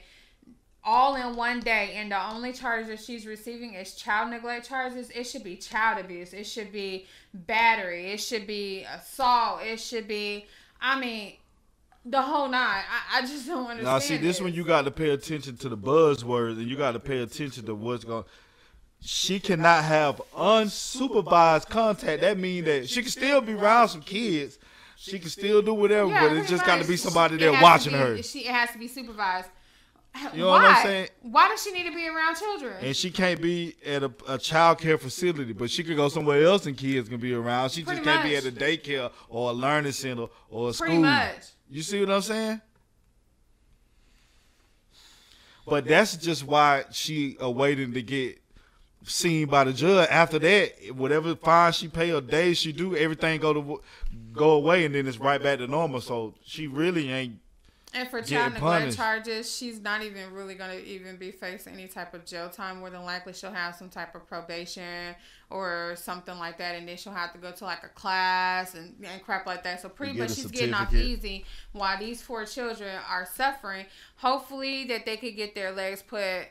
all 0.83 1.15
in 1.15 1.35
one 1.35 1.59
day, 1.59 1.91
and 1.95 2.11
the 2.11 2.31
only 2.31 2.53
charges 2.53 2.87
that 2.87 3.01
she's 3.01 3.27
receiving 3.27 3.75
is 3.75 3.93
child 3.93 4.31
neglect 4.31 4.67
charges. 4.67 5.11
It 5.11 5.25
should 5.25 5.43
be 5.43 5.57
child 5.57 6.03
abuse. 6.03 6.33
It 6.33 6.45
should 6.45 6.71
be 6.71 7.05
battery. 7.33 8.07
It 8.13 8.19
should 8.19 8.47
be 8.47 8.83
assault. 8.83 9.61
It 9.61 9.79
should 9.79 10.07
be. 10.07 10.47
I 10.81 10.99
mean, 10.99 11.33
the 12.03 12.21
whole 12.21 12.47
nine. 12.47 12.83
I, 12.89 13.19
I 13.19 13.21
just 13.21 13.45
don't 13.45 13.67
understand. 13.67 13.83
Now, 13.85 13.99
see, 13.99 14.17
this 14.17 14.41
one 14.41 14.53
you 14.53 14.63
got 14.63 14.85
to 14.85 14.91
pay 14.91 15.09
attention 15.09 15.57
to 15.57 15.69
the 15.69 15.77
buzzwords, 15.77 16.53
and 16.53 16.67
you 16.67 16.77
got 16.77 16.93
to 16.93 16.99
pay 16.99 17.19
attention 17.19 17.65
to 17.65 17.75
what's 17.75 18.05
going. 18.05 18.23
She 18.99 19.39
cannot 19.39 19.83
have 19.83 20.21
unsupervised 20.35 21.69
contact. 21.69 22.21
That 22.21 22.37
means 22.37 22.65
that 22.65 22.89
she 22.89 23.01
can 23.01 23.11
still 23.11 23.41
be 23.41 23.53
around 23.53 23.89
some 23.89 24.01
kids. 24.01 24.57
She 24.97 25.19
can 25.19 25.29
still 25.29 25.61
do 25.61 25.73
whatever, 25.73 26.09
Yeah, 26.09 26.27
but 26.27 26.37
it's 26.37 26.49
just 26.49 26.65
got 26.65 26.81
to 26.81 26.87
be 26.87 26.97
somebody 26.97 27.37
there 27.37 27.51
watching 27.61 27.93
be- 27.93 27.99
her, 27.99 28.21
She 28.23 28.39
it 28.47 28.51
has 28.51 28.71
to 28.71 28.77
be 28.79 28.87
supervised. 28.87 29.47
You 30.33 30.39
know 30.39 30.47
Why? 30.47 30.63
what 30.63 30.65
I'm 30.77 30.83
saying? 30.83 31.07
Why 31.21 31.47
does 31.47 31.61
she 31.61 31.71
need 31.71 31.83
to 31.83 31.93
be 31.93 32.07
around 32.07 32.35
children? 32.37 32.73
and 32.81 32.95
she 32.95 33.11
can't 33.11 33.39
be 33.39 33.75
at 33.85 34.01
a, 34.01 34.11
a 34.27 34.37
child 34.39 34.79
care 34.79 34.97
facility, 34.97 35.53
but 35.53 35.69
she 35.69 35.83
could 35.83 35.95
go 35.95 36.09
somewhere 36.09 36.43
else 36.43 36.65
and 36.65 36.75
kids 36.75 37.07
can 37.07 37.19
be 37.19 37.35
around. 37.35 37.69
She 37.69 37.83
Pretty 37.83 37.99
just 38.03 38.09
can't 38.09 38.27
be 38.27 38.35
at 38.35 38.45
a 38.45 38.51
daycare 38.51 39.11
or 39.29 39.51
a 39.51 39.53
learning 39.53 39.91
center 39.91 40.25
or 40.49 40.71
a 40.71 40.73
Pretty 40.73 40.93
school. 40.95 41.01
much. 41.03 41.35
You 41.69 41.83
see 41.83 41.99
what 41.99 42.09
I'm 42.09 42.21
saying? 42.23 42.61
But 45.67 45.85
that's 45.85 46.17
just 46.17 46.43
why 46.45 46.85
she 46.91 47.37
awaiting 47.39 47.93
to 47.93 48.01
get 48.01 48.39
seen 49.07 49.47
by 49.47 49.63
the 49.63 49.73
judge. 49.73 50.07
After 50.09 50.39
that, 50.39 50.95
whatever 50.95 51.35
fine 51.35 51.71
she 51.71 51.87
pay 51.87 52.11
or 52.11 52.21
days 52.21 52.57
she 52.57 52.71
do, 52.71 52.95
everything 52.95 53.39
go 53.39 53.53
to 53.53 53.81
go 54.33 54.51
away, 54.51 54.85
and 54.85 54.93
then 54.93 55.07
it's 55.07 55.19
right 55.19 55.41
back 55.41 55.59
to 55.59 55.67
normal. 55.67 56.01
So 56.01 56.33
she 56.43 56.67
really 56.67 57.11
ain't. 57.11 57.39
And 57.93 58.07
for 58.09 58.21
child 58.21 58.53
neglect 58.53 58.79
punished. 58.81 58.97
charges, 58.97 59.55
she's 59.55 59.79
not 59.79 60.03
even 60.03 60.33
really 60.33 60.55
going 60.55 60.71
to 60.71 60.85
even 60.85 61.15
be 61.15 61.31
facing 61.31 61.73
any 61.73 61.87
type 61.87 62.13
of 62.13 62.25
jail 62.25 62.49
time. 62.49 62.79
More 62.79 62.89
than 62.89 63.03
likely, 63.03 63.33
she'll 63.33 63.51
have 63.51 63.75
some 63.75 63.89
type 63.89 64.13
of 64.13 64.27
probation 64.27 65.15
or 65.49 65.95
something 65.95 66.37
like 66.37 66.57
that, 66.57 66.75
and 66.75 66.87
then 66.87 66.97
she'll 66.97 67.13
have 67.13 67.31
to 67.31 67.39
go 67.39 67.51
to 67.51 67.63
like 67.63 67.83
a 67.83 67.87
class 67.87 68.75
and, 68.75 68.93
and 69.03 69.23
crap 69.23 69.45
like 69.45 69.63
that. 69.63 69.81
So 69.81 69.87
pretty 69.89 70.13
get 70.13 70.19
much, 70.19 70.35
she's 70.35 70.47
getting 70.47 70.73
off 70.73 70.93
easy 70.93 71.45
while 71.71 71.97
these 71.97 72.21
four 72.21 72.45
children 72.45 72.93
are 73.09 73.25
suffering. 73.25 73.85
Hopefully, 74.17 74.83
that 74.85 75.05
they 75.05 75.15
could 75.15 75.35
get 75.35 75.55
their 75.55 75.71
legs 75.71 76.03
put. 76.03 76.47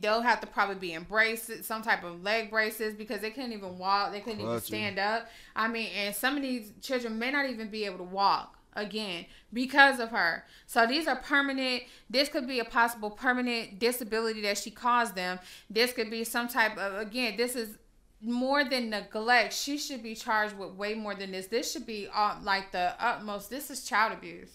They'll 0.00 0.22
have 0.22 0.40
to 0.40 0.46
probably 0.46 0.76
be 0.76 0.92
in 0.92 1.04
braces, 1.04 1.66
some 1.66 1.82
type 1.82 2.04
of 2.04 2.22
leg 2.22 2.50
braces, 2.50 2.94
because 2.94 3.20
they 3.20 3.30
couldn't 3.30 3.52
even 3.52 3.78
walk. 3.78 4.12
They 4.12 4.20
couldn't 4.20 4.40
even 4.40 4.60
stand 4.60 4.98
up. 4.98 5.28
I 5.56 5.68
mean, 5.68 5.88
and 5.96 6.14
some 6.14 6.36
of 6.36 6.42
these 6.42 6.72
children 6.80 7.18
may 7.18 7.30
not 7.30 7.48
even 7.48 7.68
be 7.68 7.84
able 7.84 7.98
to 7.98 8.04
walk 8.04 8.58
again 8.74 9.26
because 9.52 9.98
of 9.98 10.10
her. 10.10 10.44
So 10.66 10.86
these 10.86 11.06
are 11.06 11.16
permanent. 11.16 11.84
This 12.08 12.28
could 12.28 12.46
be 12.46 12.60
a 12.60 12.64
possible 12.64 13.10
permanent 13.10 13.78
disability 13.78 14.42
that 14.42 14.58
she 14.58 14.70
caused 14.70 15.14
them. 15.14 15.38
This 15.68 15.92
could 15.92 16.10
be 16.10 16.24
some 16.24 16.48
type 16.48 16.76
of 16.78 16.98
again. 16.98 17.36
This 17.36 17.56
is 17.56 17.78
more 18.20 18.64
than 18.64 18.90
neglect. 18.90 19.52
She 19.52 19.78
should 19.78 20.02
be 20.02 20.14
charged 20.14 20.56
with 20.56 20.72
way 20.72 20.94
more 20.94 21.14
than 21.14 21.32
this. 21.32 21.46
This 21.46 21.72
should 21.72 21.86
be 21.86 22.08
uh, 22.12 22.36
like 22.42 22.72
the 22.72 22.94
utmost. 22.98 23.50
This 23.50 23.70
is 23.70 23.84
child 23.84 24.12
abuse. 24.12 24.52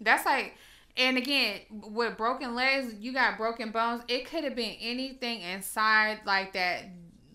That's 0.00 0.24
like, 0.24 0.54
and 0.96 1.16
again, 1.16 1.60
with 1.70 2.16
broken 2.16 2.54
legs, 2.54 2.94
you 2.98 3.12
got 3.12 3.36
broken 3.36 3.70
bones. 3.70 4.02
It 4.08 4.26
could 4.26 4.44
have 4.44 4.54
been 4.54 4.76
anything 4.80 5.40
inside 5.42 6.20
like 6.24 6.52
that, 6.54 6.84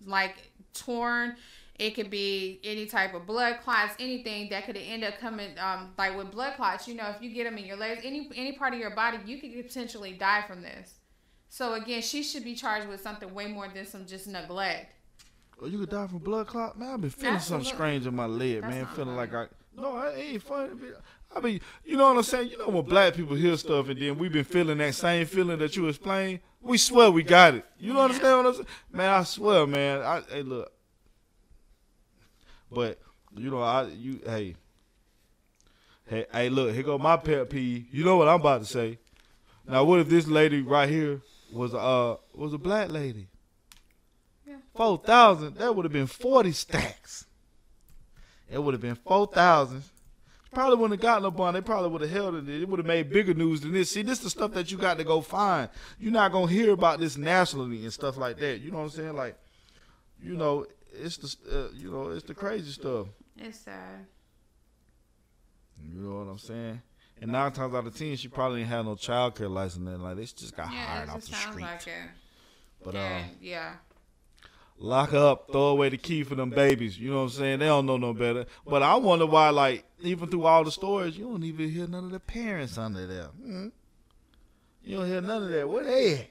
like 0.04 0.52
torn. 0.72 1.36
It 1.78 1.94
could 1.94 2.10
be 2.10 2.58
any 2.64 2.86
type 2.86 3.14
of 3.14 3.26
blood 3.26 3.58
clots, 3.62 3.94
anything 3.98 4.48
that 4.48 4.64
could 4.64 4.78
end 4.78 5.04
up 5.04 5.18
coming, 5.18 5.58
um, 5.58 5.92
like 5.98 6.16
with 6.16 6.30
blood 6.30 6.56
clots. 6.56 6.88
You 6.88 6.94
know, 6.94 7.12
if 7.14 7.20
you 7.20 7.30
get 7.30 7.44
them 7.44 7.58
in 7.58 7.66
your 7.66 7.76
legs, 7.76 8.00
any 8.04 8.30
any 8.34 8.52
part 8.52 8.72
of 8.72 8.78
your 8.80 8.94
body, 8.94 9.18
you 9.26 9.38
could 9.38 9.52
potentially 9.66 10.12
die 10.12 10.44
from 10.46 10.62
this. 10.62 10.94
So 11.48 11.74
again, 11.74 12.02
she 12.02 12.22
should 12.22 12.44
be 12.44 12.54
charged 12.54 12.88
with 12.88 13.00
something 13.00 13.32
way 13.32 13.46
more 13.46 13.68
than 13.68 13.86
some 13.86 14.06
just 14.06 14.26
neglect. 14.26 14.92
Oh, 15.60 15.66
you 15.66 15.78
could 15.78 15.90
die 15.90 16.06
from 16.06 16.18
blood 16.18 16.46
clot, 16.46 16.78
man. 16.78 16.94
I've 16.94 17.00
been 17.00 17.10
feeling 17.10 17.38
something 17.38 17.72
strange 17.72 18.06
in 18.06 18.14
my 18.14 18.26
leg, 18.26 18.62
That's 18.62 18.74
man. 18.74 18.86
Feeling 18.94 19.16
like. 19.16 19.34
I 19.34 19.46
no, 19.76 19.96
I 19.96 20.14
ain't 20.14 20.42
funny. 20.42 20.70
I 21.36 21.40
mean, 21.40 21.60
you 21.84 21.96
know 21.96 22.08
what 22.08 22.16
I'm 22.16 22.22
saying? 22.22 22.48
You 22.48 22.58
know 22.58 22.68
when 22.68 22.84
black 22.84 23.14
people 23.14 23.36
hear 23.36 23.56
stuff 23.58 23.90
and 23.90 24.00
then 24.00 24.16
we've 24.16 24.32
been 24.32 24.44
feeling 24.44 24.78
that 24.78 24.94
same 24.94 25.26
feeling 25.26 25.58
that 25.58 25.76
you 25.76 25.86
explained, 25.88 26.40
we 26.62 26.78
swear 26.78 27.10
we 27.10 27.22
got 27.22 27.54
it. 27.54 27.66
You 27.78 27.92
know 27.92 28.00
what 28.00 28.12
I'm 28.12 28.54
saying? 28.54 28.66
Man, 28.90 29.10
I 29.10 29.22
swear, 29.24 29.66
man. 29.66 30.00
I 30.00 30.22
hey 30.30 30.42
look. 30.42 30.72
But 32.72 32.98
you 33.36 33.50
know, 33.50 33.60
I 33.60 33.84
you 33.84 34.20
hey. 34.24 34.56
Hey, 36.08 36.24
hey, 36.32 36.48
look, 36.48 36.72
here 36.72 36.84
go 36.84 36.98
my 36.98 37.16
pet 37.16 37.50
peeve. 37.50 37.86
You 37.90 38.04
know 38.04 38.16
what 38.16 38.28
I'm 38.28 38.40
about 38.40 38.60
to 38.60 38.66
say. 38.66 38.98
Now, 39.68 39.82
what 39.82 39.98
if 39.98 40.08
this 40.08 40.28
lady 40.28 40.62
right 40.62 40.88
here 40.88 41.20
was 41.52 41.74
uh 41.74 42.16
was 42.32 42.54
a 42.54 42.58
black 42.58 42.90
lady? 42.90 43.26
Four 44.74 44.98
thousand. 44.98 45.56
That 45.56 45.74
would 45.74 45.84
have 45.84 45.92
been 45.92 46.06
forty 46.06 46.52
stacks. 46.52 47.26
It 48.48 48.62
would 48.62 48.74
have 48.74 48.80
been 48.80 48.94
four 48.94 49.26
thousand. 49.26 49.82
Probably 50.56 50.76
wouldn't 50.78 51.02
have 51.02 51.22
gotten 51.22 51.36
bond. 51.36 51.54
They 51.54 51.60
probably 51.60 51.90
would 51.90 52.00
have 52.00 52.10
held 52.10 52.34
it. 52.36 52.48
It 52.48 52.66
would 52.66 52.78
have 52.78 52.86
made 52.86 53.10
bigger 53.10 53.34
news 53.34 53.60
than 53.60 53.74
this. 53.74 53.90
See, 53.90 54.00
this 54.00 54.16
is 54.20 54.24
the 54.24 54.30
stuff 54.30 54.52
that 54.52 54.72
you 54.72 54.78
got 54.78 54.96
to 54.96 55.04
go 55.04 55.20
find. 55.20 55.68
You're 56.00 56.12
not 56.12 56.32
gonna 56.32 56.50
hear 56.50 56.72
about 56.72 56.98
this 56.98 57.18
nationally 57.18 57.82
and 57.82 57.92
stuff 57.92 58.16
like 58.16 58.38
that. 58.38 58.62
You 58.62 58.70
know 58.70 58.78
what 58.78 58.84
I'm 58.84 58.88
saying? 58.88 59.16
Like, 59.16 59.36
you 60.22 60.34
know, 60.34 60.64
it's 60.94 61.18
the 61.18 61.36
uh, 61.54 61.68
you 61.76 61.90
know 61.90 62.08
it's 62.08 62.24
the 62.24 62.32
crazy 62.32 62.70
stuff. 62.70 63.08
It's 63.36 63.58
sad. 63.58 64.06
You 65.92 66.00
know 66.00 66.20
what 66.24 66.30
I'm 66.30 66.38
saying? 66.38 66.80
And 67.20 67.32
nine 67.32 67.52
times 67.52 67.74
out 67.74 67.86
of 67.86 67.94
ten, 67.94 68.16
she 68.16 68.28
probably 68.28 68.60
didn't 68.60 68.70
have 68.70 68.86
no 68.86 68.94
child 68.94 69.34
care 69.34 69.50
license. 69.50 69.86
And 69.86 70.02
like, 70.02 70.16
they 70.16 70.22
just 70.24 70.56
got 70.56 70.72
Yeah, 70.72 70.86
hired 70.86 71.08
it 71.10 71.12
off 71.12 71.20
the 71.20 71.26
sounds 71.26 71.42
street. 71.52 71.62
like 71.64 71.86
it. 71.86 71.92
but 72.82 72.94
uh, 72.94 72.98
And, 72.98 73.26
yeah. 73.42 73.72
lock 74.78 75.12
up, 75.12 75.52
throw 75.52 75.66
away 75.66 75.90
the 75.90 75.98
key 75.98 76.22
for 76.22 76.34
them 76.34 76.48
babies. 76.48 76.98
You 76.98 77.10
know 77.10 77.16
what 77.16 77.22
I'm 77.24 77.28
saying? 77.28 77.58
They 77.58 77.66
don't 77.66 77.84
know 77.84 77.98
no 77.98 78.14
better. 78.14 78.46
But 78.66 78.82
I 78.82 78.94
wonder 78.94 79.26
why, 79.26 79.50
like, 79.50 79.84
even 80.00 80.28
through 80.28 80.44
all 80.44 80.64
the 80.64 80.70
stories, 80.70 81.16
you 81.16 81.24
don't 81.24 81.42
even 81.44 81.70
hear 81.70 81.86
none 81.86 82.04
of 82.04 82.10
the 82.10 82.20
parents 82.20 82.76
under 82.78 83.06
there. 83.06 83.24
Hmm? 83.26 83.68
You 84.84 84.98
don't 84.98 85.06
hear 85.06 85.20
none 85.20 85.42
of 85.44 85.48
that. 85.50 85.68
Where 85.68 85.84
they 85.84 86.14
at? 86.14 86.26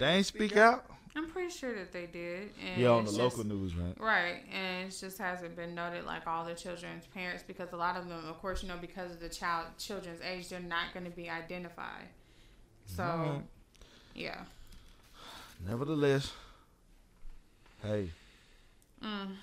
They 0.00 0.06
ain't 0.06 0.26
speak 0.26 0.56
out? 0.56 0.84
I'm 1.16 1.28
pretty 1.30 1.50
sure 1.50 1.72
that 1.76 1.92
they 1.92 2.06
did. 2.06 2.50
And 2.64 2.80
Yeah, 2.82 2.88
on 2.88 3.04
the 3.04 3.10
it's 3.10 3.18
local 3.18 3.38
just- 3.44 3.48
news, 3.48 3.74
right? 3.76 3.94
Right, 4.00 4.42
and 4.52 4.88
it 4.88 4.96
just 4.98 5.18
hasn't 5.18 5.54
been 5.54 5.74
noted 5.74 6.04
like 6.06 6.26
all 6.26 6.44
the 6.44 6.54
children's 6.54 7.06
parents 7.06 7.44
because 7.46 7.72
a 7.72 7.76
lot 7.76 7.96
of 7.96 8.08
them, 8.08 8.24
of 8.26 8.38
course, 8.40 8.62
you 8.62 8.68
know, 8.68 8.78
because 8.80 9.12
of 9.12 9.20
the 9.20 9.28
child 9.28 9.66
children's 9.78 10.20
age, 10.22 10.48
they're 10.48 10.58
not 10.60 10.92
going 10.92 11.04
to 11.04 11.12
be 11.12 11.30
identified. 11.30 12.08
So, 12.86 13.04
Alright. 13.04 13.42
yeah. 14.14 14.44
Nevertheless, 15.66 16.32
hey, 17.82 18.10
Mm. 19.02 19.36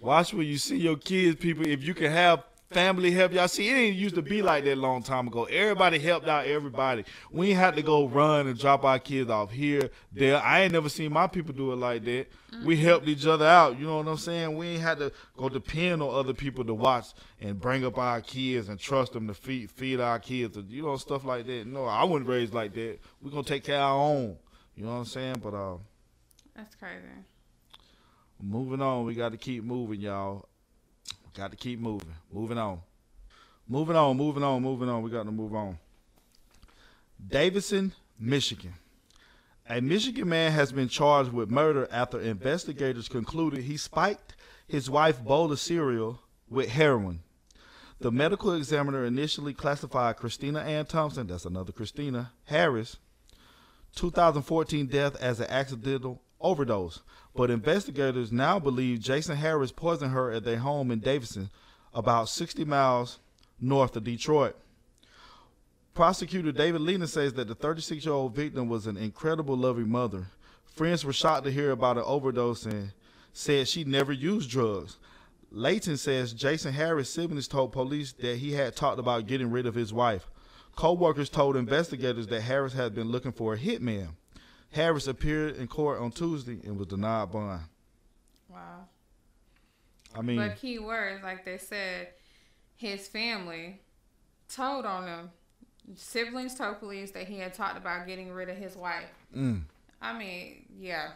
Watch 0.00 0.34
where 0.34 0.42
you 0.42 0.58
see 0.58 0.78
your 0.78 0.96
kids, 0.96 1.36
people. 1.36 1.66
If 1.66 1.82
you 1.84 1.94
can 1.94 2.10
have 2.10 2.44
family 2.70 3.10
help 3.10 3.32
y'all. 3.32 3.48
See, 3.48 3.68
it 3.68 3.72
ain't 3.72 3.96
used 3.96 4.14
to 4.14 4.22
be 4.22 4.42
like 4.42 4.64
that 4.64 4.74
a 4.74 4.80
long 4.80 5.02
time 5.02 5.26
ago. 5.26 5.44
Everybody 5.44 5.98
helped 5.98 6.28
out 6.28 6.46
everybody. 6.46 7.04
We 7.30 7.50
ain't 7.50 7.58
had 7.58 7.76
to 7.76 7.82
go 7.82 8.06
run 8.06 8.46
and 8.46 8.58
drop 8.58 8.84
our 8.84 8.98
kids 8.98 9.28
off 9.28 9.50
here, 9.50 9.90
there. 10.12 10.40
I 10.40 10.60
ain't 10.60 10.72
never 10.72 10.88
seen 10.88 11.12
my 11.12 11.26
people 11.26 11.52
do 11.52 11.72
it 11.72 11.76
like 11.76 12.04
that. 12.04 12.26
We 12.64 12.76
helped 12.76 13.08
each 13.08 13.26
other 13.26 13.46
out. 13.46 13.78
You 13.78 13.86
know 13.86 13.98
what 13.98 14.08
I'm 14.08 14.16
saying? 14.16 14.56
We 14.56 14.68
ain't 14.68 14.82
had 14.82 14.98
to 14.98 15.12
go 15.36 15.48
depend 15.48 16.02
on 16.02 16.14
other 16.14 16.34
people 16.34 16.64
to 16.64 16.74
watch 16.74 17.06
and 17.40 17.60
bring 17.60 17.84
up 17.84 17.98
our 17.98 18.20
kids 18.20 18.68
and 18.68 18.78
trust 18.78 19.12
them 19.12 19.26
to 19.26 19.34
feed 19.34 19.70
feed 19.70 20.00
our 20.00 20.18
kids. 20.18 20.56
You 20.68 20.82
know 20.82 20.96
stuff 20.96 21.24
like 21.24 21.46
that. 21.46 21.66
No, 21.66 21.86
I 21.86 22.04
wasn't 22.04 22.28
raised 22.28 22.54
like 22.54 22.74
that. 22.74 22.98
We 23.20 23.30
gonna 23.30 23.42
take 23.42 23.64
care 23.64 23.76
of 23.76 23.82
our 23.82 23.98
own. 23.98 24.36
You 24.76 24.84
know 24.84 24.92
what 24.92 24.98
I'm 24.98 25.04
saying? 25.06 25.40
But 25.42 25.54
uh. 25.54 25.76
That's 26.54 26.74
crazy. 26.74 27.04
Moving 28.42 28.80
on, 28.80 29.04
we 29.04 29.14
got 29.14 29.32
to 29.32 29.38
keep 29.38 29.64
moving, 29.64 30.00
y'all. 30.00 30.48
Got 31.34 31.50
to 31.50 31.56
keep 31.56 31.78
moving. 31.78 32.14
Moving 32.32 32.58
on. 32.58 32.80
Moving 33.68 33.96
on, 33.96 34.16
moving 34.16 34.42
on, 34.42 34.62
moving 34.62 34.88
on. 34.88 35.02
We 35.02 35.10
got 35.10 35.24
to 35.24 35.30
move 35.30 35.54
on. 35.54 35.78
Davidson, 37.28 37.92
Michigan. 38.18 38.74
A 39.68 39.80
Michigan 39.80 40.28
man 40.28 40.50
has 40.52 40.72
been 40.72 40.88
charged 40.88 41.32
with 41.32 41.50
murder 41.50 41.86
after 41.92 42.20
investigators 42.20 43.08
concluded 43.08 43.62
he 43.62 43.76
spiked 43.76 44.34
his 44.66 44.90
wife 44.90 45.22
bowl 45.22 45.52
of 45.52 45.60
cereal 45.60 46.20
with 46.48 46.70
heroin. 46.70 47.20
The 48.00 48.10
medical 48.10 48.54
examiner 48.54 49.04
initially 49.04 49.52
classified 49.52 50.16
Christina 50.16 50.60
Ann 50.60 50.86
Thompson, 50.86 51.26
that's 51.26 51.44
another 51.44 51.70
Christina 51.70 52.32
Harris, 52.46 52.96
2014 53.94 54.86
death 54.86 55.20
as 55.20 55.38
an 55.38 55.50
accidental 55.50 56.22
overdose. 56.40 57.00
But 57.34 57.50
investigators 57.50 58.32
now 58.32 58.58
believe 58.58 59.00
Jason 59.00 59.36
Harris 59.36 59.72
poisoned 59.72 60.12
her 60.12 60.30
at 60.32 60.44
their 60.44 60.58
home 60.58 60.90
in 60.90 60.98
Davidson, 60.98 61.50
about 61.94 62.28
60 62.28 62.64
miles 62.64 63.18
north 63.60 63.96
of 63.96 64.04
Detroit. 64.04 64.56
Prosecutor 65.94 66.52
David 66.52 66.80
Leyton 66.80 67.06
says 67.06 67.34
that 67.34 67.48
the 67.48 67.54
36 67.54 68.04
year 68.04 68.14
old 68.14 68.34
victim 68.34 68.68
was 68.68 68.86
an 68.86 68.96
incredible 68.96 69.56
loving 69.56 69.88
mother. 69.88 70.26
Friends 70.64 71.04
were 71.04 71.12
shocked 71.12 71.44
to 71.44 71.52
hear 71.52 71.72
about 71.72 71.98
an 71.98 72.04
overdose 72.06 72.64
and 72.64 72.92
said 73.32 73.68
she 73.68 73.84
never 73.84 74.12
used 74.12 74.50
drugs. 74.50 74.98
Leyton 75.52 75.96
says 75.96 76.32
Jason 76.32 76.72
Harris' 76.72 77.12
siblings 77.12 77.48
told 77.48 77.72
police 77.72 78.12
that 78.12 78.38
he 78.38 78.52
had 78.52 78.76
talked 78.76 79.00
about 79.00 79.26
getting 79.26 79.50
rid 79.50 79.66
of 79.66 79.74
his 79.74 79.92
wife. 79.92 80.30
Co-workers 80.76 81.28
told 81.28 81.56
investigators 81.56 82.28
that 82.28 82.42
Harris 82.42 82.72
had 82.72 82.94
been 82.94 83.08
looking 83.08 83.32
for 83.32 83.54
a 83.54 83.58
hitman. 83.58 84.10
Harris 84.72 85.06
appeared 85.06 85.56
in 85.56 85.66
court 85.66 86.00
on 86.00 86.10
Tuesday 86.12 86.58
and 86.64 86.78
was 86.78 86.88
denied 86.88 87.32
bond. 87.32 87.62
Wow. 88.48 88.86
I 90.16 90.22
mean, 90.22 90.36
But 90.36 90.56
key 90.58 90.78
words, 90.78 91.22
like 91.22 91.44
they 91.44 91.58
said, 91.58 92.08
his 92.76 93.06
family 93.08 93.80
told 94.48 94.84
on 94.84 95.06
him. 95.06 95.30
Siblings 95.96 96.54
told 96.54 96.78
police 96.78 97.10
that 97.12 97.26
he 97.26 97.38
had 97.38 97.52
talked 97.54 97.76
about 97.76 98.06
getting 98.06 98.30
rid 98.32 98.48
of 98.48 98.56
his 98.56 98.76
wife. 98.76 99.10
mm, 99.36 99.62
I 100.00 100.16
mean, 100.16 100.66
yeah. 100.78 101.10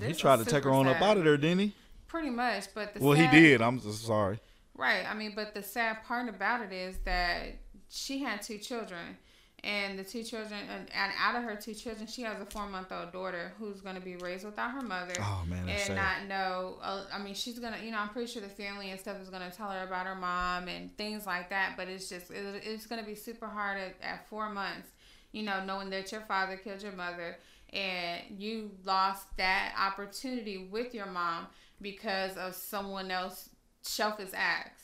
he 0.00 0.12
tried 0.12 0.40
to 0.40 0.44
take 0.44 0.64
her 0.64 0.70
on 0.70 0.86
up 0.86 1.00
out 1.00 1.16
of 1.16 1.24
there, 1.24 1.36
didn't 1.36 1.58
he? 1.60 1.72
Pretty 2.08 2.30
much, 2.30 2.66
but 2.74 2.92
the 2.94 3.00
Well, 3.00 3.14
he 3.14 3.26
did. 3.28 3.62
I'm 3.62 3.80
just 3.80 4.04
sorry. 4.04 4.38
Right. 4.76 5.04
I 5.08 5.14
mean, 5.14 5.32
but 5.34 5.54
the 5.54 5.62
sad 5.62 6.02
part 6.04 6.28
about 6.28 6.60
it 6.62 6.72
is 6.72 6.98
that 7.04 7.56
she 7.88 8.18
had 8.18 8.42
two 8.42 8.58
children, 8.58 9.16
and 9.64 9.96
the 9.96 10.02
two 10.02 10.24
children, 10.24 10.60
and, 10.68 10.88
and 10.92 11.12
out 11.20 11.36
of 11.36 11.44
her 11.44 11.54
two 11.54 11.74
children, 11.74 12.08
she 12.08 12.22
has 12.22 12.40
a 12.40 12.46
four 12.46 12.68
month 12.68 12.90
old 12.90 13.12
daughter 13.12 13.52
who's 13.58 13.80
going 13.80 13.94
to 13.94 14.00
be 14.00 14.16
raised 14.16 14.44
without 14.44 14.72
her 14.72 14.80
mother. 14.80 15.14
Oh 15.20 15.44
man, 15.46 15.68
and 15.68 15.80
sad. 15.80 15.94
not 15.94 16.28
know. 16.28 16.78
Uh, 16.82 17.04
I 17.12 17.22
mean, 17.22 17.34
she's 17.34 17.60
gonna, 17.60 17.78
you 17.82 17.92
know, 17.92 17.98
I'm 17.98 18.08
pretty 18.08 18.30
sure 18.30 18.42
the 18.42 18.48
family 18.48 18.90
and 18.90 18.98
stuff 18.98 19.20
is 19.22 19.28
gonna 19.28 19.52
tell 19.52 19.70
her 19.70 19.84
about 19.84 20.06
her 20.06 20.16
mom 20.16 20.66
and 20.66 20.96
things 20.96 21.26
like 21.26 21.50
that. 21.50 21.74
But 21.76 21.88
it's 21.88 22.08
just, 22.08 22.30
it, 22.32 22.62
it's 22.64 22.86
gonna 22.86 23.04
be 23.04 23.14
super 23.14 23.46
hard 23.46 23.78
at, 23.78 23.94
at 24.02 24.28
four 24.28 24.50
months, 24.50 24.88
you 25.30 25.44
know, 25.44 25.64
knowing 25.64 25.90
that 25.90 26.10
your 26.10 26.22
father 26.22 26.56
killed 26.56 26.82
your 26.82 26.92
mother 26.92 27.36
and 27.72 28.22
you 28.36 28.70
lost 28.84 29.28
that 29.36 29.74
opportunity 29.78 30.68
with 30.70 30.92
your 30.92 31.06
mom 31.06 31.46
because 31.80 32.36
of 32.36 32.54
someone 32.54 33.10
else 33.10 33.48
selfish 33.82 34.30
acts. 34.34 34.81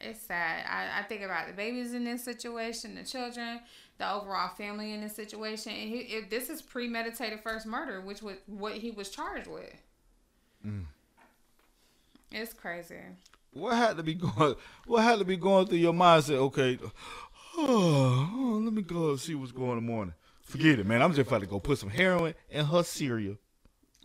It's 0.00 0.20
sad. 0.20 0.64
I, 0.68 1.00
I 1.00 1.02
think 1.04 1.22
about 1.22 1.46
the 1.46 1.52
babies 1.52 1.94
in 1.94 2.04
this 2.04 2.24
situation, 2.24 2.94
the 2.94 3.04
children, 3.04 3.60
the 3.98 4.12
overall 4.12 4.48
family 4.48 4.92
in 4.92 5.00
this 5.00 5.14
situation. 5.14 5.72
And 5.72 5.88
he, 5.88 5.98
if 6.00 6.30
this 6.30 6.50
is 6.50 6.60
premeditated 6.60 7.40
first 7.40 7.66
murder, 7.66 8.00
which 8.00 8.22
was 8.22 8.36
what 8.46 8.74
he 8.74 8.90
was 8.90 9.10
charged 9.10 9.46
with. 9.46 9.74
Mm. 10.66 10.84
It's 12.32 12.52
crazy. 12.52 12.96
What 13.52 13.76
had 13.76 13.96
to 13.96 14.02
be 14.02 14.14
going? 14.14 14.56
What 14.86 15.04
had 15.04 15.20
to 15.20 15.24
be 15.24 15.36
going 15.36 15.66
through 15.66 15.78
your 15.78 15.92
mind? 15.92 16.24
Say, 16.24 16.34
okay, 16.34 16.78
oh, 17.56 18.60
let 18.62 18.72
me 18.72 18.82
go 18.82 19.14
see 19.16 19.34
what's 19.34 19.52
going 19.52 19.70
on 19.70 19.78
in 19.78 19.86
the 19.86 19.92
morning. 19.92 20.14
Forget 20.42 20.80
it, 20.80 20.86
man. 20.86 21.00
I'm 21.00 21.14
just 21.14 21.28
about 21.28 21.40
to 21.40 21.46
go 21.46 21.60
put 21.60 21.78
some 21.78 21.90
heroin 21.90 22.34
in 22.50 22.66
her 22.66 22.82
cereal. 22.82 23.36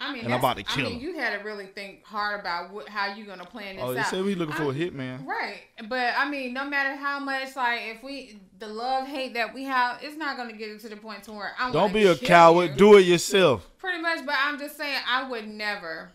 I 0.02 0.14
mean, 0.14 0.24
And 0.26 0.34
I'm 0.34 0.40
about 0.40 0.58
to 0.58 0.64
I 0.68 0.78
mean, 0.78 0.94
her. 0.94 1.00
you 1.00 1.18
had 1.18 1.38
to 1.38 1.44
really 1.44 1.66
think 1.66 2.06
hard 2.06 2.40
about 2.40 2.72
what, 2.72 2.88
how 2.88 3.14
you're 3.14 3.28
gonna 3.28 3.44
plan 3.46 3.76
this 3.76 3.84
Oh, 3.86 3.94
they 3.94 4.00
out. 4.00 4.08
said 4.08 4.24
we 4.24 4.34
looking 4.36 4.56
for 4.56 4.64
a 4.64 4.68
I- 4.70 4.74
hitman. 4.74 5.26
Right, 5.26 5.62
but 5.90 6.14
I 6.18 6.30
mean, 6.30 6.54
no 6.54 6.64
matter 6.66 6.96
how 6.96 7.20
much 7.20 7.56
like 7.56 7.82
if 7.96 8.04
we 8.04 8.40
the 8.60 8.68
love 8.68 9.08
hate 9.08 9.34
that 9.34 9.54
we 9.54 9.64
have, 9.66 10.00
it's 10.02 10.16
not 10.18 10.38
gonna 10.38 10.54
get 10.54 10.70
it 10.70 10.80
to 10.82 10.90
the 10.90 10.96
point 10.96 11.24
to 11.24 11.32
where 11.34 11.52
I'm. 11.60 11.72
Don't 11.74 11.92
be 11.94 12.06
a 12.08 12.16
coward. 12.16 12.72
you. 12.72 12.76
Do 12.78 12.98
it 12.98 13.02
yourself. 13.02 13.70
Pretty 13.78 14.02
much, 14.02 14.26
but 14.26 14.36
I'm 14.38 14.58
just 14.58 14.78
saying 14.78 15.00
I 15.08 15.28
would 15.30 15.48
never. 15.48 16.12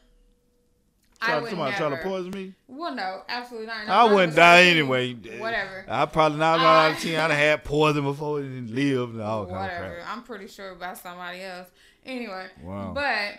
I 1.20 1.38
would 1.38 1.48
somebody 1.50 1.70
never. 1.72 1.88
try 1.88 1.96
to 1.98 2.02
poison 2.02 2.30
me. 2.32 2.54
Well, 2.68 2.94
no, 2.94 3.22
absolutely 3.28 3.68
not. 3.68 3.88
I 3.88 4.12
wouldn't 4.12 4.36
die 4.36 4.64
anyway. 4.64 5.14
Whatever. 5.38 5.86
I 5.88 6.04
probably 6.06 6.38
not 6.38 6.58
out 6.60 6.92
of 6.92 6.98
ten. 7.00 7.14
I'd 7.18 7.30
have 7.30 7.38
had 7.38 7.64
poison 7.64 8.02
before 8.04 8.40
and 8.40 8.68
lived 8.70 9.14
and 9.14 9.22
all 9.22 9.46
Whatever. 9.46 10.02
I'm 10.06 10.22
pretty 10.22 10.48
sure 10.48 10.70
about 10.72 10.98
somebody 10.98 11.40
else. 11.42 11.68
Anyway. 12.04 12.46
Wow. 12.62 12.92
But 12.94 13.38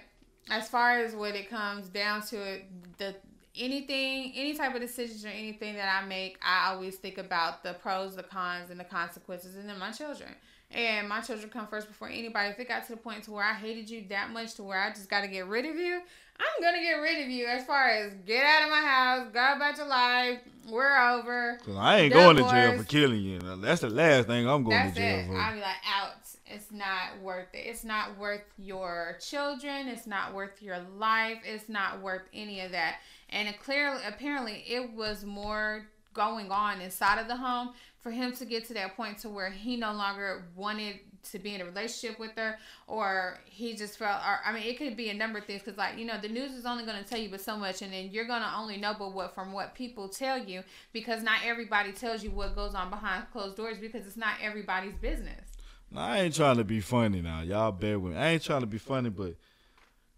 as 0.49 0.67
far 0.69 0.99
as 0.99 1.15
what 1.15 1.35
it 1.35 1.49
comes 1.49 1.87
down 1.89 2.21
to 2.27 2.37
it, 2.37 2.65
the 2.97 3.15
anything, 3.57 4.33
any 4.35 4.53
type 4.53 4.75
of 4.75 4.81
decisions 4.81 5.25
or 5.25 5.29
anything 5.29 5.75
that 5.75 6.01
I 6.01 6.05
make, 6.05 6.37
I 6.41 6.71
always 6.73 6.97
think 6.97 7.17
about 7.17 7.63
the 7.63 7.73
pros, 7.73 8.15
the 8.15 8.23
cons, 8.23 8.69
and 8.69 8.79
the 8.79 8.83
consequences, 8.83 9.55
and 9.55 9.67
then 9.69 9.79
my 9.79 9.91
children. 9.91 10.29
And 10.71 11.07
my 11.07 11.21
children 11.21 11.49
come 11.49 11.67
first 11.67 11.87
before 11.87 12.09
anybody. 12.09 12.49
If 12.49 12.59
it 12.59 12.67
got 12.67 12.85
to 12.87 12.91
the 12.91 12.97
point 12.97 13.23
to 13.25 13.31
where 13.31 13.43
I 13.45 13.53
hated 13.53 13.89
you 13.89 14.03
that 14.09 14.31
much 14.31 14.55
to 14.55 14.63
where 14.63 14.79
I 14.81 14.89
just 14.89 15.09
got 15.09 15.21
to 15.21 15.27
get 15.27 15.45
rid 15.47 15.65
of 15.65 15.75
you, 15.75 16.01
I'm 16.37 16.61
gonna 16.63 16.81
get 16.81 16.95
rid 16.95 17.23
of 17.23 17.29
you. 17.29 17.45
As 17.45 17.63
far 17.65 17.87
as 17.87 18.11
get 18.25 18.43
out 18.43 18.63
of 18.63 18.69
my 18.69 18.81
house, 18.81 19.27
go 19.31 19.53
about 19.55 19.77
your 19.77 19.87
life, 19.87 20.39
we're 20.69 20.97
over. 20.97 21.57
'Cause 21.63 21.77
I 21.77 21.99
ain't 21.99 22.13
going 22.13 22.35
to 22.37 22.43
jail 22.43 22.77
for 22.77 22.83
killing 22.83 23.21
you. 23.21 23.39
That's 23.39 23.81
the 23.81 23.89
last 23.89 24.27
thing 24.27 24.45
I'm 24.49 24.63
going 24.63 24.75
That's 24.75 24.95
to 24.95 24.99
jail 24.99 25.19
it. 25.19 25.27
for. 25.27 25.37
I'll 25.37 25.53
be 25.53 25.61
like, 25.61 25.75
out. 25.87 26.24
It's 26.47 26.71
not 26.71 27.19
worth 27.21 27.53
it. 27.53 27.65
It's 27.65 27.83
not 27.83 28.17
worth 28.17 28.43
your 28.57 29.17
children. 29.19 29.87
It's 29.87 30.05
not 30.05 30.33
worth 30.33 30.61
your 30.61 30.79
life. 30.97 31.39
It's 31.43 31.69
not 31.69 32.01
worth 32.01 32.23
any 32.33 32.61
of 32.61 32.71
that. 32.71 32.97
And 33.29 33.47
it 33.47 33.59
clearly, 33.61 34.01
apparently, 34.07 34.63
it 34.67 34.93
was 34.93 35.25
more 35.25 35.87
going 36.13 36.51
on 36.51 36.81
inside 36.81 37.19
of 37.19 37.27
the 37.27 37.35
home 37.35 37.71
for 37.99 38.11
him 38.11 38.31
to 38.33 38.45
get 38.45 38.65
to 38.67 38.73
that 38.73 38.95
point 38.95 39.17
to 39.19 39.29
where 39.29 39.49
he 39.49 39.75
no 39.75 39.91
longer 39.91 40.45
wanted 40.55 40.99
to 41.31 41.39
be 41.39 41.55
in 41.55 41.61
a 41.61 41.65
relationship 41.65 42.19
with 42.19 42.31
her 42.37 42.57
or 42.87 43.39
he 43.45 43.75
just 43.75 43.97
felt 43.97 44.21
or 44.23 44.39
i 44.45 44.53
mean 44.53 44.61
it 44.63 44.77
could 44.77 44.95
be 44.95 45.09
a 45.09 45.13
number 45.13 45.39
of 45.39 45.45
things 45.45 45.61
because 45.63 45.75
like 45.77 45.97
you 45.97 46.05
know 46.05 46.13
the 46.21 46.29
news 46.29 46.51
is 46.51 46.67
only 46.67 46.85
going 46.85 47.03
to 47.03 47.09
tell 47.09 47.19
you 47.19 47.29
but 47.29 47.41
so 47.41 47.57
much 47.57 47.81
and 47.81 47.91
then 47.91 48.09
you're 48.11 48.27
going 48.27 48.43
to 48.43 48.55
only 48.55 48.77
know 48.77 48.93
but 48.97 49.11
what 49.11 49.33
from 49.33 49.51
what 49.51 49.73
people 49.73 50.07
tell 50.07 50.37
you 50.37 50.61
because 50.93 51.23
not 51.23 51.39
everybody 51.43 51.91
tells 51.91 52.23
you 52.23 52.29
what 52.29 52.55
goes 52.55 52.75
on 52.75 52.91
behind 52.91 53.23
closed 53.31 53.57
doors 53.57 53.79
because 53.79 54.05
it's 54.05 54.17
not 54.17 54.35
everybody's 54.41 54.95
business 54.95 55.54
Now, 55.95 56.01
I 56.01 56.19
ain't 56.19 56.35
trying 56.35 56.57
to 56.57 56.63
be 56.63 56.81
funny 56.81 57.21
now. 57.21 57.41
Y'all 57.41 57.71
bear 57.71 57.97
with 57.97 58.13
me. 58.13 58.19
I 58.19 58.31
ain't 58.31 58.43
trying 58.43 58.61
to 58.61 58.67
be 58.67 58.77
funny, 58.77 59.09
but 59.09 59.35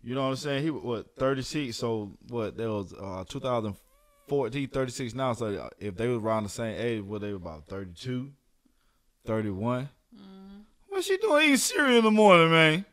you 0.04 0.16
know 0.16 0.24
what 0.24 0.30
I'm 0.30 0.36
saying? 0.36 0.64
He 0.64 0.72
was, 0.72 0.84
what, 0.84 1.16
36? 1.18 1.76
So, 1.78 2.12
what, 2.30 2.58
that 2.58 2.68
was 2.68 2.94
uh, 2.94 3.24
2014, 3.30 4.70
36 4.70 5.14
now. 5.14 5.34
So, 5.34 5.48
uh, 5.48 5.70
if 5.80 5.96
they 5.96 6.08
was 6.08 6.24
around 6.24 6.44
the 6.44 6.50
same 6.50 6.76
age, 6.80 7.04
what, 7.04 7.22
they 7.22 7.30
were 7.30 7.36
about 7.36 7.68
32, 7.68 8.32
31? 9.26 9.90
Mm-hmm. 10.16 10.60
What's 10.88 11.06
she 11.06 11.18
doing 11.18 11.44
eating 11.44 11.58
cereal 11.58 12.00
in 12.00 12.04
the 12.04 12.12
morning, 12.12 12.52
man? 12.52 12.86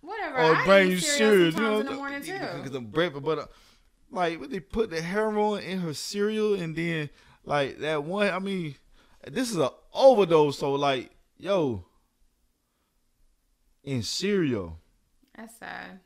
whatever 0.00 0.36
Or 0.36 0.56
I 0.56 0.64
bring 0.64 0.90
you 0.90 0.98
cereal 0.98 1.52
cereal. 1.52 1.52
You 1.52 1.60
know, 1.60 1.80
in 1.80 1.86
the 1.86 1.92
morning 1.92 2.22
too 2.24 2.38
Because 2.56 2.70
the 2.70 2.80
breakfast, 2.80 3.24
but 3.24 3.38
uh, 3.38 3.46
like, 4.10 4.40
what 4.40 4.50
they 4.50 4.60
put 4.60 4.90
the 4.90 5.02
heroin 5.02 5.62
in 5.62 5.80
her 5.80 5.94
cereal 5.94 6.54
and 6.54 6.74
then, 6.74 7.10
like, 7.44 7.78
that 7.80 8.04
one, 8.04 8.30
I 8.30 8.38
mean, 8.38 8.74
this 9.26 9.50
is 9.50 9.58
a 9.58 9.70
overdose. 9.92 10.58
So, 10.58 10.72
like, 10.74 11.13
yo, 11.38 11.84
in 13.82 14.02
cereal, 14.02 14.78
that's 15.36 15.56
sad 15.58 16.00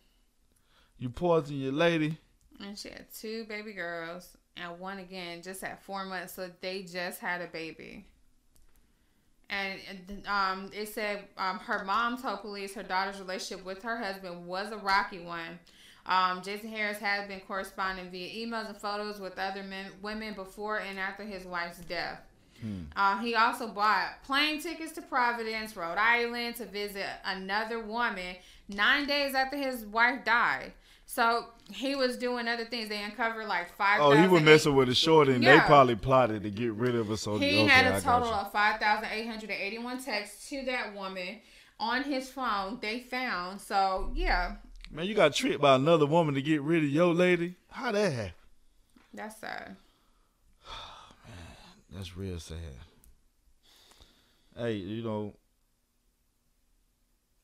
you 0.98 1.08
poison 1.08 1.56
your 1.60 1.72
lady. 1.72 2.18
and 2.64 2.76
she 2.76 2.88
had 2.88 3.06
two 3.14 3.44
baby 3.44 3.72
girls 3.72 4.36
and 4.56 4.80
one 4.80 4.98
again 4.98 5.40
just 5.42 5.62
at 5.62 5.80
four 5.82 6.04
months 6.04 6.32
so 6.34 6.50
they 6.60 6.82
just 6.82 7.20
had 7.20 7.40
a 7.40 7.46
baby 7.46 8.04
and 9.50 9.78
um, 10.26 10.70
it 10.74 10.88
said 10.88 11.24
um, 11.38 11.58
her 11.60 11.84
mom 11.84 12.20
told 12.20 12.40
police 12.40 12.74
her 12.74 12.82
daughter's 12.82 13.20
relationship 13.20 13.64
with 13.64 13.82
her 13.82 13.96
husband 13.96 14.46
was 14.46 14.72
a 14.72 14.76
rocky 14.76 15.20
one. 15.20 15.58
Um, 16.04 16.42
Jason 16.42 16.68
Harris 16.70 16.98
has 16.98 17.26
been 17.28 17.40
corresponding 17.40 18.10
via 18.10 18.46
emails 18.46 18.68
and 18.68 18.76
photos 18.76 19.18
with 19.20 19.38
other 19.38 19.62
men, 19.62 19.86
women 20.02 20.34
before 20.34 20.80
and 20.80 20.98
after 20.98 21.22
his 21.22 21.44
wife's 21.46 21.78
death. 21.78 22.20
Uh, 22.96 23.18
he 23.18 23.34
also 23.34 23.68
bought 23.68 24.22
plane 24.24 24.60
tickets 24.60 24.92
to 24.92 25.02
Providence, 25.02 25.76
Rhode 25.76 25.98
Island, 25.98 26.56
to 26.56 26.66
visit 26.66 27.06
another 27.24 27.80
woman 27.80 28.36
nine 28.68 29.06
days 29.06 29.34
after 29.34 29.56
his 29.56 29.84
wife 29.84 30.24
died. 30.24 30.72
So 31.06 31.46
he 31.72 31.94
was 31.94 32.18
doing 32.18 32.48
other 32.48 32.66
things. 32.66 32.88
They 32.88 33.02
uncovered 33.02 33.46
like 33.46 33.74
five. 33.76 34.00
Oh, 34.00 34.12
he 34.12 34.28
was 34.28 34.42
messing 34.42 34.74
with 34.74 34.88
a 34.90 34.94
shorty, 34.94 35.34
and 35.34 35.44
they 35.44 35.58
probably 35.60 35.96
plotted 35.96 36.42
to 36.42 36.50
get 36.50 36.72
rid 36.74 36.94
of 36.94 37.08
her. 37.08 37.16
So 37.16 37.38
He 37.38 37.60
okay, 37.60 37.66
had 37.66 37.94
a 37.94 38.00
total 38.00 38.28
of 38.28 38.52
5,881 38.52 40.02
texts 40.02 40.48
to 40.50 40.64
that 40.66 40.94
woman 40.94 41.38
on 41.80 42.02
his 42.02 42.28
phone. 42.28 42.78
They 42.82 43.00
found. 43.00 43.60
So, 43.60 44.12
yeah, 44.14 44.56
Man, 44.90 45.06
you 45.06 45.14
got 45.14 45.34
tricked 45.34 45.60
by 45.60 45.74
another 45.74 46.06
woman 46.06 46.34
to 46.34 46.42
get 46.42 46.62
rid 46.62 46.82
of 46.82 46.90
your 46.90 47.14
lady. 47.14 47.54
How 47.70 47.92
that 47.92 48.12
happen? 48.12 48.32
that's 49.12 49.40
sad. 49.40 49.76
That's 51.98 52.16
real 52.16 52.38
sad. 52.38 52.58
Hey, 54.56 54.74
you 54.74 55.02
know, 55.02 55.34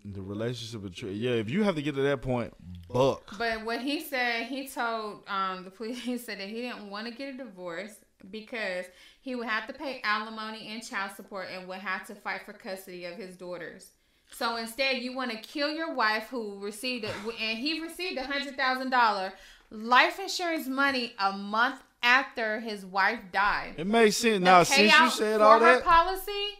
the 0.04 0.22
relationship 0.22 0.80
between 0.82 1.16
yeah. 1.16 1.32
If 1.32 1.50
you 1.50 1.64
have 1.64 1.74
to 1.74 1.82
get 1.82 1.96
to 1.96 2.02
that 2.02 2.22
point, 2.22 2.54
buck. 2.88 3.36
But 3.36 3.64
what 3.64 3.80
he 3.80 4.00
said, 4.00 4.44
he 4.44 4.68
told 4.68 5.24
um, 5.26 5.64
the 5.64 5.72
police, 5.72 5.98
he 6.04 6.18
said 6.18 6.38
that 6.38 6.48
he 6.48 6.60
didn't 6.60 6.88
want 6.88 7.08
to 7.08 7.12
get 7.12 7.34
a 7.34 7.36
divorce 7.36 7.96
because 8.30 8.84
he 9.22 9.34
would 9.34 9.48
have 9.48 9.66
to 9.66 9.72
pay 9.72 10.00
alimony 10.04 10.68
and 10.68 10.86
child 10.86 11.10
support 11.16 11.48
and 11.52 11.66
would 11.66 11.78
have 11.78 12.06
to 12.06 12.14
fight 12.14 12.42
for 12.46 12.52
custody 12.52 13.06
of 13.06 13.16
his 13.16 13.34
daughters. 13.36 13.90
So 14.30 14.54
instead, 14.54 14.98
you 14.98 15.16
want 15.16 15.32
to 15.32 15.36
kill 15.38 15.72
your 15.72 15.94
wife 15.94 16.28
who 16.30 16.60
received 16.60 17.06
it, 17.06 17.12
and 17.40 17.58
he 17.58 17.80
received 17.80 18.18
a 18.18 18.24
hundred 18.24 18.56
thousand 18.56 18.90
dollar 18.90 19.32
life 19.72 20.20
insurance 20.20 20.68
money 20.68 21.12
a 21.18 21.32
month 21.32 21.82
after 22.04 22.60
his 22.60 22.84
wife 22.84 23.18
died. 23.32 23.74
It 23.78 23.86
makes 23.86 24.16
sense 24.18 24.38
The 24.38 24.44
now. 24.44 24.62
Since 24.62 24.92
you 24.92 25.10
said 25.10 25.40
all 25.40 25.58
her 25.58 25.76
that, 25.76 25.84
policy 25.84 26.58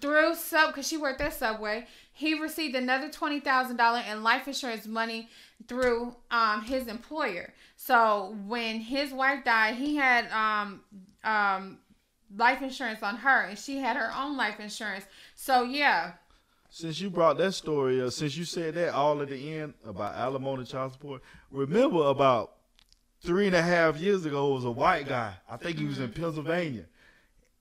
through 0.00 0.34
sub 0.36 0.70
because 0.70 0.86
she 0.86 0.96
worked 0.96 1.20
at 1.20 1.32
Subway. 1.34 1.86
he 2.12 2.38
received 2.40 2.74
another 2.74 3.10
twenty 3.10 3.40
thousand 3.40 3.76
dollar 3.76 4.02
in 4.10 4.22
life 4.22 4.46
insurance 4.46 4.86
money 4.86 5.28
through 5.66 6.14
um, 6.30 6.62
his 6.62 6.86
employer. 6.86 7.52
So 7.76 8.36
when 8.46 8.80
his 8.80 9.12
wife 9.12 9.44
died, 9.44 9.74
he 9.74 9.96
had 9.96 10.30
um, 10.32 10.80
um, 11.24 11.78
life 12.36 12.60
insurance 12.62 13.02
on 13.02 13.16
her, 13.16 13.42
and 13.42 13.58
she 13.58 13.78
had 13.78 13.96
her 13.96 14.12
own 14.16 14.36
life 14.36 14.60
insurance. 14.60 15.04
So 15.34 15.62
yeah. 15.62 16.12
Since 16.70 17.00
you 17.00 17.08
brought 17.08 17.38
that 17.38 17.52
story 17.52 18.02
up, 18.02 18.12
since 18.12 18.36
you 18.36 18.44
said 18.44 18.74
that 18.74 18.92
all 18.92 19.22
at 19.22 19.30
the 19.30 19.54
end 19.54 19.72
about 19.86 20.14
alimony 20.14 20.64
child 20.64 20.92
support, 20.92 21.22
remember 21.50 22.04
about 22.08 22.57
three 23.22 23.46
and 23.46 23.56
a 23.56 23.62
half 23.62 23.98
years 23.98 24.24
ago 24.24 24.54
was 24.54 24.64
a 24.64 24.70
white 24.70 25.08
guy. 25.08 25.34
I 25.50 25.56
think 25.56 25.78
he 25.78 25.84
was 25.84 25.98
in 25.98 26.12
Pennsylvania 26.12 26.84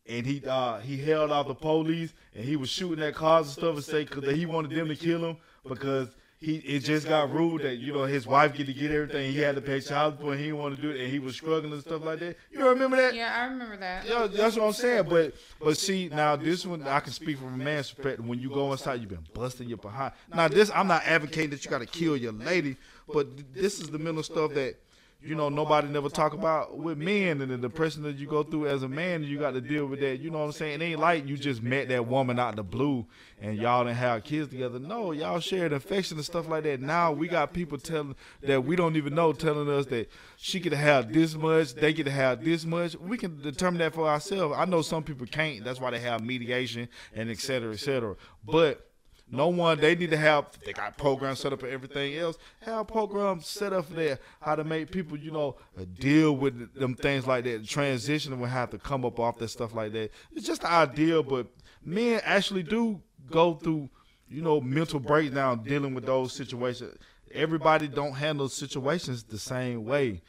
and 0.08 0.26
he 0.26 0.41
uh, 0.45 0.80
he 0.80 0.97
held 0.97 1.32
off 1.32 1.47
the 1.47 1.55
police 1.55 2.14
and 2.34 2.43
he 2.43 2.55
was 2.55 2.70
shooting 2.70 3.03
at 3.03 3.16
cars 3.16 3.47
and 3.47 3.53
stuff 3.53 3.76
and 3.76 3.84
say 3.84 4.03
because 4.03 4.36
he 4.36 4.45
wanted 4.45 4.72
them 4.72 4.88
to 4.88 4.95
kill 4.95 5.24
him 5.24 5.38
because 5.68 6.10
he 6.39 6.58
it 6.58 6.80
just 6.82 7.08
got 7.08 7.32
ruled 7.34 7.62
that 7.62 7.78
you 7.78 7.91
know 7.91 8.03
his 8.03 8.28
wife 8.28 8.53
get 8.53 8.68
to 8.68 8.74
get 8.74 8.91
everything 8.91 9.32
he 9.32 9.39
had 9.39 9.55
to 9.55 9.62
pay 9.62 9.82
child 9.82 10.16
support 10.16 10.34
and 10.34 10.39
he 10.39 10.45
didn't 10.45 10.60
want 10.60 10.76
to 10.76 10.82
do 10.82 10.91
it 10.91 11.01
and 11.01 11.12
he 11.12 11.20
was 11.20 11.36
struggling 11.36 11.74
and 11.74 11.82
stuff 11.82 12.03
like 12.03 12.20
that. 12.20 12.38
You 12.51 12.68
remember 12.68 12.95
that? 12.97 13.16
Yeah, 13.16 13.36
I 13.36 13.45
remember 13.45 13.76
that. 13.78 14.08
Yeah, 14.08 14.28
that's 14.28 14.55
what 14.55 14.68
I'm 14.68 14.74
saying. 14.74 15.05
But 15.10 15.34
but 15.60 15.78
see 15.78 16.10
now 16.10 16.36
this 16.36 16.66
one 16.66 16.84
I 16.84 16.99
can 16.99 17.12
speak 17.12 17.38
from 17.39 17.55
a 17.55 17.58
man's 17.58 17.91
perspective. 17.91 18.26
When 18.26 18.39
you 18.39 18.49
go 18.49 18.72
inside, 18.72 19.01
you've 19.01 19.10
been 19.10 19.26
busting 19.34 19.68
your 19.68 19.78
behind. 19.78 20.14
Now 20.34 20.47
this 20.47 20.72
I'm 20.74 20.88
not 20.88 21.03
advocating 21.05 21.49
that 21.49 21.66
you 21.66 21.72
got 21.72 21.80
to 21.80 21.86
kill 21.88 22.16
your 22.16 22.34
lady, 22.34 22.78
but 23.12 23.53
this 23.53 23.80
is 23.80 23.89
the 23.89 23.99
mental 23.99 24.24
stuff 24.24 24.53
that 24.53 24.76
you 25.20 25.34
know, 25.34 25.49
nobody 25.49 25.88
never 25.88 26.09
talk 26.09 26.34
about 26.34 26.78
with 26.78 26.97
men 26.97 27.41
and 27.41 27.51
the 27.51 27.57
depression 27.57 28.03
that 28.03 28.18
you 28.18 28.28
go 28.28 28.43
through 28.43 28.68
as 28.68 28.84
a 28.84 28.88
man. 28.88 29.24
You 29.24 29.39
got 29.39 29.51
to 29.51 29.61
deal 29.61 29.88
with 29.88 29.99
that. 30.01 30.20
You 30.20 30.30
know 30.30 30.39
what 30.39 30.45
I'm 30.45 30.51
saying? 30.51 30.82
It 30.82 30.86
ain't 30.86 30.99
like 30.99 31.28
you 31.28 31.38
just 31.38 31.63
met 31.63 31.89
that 31.89 32.05
woman 32.05 32.38
out 32.38 32.55
the 32.55 32.63
blue 32.63 33.05
and 33.41 33.57
y'all 33.57 33.84
didn't 33.84 33.97
have 33.97 34.24
kids 34.24 34.49
together. 34.49 34.78
No, 34.78 35.11
y'all 35.11 35.39
shared 35.39 35.74
affection 35.74 36.18
and 36.18 36.26
stuff 36.26 36.47
like 36.47 36.63
that. 36.63 36.82
Now 36.82 37.11
we 37.11 37.28
got 37.28 37.51
people 37.51 37.80
telling 37.80 38.15
that 38.43 38.63
we 38.63 38.76
don't 38.76 38.95
even 38.95 39.15
know 39.15 39.34
telling 39.34 39.70
us 39.70 39.88
that 39.88 40.09
she 40.38 40.59
could 40.59 40.74
have 40.74 41.11
this 41.11 41.36
much, 41.36 41.74
they 41.74 41.93
could 41.93 42.07
have 42.07 42.43
this 42.43 42.63
much. 42.63 42.95
We 42.95 43.18
can 43.18 43.41
determine 43.41 43.80
that 43.80 43.95
for 43.95 44.07
ourselves. 44.07 44.55
I 44.55 44.65
know 44.65 44.84
some 44.84 45.03
people 45.03 45.26
can't. 45.26 45.63
That's 45.63 45.82
why 45.82 45.91
they 45.91 45.99
have 45.99 46.22
mediation 46.22 46.88
and 47.15 47.32
et 47.32 47.39
cetera, 47.39 47.74
et 47.74 47.80
cetera. 47.80 48.15
But 48.45 48.86
no 49.30 49.49
one 49.49 49.80
they 49.80 49.95
need 49.95 50.11
to 50.11 50.17
have 50.17 50.45
they 50.65 50.71
got 50.73 50.97
programs 50.97 51.39
set 51.39 51.51
up 51.51 51.61
and 51.63 51.71
everything 51.71 52.15
else. 52.15 52.38
Have 52.61 52.88
programs 52.88 53.47
set 53.47 53.73
up 53.73 53.89
that 53.89 54.19
how 54.39 54.55
to 54.55 54.63
make 54.63 54.91
people, 54.91 55.17
you 55.17 55.32
know, 55.32 55.57
deal 55.99 56.36
with 56.36 56.73
them 56.73 56.95
things 56.95 57.28
like 57.28 57.43
that. 57.43 57.67
Transition 57.67 58.39
will 58.39 58.47
have 58.47 58.69
to 58.71 58.78
come 58.78 59.03
up 59.05 59.19
off 59.19 59.38
that 59.39 59.49
stuff 59.49 59.73
like 59.73 59.91
that. 59.93 60.11
It's 60.32 60.47
just 60.47 60.61
the 60.61 60.71
idea, 60.71 61.21
but 61.21 61.47
men 61.84 62.21
actually 62.23 62.63
do 62.63 63.01
go 63.30 63.55
through, 63.55 63.89
you 64.30 64.41
know, 64.41 64.61
mental 64.61 64.99
breakdown 64.99 65.63
dealing 65.63 65.93
with 65.93 66.05
those 66.05 66.34
situations. 66.34 66.97
Everybody 67.34 67.89
don't 67.89 68.13
handle 68.13 68.47
situations 68.47 69.23
the 69.23 69.38
same 69.38 69.84
way. 69.84 70.21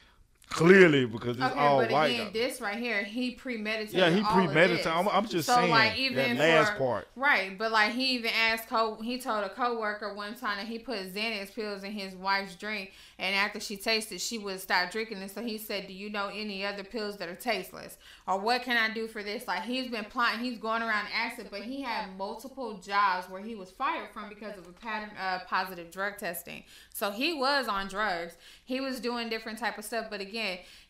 Clearly, 0.51 1.05
because 1.05 1.36
it's 1.36 1.44
okay, 1.44 1.59
all 1.59 1.80
but 1.82 1.90
white. 1.90 2.07
again, 2.07 2.30
this 2.32 2.61
right 2.61 2.78
here, 2.78 3.05
he 3.05 3.32
premeditated. 3.32 3.94
Yeah, 3.94 4.11
he 4.11 4.20
all 4.22 4.38
of 4.38 4.46
premeditated. 4.46 4.86
I'm, 4.86 5.07
I'm 5.09 5.26
just 5.28 5.46
So, 5.46 5.55
saying 5.55 5.70
like, 5.70 5.99
even 5.99 6.36
that 6.38 6.59
last 6.64 6.72
for- 6.72 6.78
part. 6.78 7.09
Right, 7.16 7.57
but 7.59 7.70
like 7.70 7.92
he 7.92 8.14
even 8.14 8.30
asked, 8.34 8.66
co- 8.68 8.96
he 9.03 9.18
told 9.20 9.44
a 9.44 9.51
coworker 9.51 10.14
one 10.14 10.34
time 10.34 10.57
that 10.57 10.66
he 10.66 10.78
put 10.78 10.99
Xanax 11.14 11.55
pills 11.55 11.82
in 11.84 11.92
his 11.92 12.14
wife's 12.14 12.55
drink, 12.55 12.92
and 13.18 13.36
after 13.36 13.61
she 13.61 13.76
tasted, 13.76 14.20
she 14.20 14.38
would 14.38 14.59
stop 14.61 14.90
drinking 14.90 15.18
it. 15.18 15.30
So 15.32 15.42
he 15.42 15.59
said, 15.59 15.86
"Do 15.86 15.92
you 15.92 16.09
know 16.09 16.28
any 16.34 16.64
other 16.64 16.82
pills 16.82 17.18
that 17.18 17.28
are 17.28 17.34
tasteless, 17.34 17.99
or 18.26 18.38
what 18.40 18.62
can 18.62 18.76
I 18.78 18.92
do 18.94 19.07
for 19.07 19.22
this?" 19.22 19.46
Like 19.46 19.64
he's 19.64 19.90
been 19.90 20.07
plotting, 20.07 20.40
he's 20.40 20.59
going 20.59 20.82
around 20.82 21.09
asking, 21.14 21.49
but 21.51 21.61
he 21.62 21.82
had 21.82 22.16
multiple 22.16 22.78
jobs 22.78 23.28
where 23.28 23.42
he 23.42 23.55
was 23.55 23.70
fired 23.70 24.09
from 24.14 24.28
because 24.30 24.57
of 24.57 24.66
a 24.66 24.72
pattern 24.72 25.11
uh, 25.20 25.40
positive 25.46 25.90
drug 25.90 26.16
testing. 26.16 26.64
So 26.94 27.11
he 27.11 27.34
was 27.34 27.68
on 27.68 27.88
drugs. 27.88 28.34
He 28.64 28.80
was 28.80 28.99
doing 28.99 29.28
different 29.28 29.59
type 29.59 29.76
of 29.78 29.84
stuff, 29.84 30.07
but 30.11 30.20
again, 30.20 30.38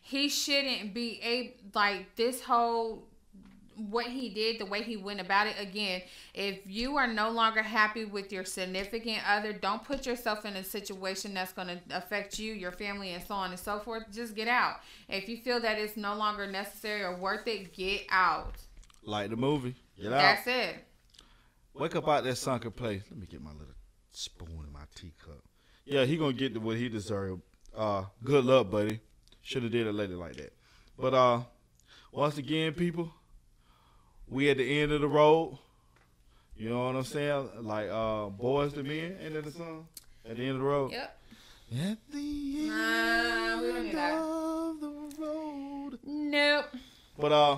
he 0.01 0.29
shouldn't 0.29 0.93
be 0.93 1.19
able 1.21 1.53
like 1.73 2.15
this 2.15 2.41
whole 2.41 3.09
what 3.89 4.07
he 4.07 4.29
did, 4.29 4.59
the 4.59 4.65
way 4.65 4.83
he 4.83 4.97
went 4.97 5.21
about 5.21 5.47
it. 5.47 5.55
Again, 5.59 6.01
if 6.33 6.59
you 6.65 6.97
are 6.97 7.07
no 7.07 7.29
longer 7.29 7.61
happy 7.61 8.05
with 8.05 8.31
your 8.31 8.43
significant 8.43 9.19
other, 9.27 9.53
don't 9.53 9.83
put 9.83 10.05
yourself 10.05 10.45
in 10.45 10.55
a 10.55 10.63
situation 10.63 11.33
that's 11.33 11.53
going 11.53 11.67
to 11.67 11.79
affect 11.95 12.39
you, 12.39 12.53
your 12.53 12.71
family, 12.71 13.13
and 13.13 13.23
so 13.23 13.35
on 13.35 13.51
and 13.51 13.59
so 13.59 13.79
forth. 13.79 14.03
Just 14.11 14.35
get 14.35 14.47
out. 14.47 14.77
If 15.07 15.29
you 15.29 15.37
feel 15.37 15.59
that 15.61 15.77
it's 15.77 15.95
no 15.95 16.15
longer 16.15 16.45
necessary 16.47 17.03
or 17.03 17.15
worth 17.15 17.47
it, 17.47 17.73
get 17.73 18.05
out. 18.09 18.55
Like 19.03 19.29
the 19.29 19.37
movie. 19.37 19.75
Get 20.01 20.11
out. 20.11 20.17
That's 20.17 20.47
it. 20.47 20.85
Wake 21.73 21.95
up 21.95 22.07
out 22.07 22.23
that 22.25 22.35
sunken 22.35 22.71
place. 22.71 23.03
Let 23.09 23.19
me 23.19 23.27
get 23.27 23.41
my 23.41 23.51
little 23.51 23.67
spoon 24.11 24.65
in 24.65 24.73
my 24.73 24.83
teacup. 24.95 25.43
Yeah, 25.85 26.05
he 26.05 26.17
gonna 26.17 26.33
get 26.33 26.53
to 26.53 26.59
what 26.59 26.77
he 26.77 26.89
deserved. 26.89 27.41
Uh, 27.75 28.03
good 28.23 28.43
luck, 28.43 28.69
buddy. 28.69 28.99
Should 29.49 29.63
have 29.63 29.71
did 29.71 29.87
a 29.87 29.91
lady 29.91 30.13
like 30.13 30.35
that. 30.35 30.53
But 30.95 31.15
uh, 31.15 31.41
once 32.11 32.37
again, 32.37 32.71
people, 32.71 33.11
we 34.27 34.47
at 34.51 34.57
the 34.57 34.79
end 34.79 34.91
of 34.91 35.01
the 35.01 35.07
road. 35.07 35.57
You 36.55 36.69
know 36.69 36.85
what 36.85 36.95
I'm 36.95 37.03
saying? 37.03 37.49
Like 37.61 37.89
uh, 37.89 38.29
Boyz 38.29 38.77
II 38.77 38.83
Men, 38.83 39.17
ain't 39.19 39.33
that 39.33 39.45
the 39.45 39.51
song? 39.51 39.87
At 40.29 40.37
the 40.37 40.43
end 40.43 40.51
of 40.51 40.59
the 40.59 40.65
road. 40.65 40.91
Yep. 40.91 41.17
At 41.81 41.97
the 42.13 42.57
end 42.59 42.67
Nah, 42.67 43.61
we 43.61 43.67
don't 43.71 43.95
of 43.95 44.81
the 44.81 45.15
road. 45.19 45.99
Nope. 46.05 46.65
But 47.17 47.31
uh, 47.31 47.57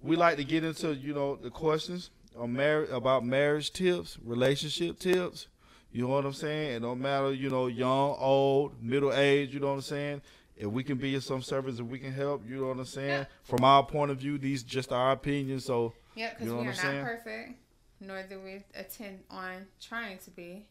we 0.00 0.16
like 0.16 0.38
to 0.38 0.44
get 0.44 0.64
into 0.64 0.94
you 0.94 1.12
know 1.12 1.36
the 1.36 1.50
questions 1.50 2.08
on 2.34 2.50
marriage 2.54 2.88
about 2.90 3.26
marriage 3.26 3.74
tips, 3.74 4.16
relationship 4.24 4.98
tips. 4.98 5.48
You 5.92 6.04
know 6.04 6.14
what 6.14 6.24
I'm 6.24 6.32
saying? 6.32 6.76
It 6.76 6.80
don't 6.80 7.02
matter, 7.02 7.34
you 7.34 7.50
know, 7.50 7.66
young, 7.66 8.16
old, 8.18 8.82
middle 8.82 9.12
age. 9.12 9.52
You 9.52 9.60
know 9.60 9.66
what 9.66 9.74
I'm 9.74 9.80
saying? 9.82 10.22
If 10.62 10.68
we 10.70 10.84
can 10.84 10.96
be 10.96 11.16
of 11.16 11.24
some 11.24 11.42
service, 11.42 11.80
if 11.80 11.86
we 11.86 11.98
can 11.98 12.12
help, 12.12 12.48
you 12.48 12.60
know 12.60 12.68
what 12.68 12.78
I'm 12.78 12.84
saying? 12.84 13.08
Yeah. 13.08 13.24
From 13.42 13.64
our 13.64 13.84
point 13.84 14.12
of 14.12 14.18
view, 14.18 14.38
these 14.38 14.62
just 14.62 14.92
our 14.92 15.10
opinions. 15.10 15.64
So 15.64 15.92
Yep, 16.14 16.30
because 16.38 16.46
You 16.46 16.52
know 16.54 16.60
we 16.62 16.68
are 16.68 16.72
not 16.72 17.04
perfect, 17.04 17.52
nor 17.98 18.22
do 18.22 18.38
we 18.40 18.62
attend 18.74 19.24
on 19.28 19.66
trying 19.80 20.18
to 20.18 20.30
be. 20.30 20.66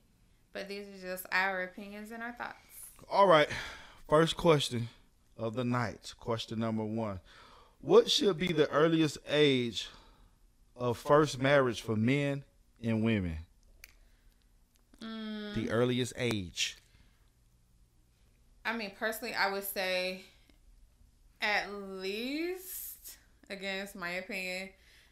But 0.53 0.69
these 0.69 0.85
are 0.87 1.01
just 1.09 1.25
our 1.33 1.63
opinions 1.63 2.11
and 2.11 2.23
our 2.23 2.31
thoughts. 2.31 2.55
All 3.09 3.27
right. 3.27 3.49
First 4.07 4.37
question 4.37 4.87
of 5.37 5.55
the 5.55 5.65
night. 5.65 6.13
Question 6.17 6.59
number 6.59 6.85
one. 6.85 7.19
What 7.81 8.09
should 8.09 8.37
be 8.37 8.53
the 8.53 8.69
earliest 8.69 9.17
age 9.27 9.89
of 10.77 10.97
first 10.97 11.37
marriage 11.41 11.81
for 11.81 11.97
men 11.97 12.45
and 12.81 13.03
women? 13.03 13.39
Mm, 15.01 15.55
The 15.55 15.69
earliest 15.69 16.13
age. 16.15 16.77
I 18.71 18.77
mean, 18.77 18.91
personally, 18.97 19.33
I 19.33 19.51
would 19.51 19.65
say 19.65 20.21
at 21.41 21.73
least, 21.73 23.17
again, 23.49 23.83
it's 23.83 23.95
my 23.95 24.11
opinion. 24.11 24.69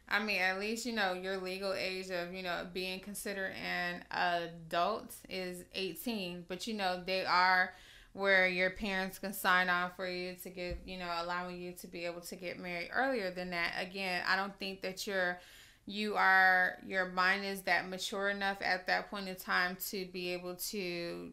I 0.08 0.22
mean, 0.22 0.40
at 0.40 0.58
least, 0.58 0.86
you 0.86 0.92
know, 0.92 1.12
your 1.12 1.36
legal 1.36 1.74
age 1.74 2.08
of, 2.08 2.32
you 2.32 2.42
know, 2.42 2.66
being 2.72 3.00
considered 3.00 3.52
an 3.62 4.02
adult 4.10 5.14
is 5.28 5.64
18. 5.74 6.46
But, 6.48 6.66
you 6.66 6.72
know, 6.72 7.02
they 7.04 7.26
are 7.26 7.74
where 8.14 8.48
your 8.48 8.70
parents 8.70 9.18
can 9.18 9.34
sign 9.34 9.68
on 9.68 9.90
for 9.94 10.08
you 10.08 10.36
to 10.42 10.48
get, 10.48 10.78
you 10.86 10.98
know, 10.98 11.10
allowing 11.22 11.60
you 11.60 11.72
to 11.72 11.86
be 11.86 12.06
able 12.06 12.22
to 12.22 12.36
get 12.36 12.58
married 12.58 12.88
earlier 12.94 13.30
than 13.30 13.50
that. 13.50 13.74
Again, 13.78 14.22
I 14.26 14.36
don't 14.36 14.58
think 14.58 14.80
that 14.80 15.06
you're 15.06 15.38
you 15.86 16.14
are 16.14 16.78
your 16.86 17.06
mind 17.10 17.44
is 17.44 17.62
that 17.62 17.88
mature 17.88 18.30
enough 18.30 18.58
at 18.62 18.86
that 18.86 19.10
point 19.10 19.28
in 19.28 19.34
time 19.34 19.76
to 19.88 20.06
be 20.06 20.32
able 20.32 20.54
to 20.54 21.32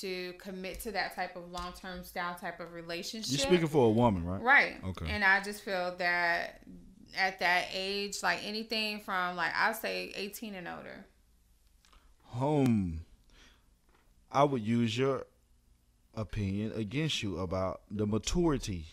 to 0.00 0.32
commit 0.34 0.80
to 0.80 0.92
that 0.92 1.14
type 1.14 1.36
of 1.36 1.50
long 1.50 1.72
term 1.72 2.04
style 2.04 2.34
type 2.34 2.60
of 2.60 2.72
relationship. 2.72 3.30
You're 3.30 3.46
speaking 3.46 3.66
for 3.68 3.86
a 3.86 3.90
woman, 3.90 4.24
right? 4.24 4.42
Right. 4.42 4.76
Okay. 4.84 5.06
And 5.08 5.24
I 5.24 5.42
just 5.42 5.62
feel 5.62 5.94
that 5.98 6.60
at 7.16 7.38
that 7.40 7.66
age, 7.72 8.22
like 8.22 8.40
anything 8.44 9.00
from 9.00 9.36
like 9.36 9.52
I'll 9.54 9.74
say 9.74 10.12
eighteen 10.14 10.54
and 10.54 10.68
older. 10.68 11.06
Home. 12.22 13.00
I 14.30 14.44
would 14.44 14.62
use 14.62 14.96
your 14.96 15.24
opinion 16.14 16.72
against 16.74 17.22
you 17.22 17.38
about 17.38 17.80
the 17.90 18.06
maturity. 18.06 18.84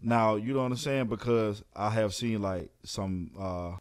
Now, 0.00 0.36
you 0.36 0.58
I'm 0.60 0.76
saying? 0.76 1.06
Because 1.06 1.64
I 1.74 1.90
have 1.90 2.14
seen 2.14 2.40
like 2.40 2.70
some 2.84 3.32
uh, 3.38 3.72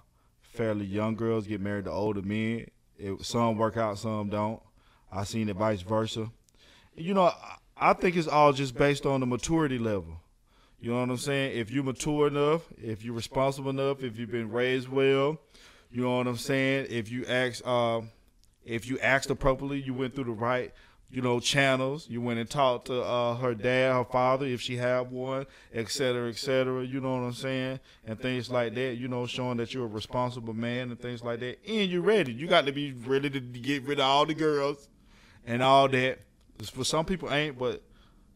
fairly 0.42 0.86
young 0.86 1.16
girls 1.16 1.46
get 1.46 1.62
married 1.62 1.86
to 1.86 1.92
older 1.92 2.24
men. 2.24 2.66
It, 2.98 3.24
some 3.24 3.58
work 3.58 3.78
out, 3.78 4.00
some 4.00 4.30
don't. 4.30 4.60
I 5.12 5.24
seen 5.24 5.50
it 5.50 5.56
vice 5.56 5.82
versa. 5.82 6.32
You 6.98 7.14
know, 7.14 7.32
I- 7.78 7.94
think 7.94 8.16
it's 8.16 8.28
all 8.28 8.54
just 8.54 8.76
based 8.76 9.06
on 9.06 9.20
the 9.20 9.26
maturity 9.26 9.78
level. 9.78 10.20
You 10.80 10.92
know 10.92 11.00
what 11.00 11.10
I'm 11.10 11.18
saying? 11.18 11.58
If 11.58 11.72
you're 11.72 11.84
mature 11.84 12.28
enough, 12.28 12.62
if 12.82 13.04
you're 13.04 13.16
responsible 13.16 13.70
enough, 13.70 14.04
if 14.04 14.18
you've 14.18 14.32
been 14.32 14.52
raised 14.52 14.90
well, 14.90 15.40
you 15.92 16.02
know 16.02 16.18
what 16.18 16.28
I'm 16.28 16.38
saying? 16.38 16.88
If 16.90 17.10
you 17.10 17.26
act, 17.26 17.62
uh, 17.66 18.02
if 18.66 18.88
you 18.88 19.00
asked 19.00 19.30
appropriately, 19.30 19.82
you 19.82 19.94
went 19.94 20.16
through 20.16 20.26
the 20.26 20.32
right 20.32 20.74
you 21.10 21.22
know, 21.22 21.40
channels. 21.40 22.08
You 22.10 22.22
went 22.22 22.40
and 22.40 22.50
talked 22.50 22.88
to 22.88 23.02
uh, 23.02 23.36
her 23.36 23.54
dad, 23.56 23.94
her 23.94 24.04
father, 24.04 24.46
if 24.46 24.62
she 24.62 24.76
had 24.76 25.10
one, 25.10 25.46
et 25.74 25.90
cetera, 25.90 26.30
et 26.30 26.38
cetera. 26.38 26.84
You 26.84 27.00
know 27.00 27.14
what 27.14 27.24
I'm 27.24 27.34
saying? 27.34 27.80
And 28.06 28.20
things 28.20 28.50
like 28.50 28.76
that. 28.76 28.98
You 28.98 29.08
know, 29.08 29.26
showing 29.26 29.58
that 29.58 29.74
you're 29.74 29.86
a 29.86 29.88
responsible 29.88 30.54
man 30.54 30.90
and 30.92 31.00
things 31.00 31.24
like 31.24 31.40
that. 31.40 31.60
And 31.68 31.90
you're 31.90 32.02
ready. 32.02 32.34
You 32.34 32.48
got 32.48 32.66
to 32.66 32.74
be 32.74 32.92
ready 32.92 33.30
to 33.30 33.40
get 33.40 33.84
rid 33.84 34.00
of 34.00 34.06
all 34.06 34.26
the 34.26 34.34
girls 34.34 34.90
and 35.46 35.64
all 35.64 35.88
that. 35.90 36.20
For 36.64 36.84
some 36.84 37.06
people 37.06 37.32
ain't, 37.32 37.58
but 37.58 37.82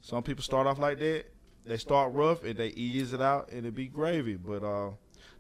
some 0.02 0.24
people 0.24 0.44
start 0.44 0.68
off 0.68 0.80
like 0.80 1.00
that. 1.00 1.26
They 1.66 1.78
start 1.78 2.14
rough 2.14 2.44
and 2.44 2.58
they 2.58 2.70
ease 2.70 3.14
it 3.14 3.22
out 3.22 3.52
and 3.52 3.66
it 3.66 3.76
be 3.76 3.88
gravy. 3.88 4.36
But 4.36 4.64
uh, 4.64 4.92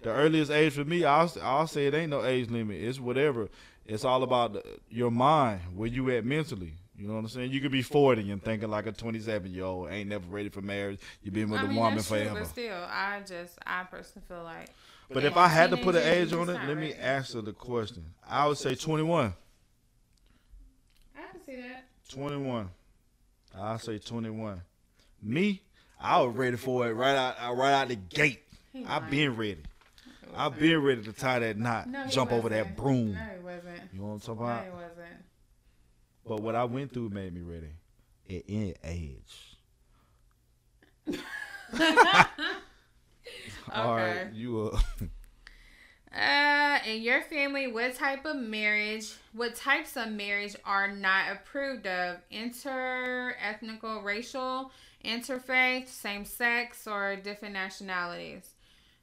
the 0.01 0.11
earliest 0.11 0.51
age 0.51 0.73
for 0.73 0.85
me, 0.85 1.03
I'll, 1.03 1.31
I'll 1.41 1.67
say 1.67 1.87
it 1.87 1.93
ain't 1.93 2.11
no 2.11 2.23
age 2.23 2.49
limit. 2.49 2.81
It's 2.81 2.99
whatever. 2.99 3.49
It's 3.85 4.05
all 4.05 4.23
about 4.23 4.53
the, 4.53 4.63
your 4.89 5.11
mind, 5.11 5.61
where 5.75 5.87
you 5.87 6.09
at 6.11 6.25
mentally. 6.25 6.73
You 6.95 7.07
know 7.07 7.13
what 7.15 7.19
I'm 7.21 7.27
saying? 7.29 7.51
You 7.51 7.61
could 7.61 7.71
be 7.71 7.81
40 7.81 8.29
and 8.29 8.43
thinking 8.43 8.69
like 8.69 8.85
a 8.85 8.91
27 8.91 9.51
year 9.51 9.63
old 9.63 9.89
ain't 9.89 10.07
never 10.09 10.25
ready 10.27 10.49
for 10.49 10.61
marriage. 10.61 10.99
You've 11.23 11.33
been 11.33 11.49
with 11.49 11.61
I 11.61 11.63
a 11.63 11.67
mean, 11.67 11.77
woman 11.77 11.95
that's 11.95 12.07
true, 12.07 12.17
forever. 12.19 12.39
but 12.39 12.47
still, 12.47 12.85
I 12.89 13.21
just, 13.25 13.57
I 13.65 13.83
personally 13.85 14.25
feel 14.27 14.43
like. 14.43 14.69
But 15.11 15.23
if 15.25 15.35
I 15.35 15.47
had 15.47 15.71
to 15.71 15.77
put 15.77 15.95
an 15.95 16.03
age 16.03 16.31
on 16.31 16.47
it, 16.49 16.59
let 16.67 16.77
me 16.77 16.93
answer 16.93 17.41
the 17.41 17.53
question. 17.53 18.05
I 18.27 18.47
would 18.47 18.57
say 18.57 18.75
21. 18.75 19.33
I 21.15 21.19
can 21.31 21.41
see 21.43 21.55
that. 21.57 21.85
21. 22.11 22.69
I'll 23.57 23.79
say 23.79 23.97
21. 23.97 24.61
Me, 25.23 25.61
I 25.99 26.21
was 26.21 26.35
ready 26.35 26.57
for 26.57 26.87
it 26.87 26.93
right 26.93 27.15
out 27.15 27.35
uh, 27.41 27.53
right 27.53 27.73
out 27.73 27.87
the 27.89 27.95
gate. 27.95 28.41
I've 28.87 29.09
been 29.09 29.35
ready. 29.35 29.63
I've 30.35 30.57
been 30.57 30.81
ready 30.81 31.03
to 31.03 31.11
tie 31.13 31.39
that 31.39 31.57
knot, 31.57 31.89
No, 31.89 32.07
jump 32.07 32.31
over 32.31 32.47
that 32.49 32.77
broom. 32.77 33.13
No, 33.13 33.19
he 33.19 33.43
wasn't. 33.43 33.81
You 33.93 33.99
know 33.99 34.05
what 34.05 34.13
I'm 34.13 34.19
talking 34.21 34.35
No, 34.37 34.43
about? 34.45 34.63
he 34.63 34.69
wasn't. 34.71 35.25
But 36.25 36.39
what 36.41 36.55
I 36.55 36.63
went 36.63 36.93
through 36.93 37.09
made 37.09 37.33
me 37.33 37.41
ready. 37.41 37.67
At 38.29 38.43
any 38.47 38.75
age. 38.83 39.57
All 43.73 43.95
right, 43.95 44.09
Okay. 44.21 44.29
you 44.33 44.71
uh, 44.73 44.79
Uh, 46.15 46.79
in 46.85 47.01
your 47.01 47.21
family, 47.21 47.67
what 47.67 47.95
type 47.95 48.25
of 48.25 48.35
marriage, 48.35 49.13
what 49.31 49.55
types 49.55 49.95
of 49.95 50.09
marriage 50.11 50.55
are 50.65 50.91
not 50.91 51.31
approved 51.31 51.87
of? 51.87 52.17
Inter-ethnical, 52.29 54.01
racial, 54.01 54.71
interfaith, 55.05 55.87
same 55.87 56.25
sex, 56.25 56.85
or 56.85 57.15
different 57.15 57.53
nationalities? 57.53 58.49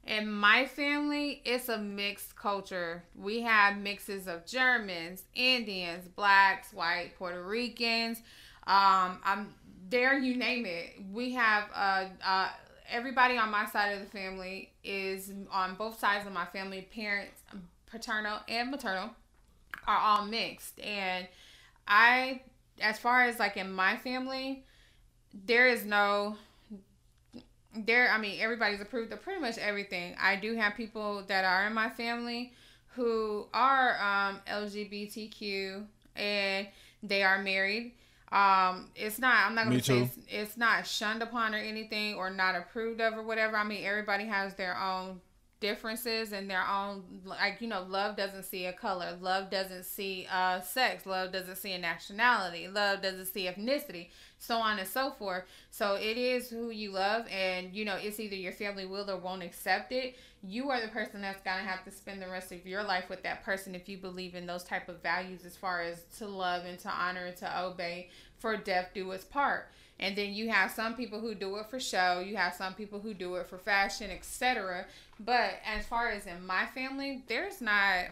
In 0.05 0.31
my 0.31 0.65
family, 0.65 1.41
it's 1.45 1.67
a 1.67 1.77
mixed 1.77 2.35
culture. 2.35 3.03
We 3.15 3.41
have 3.41 3.77
mixes 3.77 4.27
of 4.27 4.45
Germans, 4.45 5.23
Indians, 5.33 6.07
blacks, 6.07 6.71
white, 6.73 7.11
Puerto 7.17 7.43
Ricans. 7.43 8.19
Um, 8.65 9.19
I'm 9.23 9.53
there. 9.89 10.17
You 10.17 10.35
name 10.35 10.65
it. 10.65 11.01
We 11.11 11.33
have 11.33 11.69
uh, 11.75 12.05
uh, 12.25 12.49
everybody 12.91 13.37
on 13.37 13.49
my 13.51 13.65
side 13.65 13.93
of 13.93 13.99
the 14.01 14.05
family 14.07 14.71
is 14.83 15.31
on 15.51 15.75
both 15.75 15.99
sides 15.99 16.25
of 16.25 16.33
my 16.33 16.45
family. 16.45 16.87
Parents, 16.93 17.41
paternal 17.89 18.39
and 18.47 18.71
maternal, 18.71 19.09
are 19.87 19.97
all 19.97 20.25
mixed, 20.25 20.79
and 20.79 21.27
I, 21.87 22.41
as 22.81 22.99
far 22.99 23.23
as 23.23 23.39
like 23.39 23.57
in 23.57 23.71
my 23.71 23.97
family, 23.97 24.63
there 25.45 25.67
is 25.67 25.85
no 25.85 26.35
there 27.85 28.09
i 28.11 28.17
mean 28.17 28.39
everybody's 28.41 28.81
approved 28.81 29.13
of 29.13 29.21
pretty 29.21 29.39
much 29.39 29.57
everything. 29.57 30.15
I 30.19 30.35
do 30.35 30.55
have 30.55 30.75
people 30.75 31.23
that 31.27 31.45
are 31.45 31.67
in 31.67 31.73
my 31.73 31.89
family 31.89 32.53
who 32.95 33.45
are 33.53 33.91
um 34.01 34.39
lgbtq 34.47 35.85
and 36.15 36.67
they 37.03 37.23
are 37.23 37.41
married 37.41 37.93
um 38.31 38.89
it's 38.95 39.19
not 39.19 39.45
i'm 39.47 39.55
not 39.55 39.65
gonna 39.65 39.75
Me 39.75 39.81
say 39.81 39.99
it's, 39.99 40.17
it's 40.27 40.57
not 40.57 40.85
shunned 40.85 41.23
upon 41.23 41.55
or 41.55 41.57
anything 41.57 42.15
or 42.15 42.29
not 42.29 42.55
approved 42.55 43.01
of 43.01 43.13
or 43.13 43.23
whatever. 43.23 43.57
I 43.57 43.63
mean 43.63 43.83
everybody 43.85 44.25
has 44.25 44.53
their 44.55 44.77
own 44.77 45.21
differences 45.59 46.31
and 46.31 46.49
their 46.49 46.65
own 46.65 47.03
like 47.25 47.57
you 47.59 47.67
know 47.67 47.83
love 47.89 48.15
doesn't 48.15 48.43
see 48.43 48.65
a 48.65 48.73
color. 48.73 49.17
Love 49.19 49.49
doesn't 49.49 49.83
see 49.83 50.27
uh 50.31 50.61
sex. 50.61 51.05
Love 51.05 51.31
doesn't 51.31 51.57
see 51.57 51.73
a 51.73 51.77
nationality. 51.77 52.67
Love 52.67 53.01
doesn't 53.01 53.25
see 53.25 53.45
ethnicity. 53.45 54.09
So 54.37 54.55
on 54.57 54.79
and 54.79 54.87
so 54.87 55.11
forth. 55.11 55.43
So 55.69 55.95
it 55.95 56.17
is 56.17 56.49
who 56.49 56.69
you 56.69 56.91
love 56.91 57.25
and 57.29 57.73
you 57.73 57.83
know 57.83 57.97
it's 57.99 58.19
either 58.19 58.35
your 58.35 58.53
family 58.53 58.85
will 58.85 59.09
or 59.09 59.17
won't 59.17 59.43
accept 59.43 59.91
it 59.91 60.15
you 60.41 60.69
are 60.69 60.79
the 60.81 60.87
person 60.87 61.21
that's 61.21 61.41
gonna 61.43 61.63
have 61.63 61.83
to 61.83 61.91
spend 61.91 62.21
the 62.21 62.29
rest 62.29 62.51
of 62.51 62.65
your 62.65 62.83
life 62.83 63.09
with 63.09 63.23
that 63.23 63.43
person 63.43 63.75
if 63.75 63.89
you 63.89 63.97
believe 63.97 64.35
in 64.35 64.45
those 64.45 64.63
type 64.63 64.87
of 64.87 65.01
values 65.01 65.45
as 65.45 65.57
far 65.57 65.81
as 65.81 66.03
to 66.17 66.25
love 66.25 66.65
and 66.65 66.79
to 66.79 66.89
honor 66.89 67.25
and 67.25 67.37
to 67.37 67.61
obey 67.61 68.09
for 68.37 68.55
death 68.55 68.91
do 68.93 69.11
its 69.11 69.25
part. 69.25 69.69
And 69.99 70.15
then 70.15 70.31
you 70.33 70.49
have 70.49 70.71
some 70.71 70.95
people 70.95 71.19
who 71.19 71.35
do 71.35 71.57
it 71.57 71.65
for 71.69 71.79
show 71.79 72.21
you 72.21 72.37
have 72.37 72.53
some 72.53 72.73
people 72.73 72.99
who 72.99 73.13
do 73.13 73.35
it 73.35 73.47
for 73.47 73.57
fashion 73.57 74.09
etc 74.09 74.85
but 75.19 75.55
as 75.65 75.85
far 75.85 76.09
as 76.09 76.25
in 76.25 76.45
my 76.45 76.65
family 76.67 77.23
there's 77.27 77.59
not 77.59 78.05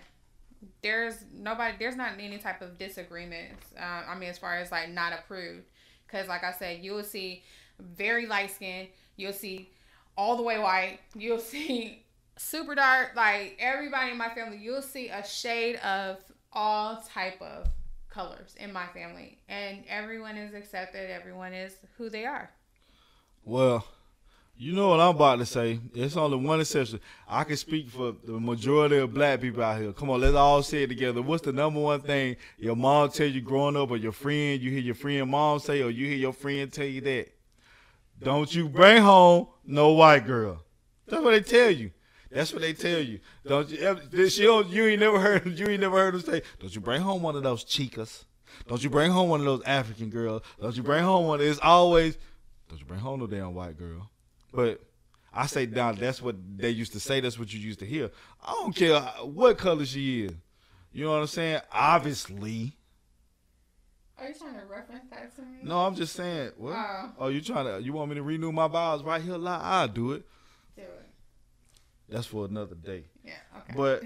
there's 0.81 1.15
nobody 1.33 1.75
there's 1.79 1.95
not 1.95 2.11
any 2.19 2.37
type 2.37 2.61
of 2.61 2.77
disagreements 2.77 3.67
uh, 3.79 4.03
i 4.09 4.17
mean 4.17 4.29
as 4.29 4.37
far 4.37 4.57
as 4.57 4.71
like 4.71 4.89
not 4.89 5.13
approved. 5.13 5.63
Because 6.05 6.27
like 6.27 6.43
i 6.43 6.51
said 6.51 6.83
you'll 6.83 7.03
see 7.03 7.43
very 7.79 8.25
light 8.25 8.51
skin 8.51 8.87
you'll 9.15 9.31
see 9.33 9.69
all 10.17 10.35
the 10.35 10.43
way 10.43 10.59
white 10.59 10.99
you'll 11.15 11.39
see 11.53 12.03
super 12.37 12.75
dark 12.75 13.11
like 13.15 13.57
everybody 13.59 14.11
in 14.11 14.17
my 14.17 14.29
family 14.29 14.57
you'll 14.57 14.81
see 14.81 15.09
a 15.09 15.25
shade 15.25 15.77
of 15.77 16.17
all 16.53 17.01
type 17.01 17.41
of 17.41 17.67
colors 18.09 18.55
in 18.59 18.71
my 18.71 18.87
family 18.87 19.37
and 19.49 19.83
everyone 19.87 20.37
is 20.37 20.53
accepted 20.53 21.09
everyone 21.11 21.53
is 21.53 21.75
who 21.97 22.09
they 22.09 22.25
are 22.25 22.49
well, 23.47 23.85
you 24.57 24.73
know 24.73 24.89
what 24.89 24.99
I'm 24.99 25.15
about 25.15 25.39
to 25.39 25.45
say. 25.45 25.79
It's 25.95 26.17
only 26.17 26.35
one 26.35 26.59
exception. 26.59 26.99
I 27.29 27.45
can 27.45 27.55
speak 27.55 27.89
for 27.89 28.13
the 28.25 28.33
majority 28.33 28.97
of 28.97 29.13
black 29.13 29.39
people 29.39 29.63
out 29.63 29.79
here. 29.79 29.93
Come 29.93 30.09
on, 30.09 30.19
let's 30.19 30.35
all 30.35 30.61
say 30.61 30.83
it 30.83 30.87
together. 30.87 31.21
What's 31.21 31.45
the 31.45 31.53
number 31.53 31.79
one 31.79 32.01
thing 32.01 32.35
your 32.57 32.75
mom 32.75 33.09
tell 33.09 33.27
you 33.27 33.39
growing 33.39 33.77
up, 33.77 33.89
or 33.89 33.95
your 33.95 34.11
friend, 34.11 34.61
you 34.61 34.69
hear 34.69 34.81
your 34.81 34.95
friend 34.95 35.31
mom 35.31 35.59
say, 35.59 35.81
or 35.81 35.89
you 35.89 36.07
hear 36.07 36.17
your 36.17 36.33
friend 36.33 36.69
tell 36.69 36.85
you 36.85 36.99
that? 36.99 37.29
Don't 38.21 38.53
you 38.53 38.67
bring 38.67 39.01
home 39.01 39.47
no 39.65 39.93
white 39.93 40.25
girl. 40.25 40.61
That's 41.07 41.23
what 41.23 41.31
they 41.31 41.39
tell 41.39 41.71
you. 41.71 41.91
That's 42.29 42.51
what 42.51 42.61
they 42.61 42.73
tell 42.73 42.99
you. 42.99 43.19
Don't 43.45 43.69
you 43.69 43.79
ever? 43.79 44.29
She 44.29 44.43
don't, 44.43 44.67
you 44.69 44.85
ain't 44.85 44.99
never 44.99 45.19
heard. 45.19 45.57
You 45.57 45.67
ain't 45.67 45.81
never 45.81 45.97
heard 45.97 46.13
them 46.13 46.21
say, 46.21 46.41
"Don't 46.59 46.73
you 46.73 46.81
bring 46.81 47.01
home 47.01 47.21
one 47.21 47.35
of 47.35 47.43
those 47.43 47.63
chicas? 47.63 48.25
Don't 48.67 48.83
you 48.83 48.89
bring 48.89 49.11
home 49.11 49.29
one 49.29 49.39
of 49.39 49.45
those 49.45 49.63
African 49.63 50.09
girls? 50.09 50.41
Don't 50.61 50.75
you 50.75 50.83
bring 50.83 51.03
home 51.03 51.25
one?" 51.27 51.41
It's 51.41 51.59
always, 51.59 52.17
"Don't 52.69 52.79
you 52.79 52.85
bring 52.85 52.99
home 52.99 53.19
no 53.19 53.27
damn 53.27 53.53
white 53.53 53.77
girl?" 53.77 54.09
But 54.51 54.81
I 55.33 55.45
say 55.45 55.65
now 55.65 55.91
that's 55.93 56.21
what 56.21 56.35
they 56.57 56.69
used 56.69 56.93
to 56.93 56.99
say. 56.99 57.21
That's 57.21 57.39
what 57.39 57.53
you 57.53 57.59
used 57.59 57.79
to 57.79 57.85
hear. 57.85 58.11
I 58.43 58.51
don't 58.53 58.75
care 58.75 58.99
what 59.23 59.57
color 59.57 59.85
she 59.85 60.25
is. 60.25 60.31
You 60.91 61.05
know 61.05 61.11
what 61.11 61.21
I'm 61.21 61.27
saying? 61.27 61.61
Obviously. 61.71 62.75
are 64.17 64.27
you 64.27 64.33
trying 64.33 64.55
to 64.55 64.65
reference 64.65 65.05
that 65.11 65.35
to 65.35 65.41
me 65.43 65.59
No, 65.61 65.85
I'm 65.85 65.95
just 65.95 66.15
saying. 66.15 66.51
What? 66.57 66.73
Oh. 66.75 67.11
Oh, 67.19 67.27
you 67.27 67.41
trying 67.41 67.65
to? 67.65 67.83
You 67.83 67.93
want 67.93 68.09
me 68.09 68.15
to 68.15 68.23
renew 68.23 68.51
my 68.51 68.67
vows 68.67 69.03
right 69.03 69.21
here? 69.21 69.37
Like, 69.37 69.61
I'll 69.61 69.87
do 69.87 70.13
it 70.13 70.25
That's 72.09 72.27
for 72.27 72.45
another 72.45 72.75
day. 72.75 73.05
yeah 73.23 73.33
okay 73.57 73.73
But 73.75 74.03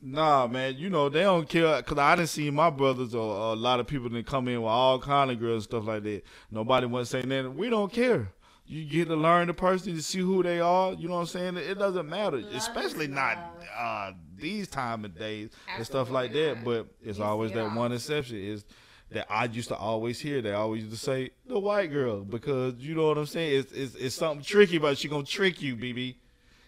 nah, 0.00 0.46
man, 0.46 0.76
you 0.76 0.90
know 0.90 1.08
they 1.08 1.22
don't 1.22 1.48
care 1.48 1.78
because 1.78 1.98
I 1.98 2.16
didn't 2.16 2.28
see 2.28 2.50
my 2.50 2.70
brothers 2.70 3.14
or, 3.14 3.52
a 3.52 3.56
lot 3.56 3.80
of 3.80 3.86
people 3.86 4.08
that 4.10 4.26
come 4.26 4.48
in 4.48 4.62
with 4.62 4.70
all 4.70 4.98
kind 4.98 5.30
of 5.30 5.40
girls 5.40 5.64
and 5.64 5.70
stuff 5.70 5.86
like 5.86 6.02
that. 6.04 6.22
Nobody 6.50 6.86
was 6.86 7.10
saying 7.10 7.28
that. 7.28 7.54
We 7.54 7.68
don't 7.70 7.92
care. 7.92 8.28
You 8.64 8.84
get 8.84 9.08
to 9.08 9.16
learn 9.16 9.48
the 9.48 9.54
person 9.54 9.94
to 9.96 10.02
see 10.02 10.20
who 10.20 10.42
they 10.42 10.60
are. 10.60 10.92
You 10.92 11.08
know 11.08 11.14
what 11.14 11.20
I'm 11.22 11.26
saying? 11.26 11.56
It 11.56 11.78
doesn't 11.78 12.08
matter, 12.08 12.38
Love 12.40 12.54
especially 12.54 13.08
not 13.08 13.36
uh, 13.76 14.12
these 14.36 14.68
time 14.68 15.04
of 15.04 15.18
days 15.18 15.50
and 15.76 15.84
stuff 15.84 16.10
like 16.10 16.32
that. 16.32 16.64
But 16.64 16.86
it's 17.02 17.18
You 17.18 17.24
always 17.24 17.52
that 17.52 17.64
all. 17.64 17.76
one 17.76 17.92
exception 17.92 18.36
is 18.38 18.64
that 19.10 19.26
I 19.28 19.44
used 19.46 19.68
to 19.68 19.76
always 19.76 20.20
hear. 20.20 20.40
They 20.40 20.52
always 20.52 20.84
used 20.84 20.94
to 20.94 21.00
say 21.04 21.30
the 21.44 21.58
white 21.58 21.90
girl 21.92 22.20
because 22.22 22.74
you 22.78 22.94
know 22.94 23.08
what 23.08 23.18
I'm 23.18 23.26
saying. 23.26 23.58
It's 23.58 23.72
it's, 23.72 23.94
it's 23.96 24.14
something 24.14 24.44
tricky, 24.44 24.78
but 24.78 24.96
she 24.96 25.08
gonna 25.08 25.24
trick 25.24 25.60
you, 25.60 25.76
BB. 25.76 26.14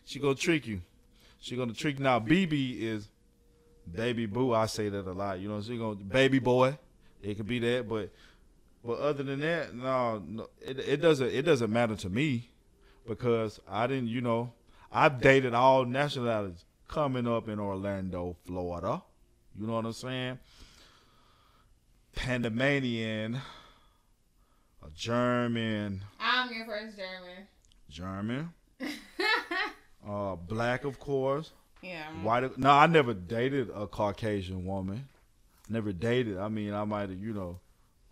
She 0.04 0.18
gonna 0.18 0.34
trick 0.34 0.66
you. 0.66 0.82
She 1.40 1.56
gonna 1.56 1.72
trick 1.72 1.98
you. 1.98 2.04
now. 2.04 2.20
BB 2.20 2.80
is 2.80 3.08
baby 3.90 4.26
boo. 4.26 4.52
I 4.52 4.66
say 4.66 4.88
that 4.88 5.06
a 5.06 5.12
lot. 5.12 5.40
You 5.40 5.48
know, 5.48 5.60
she 5.60 5.76
gonna 5.76 5.96
baby 5.96 6.38
boy. 6.38 6.78
It 7.22 7.36
could 7.36 7.46
be 7.46 7.58
that, 7.60 7.88
but 7.88 8.10
but 8.84 8.98
other 8.98 9.22
than 9.22 9.40
that, 9.40 9.74
no, 9.74 10.22
no 10.26 10.48
it, 10.60 10.78
it 10.78 10.96
doesn't 11.00 11.28
it 11.32 11.42
doesn't 11.42 11.72
matter 11.72 11.96
to 11.96 12.08
me 12.08 12.50
because 13.06 13.60
I 13.68 13.86
didn't. 13.86 14.08
You 14.08 14.20
know, 14.20 14.52
I've 14.92 15.20
dated 15.20 15.54
all 15.54 15.84
nationalities 15.84 16.64
coming 16.88 17.26
up 17.26 17.48
in 17.48 17.58
Orlando, 17.58 18.36
Florida. 18.46 19.02
You 19.58 19.66
know 19.66 19.74
what 19.74 19.86
I'm 19.86 19.92
saying? 19.92 20.38
Panamanian, 22.14 23.40
a 24.82 24.90
German, 24.94 26.02
i'm 26.20 26.52
your 26.52 26.64
first 26.64 26.96
german 26.96 27.46
German, 27.88 28.52
uh, 30.08 30.36
black, 30.36 30.84
of 30.84 30.98
course. 30.98 31.52
yeah 31.82 32.04
White? 32.22 32.58
No, 32.58 32.70
I 32.70 32.86
never 32.86 33.14
dated 33.14 33.70
a 33.74 33.86
Caucasian 33.86 34.64
woman. 34.64 35.08
Never 35.68 35.92
dated. 35.92 36.38
I 36.38 36.48
mean, 36.48 36.74
I 36.74 36.84
might 36.84 37.08
have, 37.08 37.18
you 37.18 37.32
know, 37.32 37.60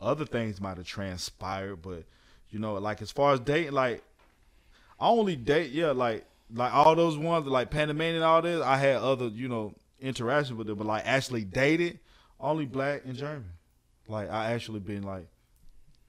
other 0.00 0.24
things 0.24 0.60
might 0.60 0.78
have 0.78 0.86
transpired, 0.86 1.82
but 1.82 2.04
you 2.50 2.58
know, 2.58 2.74
like 2.74 3.02
as 3.02 3.10
far 3.10 3.32
as 3.32 3.40
dating, 3.40 3.72
like 3.72 4.02
I 4.98 5.08
only 5.08 5.36
date, 5.36 5.70
yeah, 5.70 5.90
like 5.92 6.24
like 6.54 6.72
all 6.72 6.94
those 6.94 7.16
ones 7.16 7.46
like 7.46 7.70
Panamanian 7.70 8.16
and 8.16 8.24
all 8.24 8.42
this. 8.42 8.62
I 8.62 8.76
had 8.76 8.96
other, 8.96 9.28
you 9.28 9.48
know, 9.48 9.74
interactions 10.00 10.56
with 10.56 10.66
them, 10.66 10.78
but 10.78 10.86
like 10.86 11.02
actually 11.06 11.44
dated, 11.44 11.98
only 12.40 12.66
black 12.66 13.02
and 13.04 13.16
German. 13.16 13.50
Like 14.08 14.30
I 14.30 14.52
actually 14.52 14.80
been 14.80 15.02
like 15.02 15.26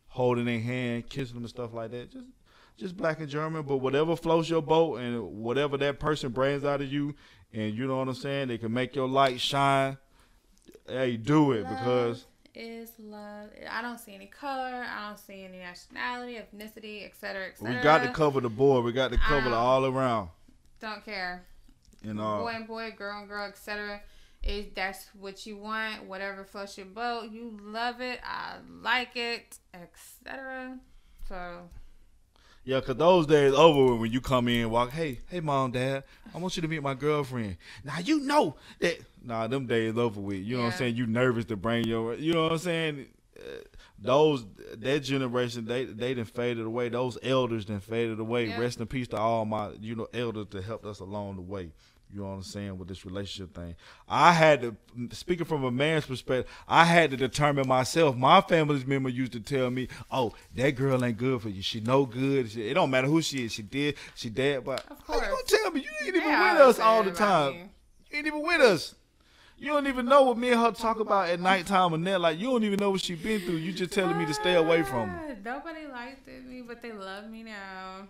holding 0.07 0.45
their 0.45 0.59
hand, 0.59 1.09
kissing 1.09 1.35
them 1.35 1.43
and 1.43 1.49
stuff 1.49 1.73
like 1.73 1.91
that. 1.91 2.11
Just 2.11 2.25
just 2.77 2.97
black 2.97 3.19
and 3.19 3.29
German, 3.29 3.63
but 3.63 3.77
whatever 3.77 4.15
floats 4.15 4.49
your 4.49 4.61
boat 4.61 4.97
and 4.99 5.21
whatever 5.43 5.77
that 5.77 5.99
person 5.99 6.31
brings 6.31 6.63
out 6.65 6.81
of 6.81 6.91
you, 6.91 7.15
and 7.53 7.73
you 7.73 7.87
know 7.87 7.97
what 7.97 8.07
I'm 8.07 8.15
saying, 8.15 8.47
they 8.47 8.57
can 8.57 8.73
make 8.73 8.95
your 8.95 9.07
light 9.07 9.39
shine. 9.39 9.97
Hey, 10.87 11.17
do 11.17 11.51
it 11.53 11.63
Love 11.63 11.77
because 11.77 12.25
is 12.55 12.91
love. 12.99 13.49
I 13.69 13.81
don't 13.81 13.99
see 13.99 14.13
any 14.13 14.27
color. 14.27 14.85
I 14.87 15.07
don't 15.07 15.19
see 15.19 15.43
any 15.43 15.57
nationality, 15.57 16.35
ethnicity, 16.39 17.05
etc., 17.05 17.51
we 17.61 17.73
got 17.81 18.03
to 18.03 18.11
cover 18.11 18.41
the 18.41 18.49
board. 18.49 18.85
We 18.85 18.91
got 18.91 19.11
to 19.11 19.17
cover 19.17 19.47
Um, 19.47 19.53
all 19.53 19.85
around. 19.85 20.29
Don't 20.79 21.03
care. 21.03 21.45
And 22.03 22.19
uh, 22.19 22.39
boy 22.39 22.53
and 22.55 22.67
boy, 22.67 22.93
girl 22.97 23.19
and 23.19 23.27
girl, 23.27 23.47
etc. 23.47 24.01
Is 24.43 24.65
that's 24.75 25.07
what 25.17 25.45
you 25.45 25.57
want? 25.57 26.03
Whatever 26.03 26.43
floats 26.43 26.77
your 26.77 26.87
boat, 26.87 27.31
you 27.31 27.57
love 27.61 28.01
it. 28.01 28.19
I 28.23 28.57
like 28.81 29.15
it, 29.15 29.57
etc. 29.73 30.79
So 31.27 31.69
Yeah, 32.65 32.79
cause 32.79 32.95
those 32.95 33.27
days 33.27 33.53
over 33.53 33.95
when 33.95 34.11
you 34.11 34.21
come 34.21 34.47
in, 34.47 34.69
walk, 34.69 34.91
hey, 34.91 35.19
hey, 35.27 35.41
mom, 35.41 35.71
dad, 35.71 36.03
I 36.33 36.37
want 36.37 36.55
you 36.55 36.61
to 36.61 36.67
meet 36.67 36.81
my 36.81 36.93
girlfriend. 36.93 37.57
Now 37.83 37.99
you 37.99 38.21
know 38.21 38.55
that. 38.79 38.99
Nah, 39.21 39.47
them 39.47 39.65
days 39.67 39.97
over 39.97 40.19
with. 40.19 40.37
You 40.37 40.57
know 40.57 40.63
what 40.63 40.73
I'm 40.73 40.77
saying? 40.77 40.95
You 40.95 41.05
nervous 41.05 41.45
to 41.45 41.57
bring 41.57 41.85
your. 41.85 42.13
You 42.15 42.33
know 42.33 42.43
what 42.43 42.53
I'm 42.53 42.57
saying? 42.59 43.07
Uh, 43.37 43.41
Those 43.99 44.45
that 44.77 44.99
generation, 45.01 45.65
they 45.65 45.85
they 45.85 46.13
done 46.13 46.25
faded 46.25 46.65
away. 46.65 46.89
Those 46.89 47.17
elders 47.23 47.65
done 47.65 47.79
faded 47.79 48.19
away. 48.19 48.47
Yeah. 48.47 48.59
Rest 48.59 48.79
in 48.79 48.87
peace 48.87 49.07
to 49.09 49.17
all 49.17 49.45
my 49.45 49.71
you 49.79 49.95
know 49.95 50.07
elders 50.13 50.47
that 50.51 50.63
helped 50.63 50.85
us 50.85 50.99
along 50.99 51.35
the 51.37 51.41
way. 51.41 51.71
You 52.13 52.21
know 52.21 52.27
what 52.27 52.33
I'm 52.35 52.43
saying 52.43 52.77
with 52.77 52.87
this 52.87 53.05
relationship 53.05 53.55
thing. 53.55 53.75
I 54.07 54.33
had 54.33 54.61
to 54.61 54.75
speaking 55.15 55.45
from 55.45 55.63
a 55.63 55.71
man's 55.71 56.05
perspective. 56.05 56.51
I 56.67 56.85
had 56.85 57.09
to 57.09 57.17
determine 57.17 57.67
myself. 57.67 58.15
My 58.15 58.39
family's 58.41 58.85
member 58.85 59.09
used 59.09 59.31
to 59.31 59.39
tell 59.39 59.71
me, 59.71 59.87
"Oh, 60.11 60.33
that 60.53 60.71
girl 60.71 61.03
ain't 61.03 61.17
good 61.17 61.41
for 61.41 61.49
you. 61.49 61.63
She 61.63 61.79
no 61.79 62.05
good. 62.05 62.51
She, 62.51 62.69
it 62.69 62.75
don't 62.75 62.91
matter 62.91 63.07
who 63.07 63.21
she 63.23 63.45
is. 63.45 63.53
She 63.53 63.63
did. 63.63 63.95
She 64.13 64.29
dead. 64.29 64.63
But 64.63 64.85
Of 64.91 64.97
how 65.07 65.15
you 65.15 65.21
gonna 65.21 65.35
tell 65.47 65.71
me 65.71 65.81
you 65.81 65.89
ain't 66.01 66.15
even 66.15 66.21
They 66.21 66.27
with 66.27 66.61
us 66.61 66.79
all 66.79 67.01
the 67.01 67.11
time? 67.11 67.53
you. 67.53 67.59
You 68.11 68.17
ain't 68.19 68.27
even 68.27 68.43
with 68.43 68.61
us. 68.61 68.93
You 69.57 69.69
don't 69.69 69.87
even 69.87 70.05
know 70.05 70.23
what 70.23 70.37
me 70.37 70.51
and 70.51 70.61
her 70.61 70.71
talk 70.71 70.99
about 70.99 71.29
at 71.29 71.39
nighttime 71.39 71.93
and 71.93 72.05
that. 72.05 72.21
Like 72.21 72.37
you 72.37 72.47
don't 72.51 72.63
even 72.63 72.79
know 72.79 72.91
what 72.91 73.01
she 73.01 73.15
been 73.15 73.41
through. 73.41 73.55
You 73.55 73.71
just 73.71 73.91
telling 73.93 74.19
me 74.19 74.27
to 74.27 74.33
stay 74.35 74.53
away 74.53 74.83
from 74.83 75.09
her. 75.09 75.37
Nobody 75.43 75.87
liked 75.87 76.27
me, 76.27 76.61
but 76.61 76.81
they 76.83 76.91
love 76.91 77.27
me 77.27 77.41
now. 77.41 78.07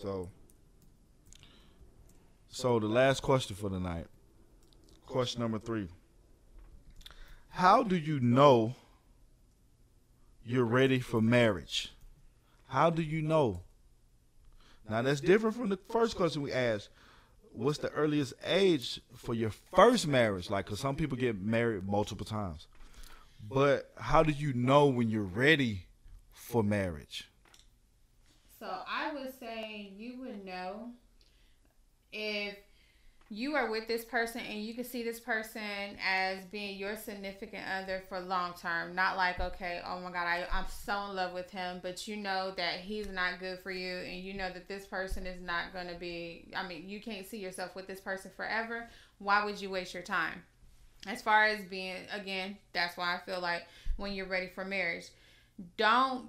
So, 0.00 0.28
so 2.54 2.78
the 2.78 2.86
last 2.86 3.20
question 3.20 3.56
for 3.56 3.68
tonight. 3.68 4.06
Question 5.06 5.40
number 5.40 5.58
three. 5.58 5.88
How 7.48 7.82
do 7.82 7.96
you 7.96 8.20
know 8.20 8.76
you're 10.44 10.64
ready 10.64 11.00
for 11.00 11.20
marriage? 11.20 11.92
How 12.68 12.90
do 12.90 13.02
you 13.02 13.22
know? 13.22 13.62
Now 14.88 15.02
that's 15.02 15.20
different 15.20 15.56
from 15.56 15.68
the 15.68 15.80
first 15.90 16.14
question 16.14 16.42
we 16.42 16.52
asked. 16.52 16.90
What's 17.52 17.78
the 17.78 17.90
earliest 17.90 18.34
age 18.44 19.00
for 19.16 19.34
your 19.34 19.50
first 19.50 20.06
marriage? 20.06 20.48
Like, 20.48 20.66
cause 20.66 20.78
some 20.78 20.94
people 20.94 21.18
get 21.18 21.42
married 21.42 21.84
multiple 21.88 22.24
times. 22.24 22.68
But 23.48 23.90
how 23.96 24.22
do 24.22 24.30
you 24.30 24.52
know 24.52 24.86
when 24.86 25.10
you're 25.10 25.22
ready 25.22 25.86
for 26.30 26.62
marriage? 26.62 27.28
So 28.60 28.66
I 28.88 29.12
would 29.12 29.36
say 29.40 29.92
you 29.96 30.20
would 30.20 30.44
know 30.44 30.92
if 32.14 32.56
you 33.30 33.56
are 33.56 33.70
with 33.70 33.88
this 33.88 34.04
person 34.04 34.42
and 34.42 34.62
you 34.62 34.74
can 34.74 34.84
see 34.84 35.02
this 35.02 35.18
person 35.18 35.96
as 36.06 36.44
being 36.44 36.78
your 36.78 36.94
significant 36.96 37.64
other 37.66 38.02
for 38.08 38.20
long 38.20 38.52
term. 38.54 38.94
Not 38.94 39.16
like, 39.16 39.40
okay, 39.40 39.80
oh 39.84 39.98
my 39.98 40.12
God, 40.12 40.26
I, 40.26 40.46
I'm 40.52 40.66
so 40.68 41.06
in 41.10 41.16
love 41.16 41.32
with 41.32 41.50
him, 41.50 41.80
but 41.82 42.06
you 42.06 42.16
know 42.16 42.52
that 42.56 42.80
he's 42.80 43.08
not 43.08 43.40
good 43.40 43.58
for 43.58 43.70
you 43.70 43.96
and 43.96 44.20
you 44.20 44.34
know 44.34 44.52
that 44.52 44.68
this 44.68 44.86
person 44.86 45.26
is 45.26 45.40
not 45.40 45.72
going 45.72 45.88
to 45.88 45.96
be, 45.96 46.52
I 46.54 46.66
mean, 46.68 46.88
you 46.88 47.00
can't 47.00 47.26
see 47.26 47.38
yourself 47.38 47.74
with 47.74 47.86
this 47.86 48.00
person 48.00 48.30
forever. 48.36 48.88
Why 49.18 49.44
would 49.44 49.60
you 49.60 49.70
waste 49.70 49.94
your 49.94 50.02
time? 50.02 50.42
As 51.06 51.20
far 51.20 51.44
as 51.44 51.64
being, 51.64 51.96
again, 52.12 52.56
that's 52.72 52.96
why 52.96 53.16
I 53.16 53.18
feel 53.26 53.40
like 53.40 53.66
when 53.96 54.12
you're 54.12 54.28
ready 54.28 54.48
for 54.54 54.64
marriage, 54.64 55.06
don't 55.76 56.28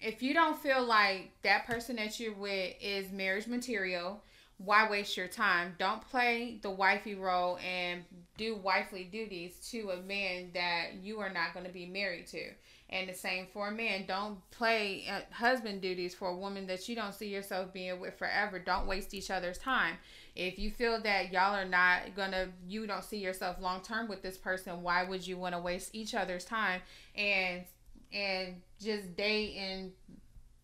if 0.00 0.22
you 0.22 0.34
don't 0.34 0.58
feel 0.58 0.84
like 0.84 1.30
that 1.42 1.66
person 1.66 1.96
that 1.96 2.20
you're 2.20 2.34
with 2.34 2.74
is 2.80 3.10
marriage 3.10 3.46
material, 3.46 4.22
why 4.58 4.88
waste 4.88 5.16
your 5.16 5.28
time? 5.28 5.74
Don't 5.78 6.00
play 6.08 6.58
the 6.62 6.70
wifey 6.70 7.14
role 7.14 7.58
and 7.58 8.04
do 8.38 8.56
wifely 8.56 9.04
duties 9.04 9.56
to 9.70 9.90
a 9.90 10.02
man 10.02 10.50
that 10.54 10.94
you 11.02 11.20
are 11.20 11.28
not 11.30 11.52
going 11.52 11.66
to 11.66 11.72
be 11.72 11.86
married 11.86 12.26
to. 12.28 12.42
And 12.88 13.08
the 13.08 13.14
same 13.14 13.46
for 13.52 13.68
a 13.68 13.72
man. 13.72 14.04
Don't 14.06 14.38
play 14.52 15.04
uh, 15.10 15.20
husband 15.34 15.82
duties 15.82 16.14
for 16.14 16.28
a 16.28 16.36
woman 16.36 16.68
that 16.68 16.88
you 16.88 16.94
don't 16.94 17.14
see 17.14 17.28
yourself 17.28 17.72
being 17.72 17.98
with 17.98 18.16
forever. 18.16 18.58
Don't 18.60 18.86
waste 18.86 19.12
each 19.12 19.30
other's 19.30 19.58
time. 19.58 19.96
If 20.36 20.58
you 20.58 20.70
feel 20.70 21.02
that 21.02 21.32
y'all 21.32 21.54
are 21.54 21.64
not 21.64 22.14
gonna, 22.14 22.48
you 22.68 22.86
don't 22.86 23.02
see 23.02 23.18
yourself 23.18 23.56
long 23.60 23.82
term 23.82 24.08
with 24.08 24.22
this 24.22 24.36
person, 24.38 24.82
why 24.82 25.02
would 25.02 25.26
you 25.26 25.36
want 25.36 25.54
to 25.54 25.58
waste 25.58 25.94
each 25.94 26.14
other's 26.14 26.44
time 26.44 26.80
and 27.16 27.64
and 28.12 28.62
just 28.82 29.16
date 29.16 29.56
and 29.56 29.92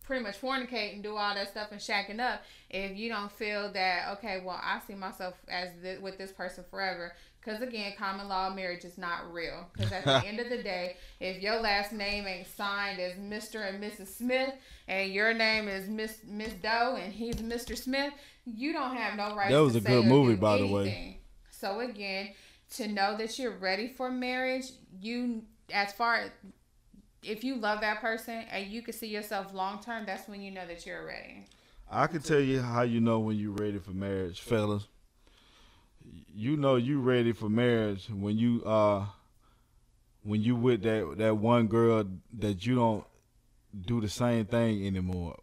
pretty 0.03 0.21
much 0.23 0.39
fornicate 0.39 0.93
and 0.93 1.01
do 1.03 1.15
all 1.15 1.33
that 1.33 1.49
stuff 1.49 1.69
and 1.71 1.79
shacking 1.79 2.19
up 2.19 2.41
if 2.69 2.97
you 2.97 3.07
don't 3.09 3.31
feel 3.31 3.71
that 3.71 4.09
okay 4.11 4.41
well 4.43 4.59
i 4.61 4.77
see 4.85 4.93
myself 4.95 5.33
as 5.47 5.69
th- 5.81 5.99
with 6.01 6.17
this 6.17 6.31
person 6.31 6.63
forever. 6.69 7.13
Because 7.39 7.61
again 7.61 7.93
common 7.97 8.27
law 8.29 8.53
marriage 8.53 8.85
is 8.85 8.97
not 8.97 9.31
real. 9.33 9.67
Because 9.73 9.91
at 9.91 10.05
the 10.05 10.25
end 10.25 10.39
of 10.39 10.49
the 10.49 10.61
day 10.63 10.95
if 11.19 11.41
your 11.41 11.59
last 11.59 11.91
name 11.93 12.25
ain't 12.25 12.47
signed 12.47 12.99
as 12.99 13.13
mr 13.15 13.67
and 13.67 13.81
mrs 13.83 14.07
smith 14.07 14.53
and 14.87 15.11
your 15.11 15.33
name 15.33 15.67
is 15.67 15.87
miss 15.89 16.19
miss 16.25 16.53
doe 16.53 16.97
and 17.01 17.11
he's 17.13 17.35
mr 17.37 17.77
smith 17.77 18.13
you 18.45 18.71
don't 18.73 18.95
have 18.95 19.15
no 19.17 19.35
right 19.35 19.51
That 19.51 19.59
was 19.61 19.73
to 19.73 19.79
a 19.79 19.81
good 19.81 20.05
movie, 20.05 20.35
by 20.35 20.57
the 20.57 20.67
way. 20.67 21.19
so 21.49 21.79
again 21.79 22.29
to 22.75 22.87
know 22.87 23.15
that 23.17 23.37
you're 23.39 23.57
ready 23.57 23.87
for 23.89 24.09
marriage 24.11 24.65
you 25.01 25.43
as 25.73 25.91
far 25.93 26.25
if 27.23 27.43
you 27.43 27.55
love 27.55 27.81
that 27.81 28.01
person 28.01 28.43
and 28.51 28.67
you 28.67 28.81
can 28.81 28.93
see 28.93 29.07
yourself 29.07 29.53
long 29.53 29.81
term, 29.81 30.05
that's 30.05 30.27
when 30.27 30.41
you 30.41 30.51
know 30.51 30.65
that 30.67 30.85
you're 30.85 31.05
ready. 31.05 31.45
I 31.89 32.07
can 32.07 32.21
tell 32.21 32.39
you 32.39 32.61
how 32.61 32.81
you 32.81 32.99
know 32.99 33.19
when 33.19 33.37
you're 33.37 33.51
ready 33.51 33.79
for 33.79 33.91
marriage, 33.91 34.41
fellas. 34.41 34.87
You 36.35 36.57
know 36.57 36.75
you 36.75 36.99
ready 36.99 37.31
for 37.31 37.49
marriage 37.49 38.09
when 38.09 38.37
you 38.37 38.63
uh 38.65 39.05
when 40.23 40.41
you 40.41 40.55
with 40.55 40.81
that 40.83 41.15
that 41.17 41.37
one 41.37 41.67
girl 41.67 42.05
that 42.39 42.65
you 42.65 42.75
don't 42.75 43.05
do 43.85 44.01
the 44.01 44.09
same 44.09 44.45
thing 44.45 44.85
anymore 44.85 45.37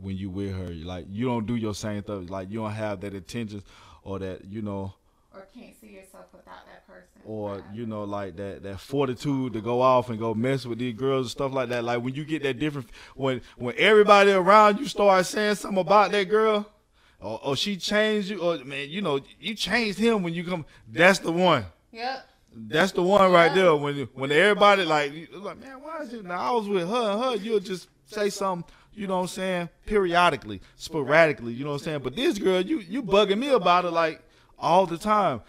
when 0.00 0.16
you 0.16 0.30
with 0.30 0.54
her. 0.54 0.68
Like 0.68 1.06
you 1.10 1.26
don't 1.26 1.46
do 1.46 1.56
your 1.56 1.74
same 1.74 2.02
stuff. 2.02 2.30
Like 2.30 2.50
you 2.50 2.60
don't 2.60 2.72
have 2.72 3.00
that 3.00 3.14
intentions 3.14 3.62
or 4.02 4.18
that 4.20 4.44
you 4.44 4.62
know 4.62 4.94
Or 5.38 5.46
can't 5.54 5.74
see 5.80 5.86
yourself 5.88 6.26
without 6.32 6.66
that 6.66 6.84
person. 6.86 7.22
or 7.24 7.62
you 7.72 7.86
know 7.86 8.02
like 8.02 8.34
that 8.36 8.62
that 8.64 8.80
fortitude 8.80 9.52
to 9.52 9.60
go 9.60 9.80
off 9.80 10.10
and 10.10 10.18
go 10.18 10.34
mess 10.34 10.66
with 10.66 10.78
these 10.80 10.94
girls 10.96 11.26
and 11.26 11.30
stuff 11.30 11.52
like 11.52 11.68
that. 11.68 11.84
Like 11.84 12.02
when 12.02 12.14
you 12.14 12.24
get 12.24 12.42
that 12.42 12.58
different 12.58 12.88
when 13.14 13.40
when 13.56 13.74
everybody 13.78 14.32
around 14.32 14.80
you 14.80 14.86
start 14.86 15.24
saying 15.26 15.54
something 15.54 15.78
about 15.78 16.10
that 16.10 16.24
girl 16.24 16.66
or, 17.20 17.40
or 17.44 17.56
she 17.56 17.76
changed 17.76 18.30
you 18.30 18.40
or 18.40 18.58
man 18.64 18.88
you 18.90 19.00
know 19.00 19.20
you 19.38 19.54
changed 19.54 19.98
him 19.98 20.22
when 20.24 20.34
you 20.34 20.42
come 20.44 20.64
that's 20.88 21.20
the 21.20 21.30
one. 21.32 21.64
Yep. 21.92 22.28
that's 22.54 22.92
the 22.92 23.02
one 23.02 23.30
right 23.30 23.54
there. 23.54 23.76
When 23.76 24.08
when 24.14 24.32
everybody 24.32 24.84
like 24.84 25.12
like 25.32 25.60
man 25.60 25.80
why 25.82 26.02
is 26.02 26.12
you 26.12 26.22
now 26.24 26.38
I 26.38 26.50
was 26.56 26.68
with 26.68 26.88
her 26.88 27.10
and 27.12 27.22
her 27.22 27.36
you'll 27.36 27.60
just 27.60 27.88
say 28.06 28.28
something 28.30 28.68
you 28.94 29.06
know 29.06 29.16
what 29.16 29.22
I'm 29.22 29.28
saying 29.28 29.68
periodically 29.86 30.60
sporadically 30.74 31.52
you 31.52 31.64
know 31.64 31.70
what 31.72 31.82
I'm 31.82 31.84
saying? 31.84 32.00
But 32.00 32.16
this 32.16 32.38
girl 32.38 32.60
you 32.60 32.78
you 32.80 33.02
bugging 33.02 33.38
me 33.38 33.50
about 33.50 33.84
it 33.84 33.90
like 33.92 34.22
all 34.58 34.86
the 34.86 34.98
time. 34.98 35.42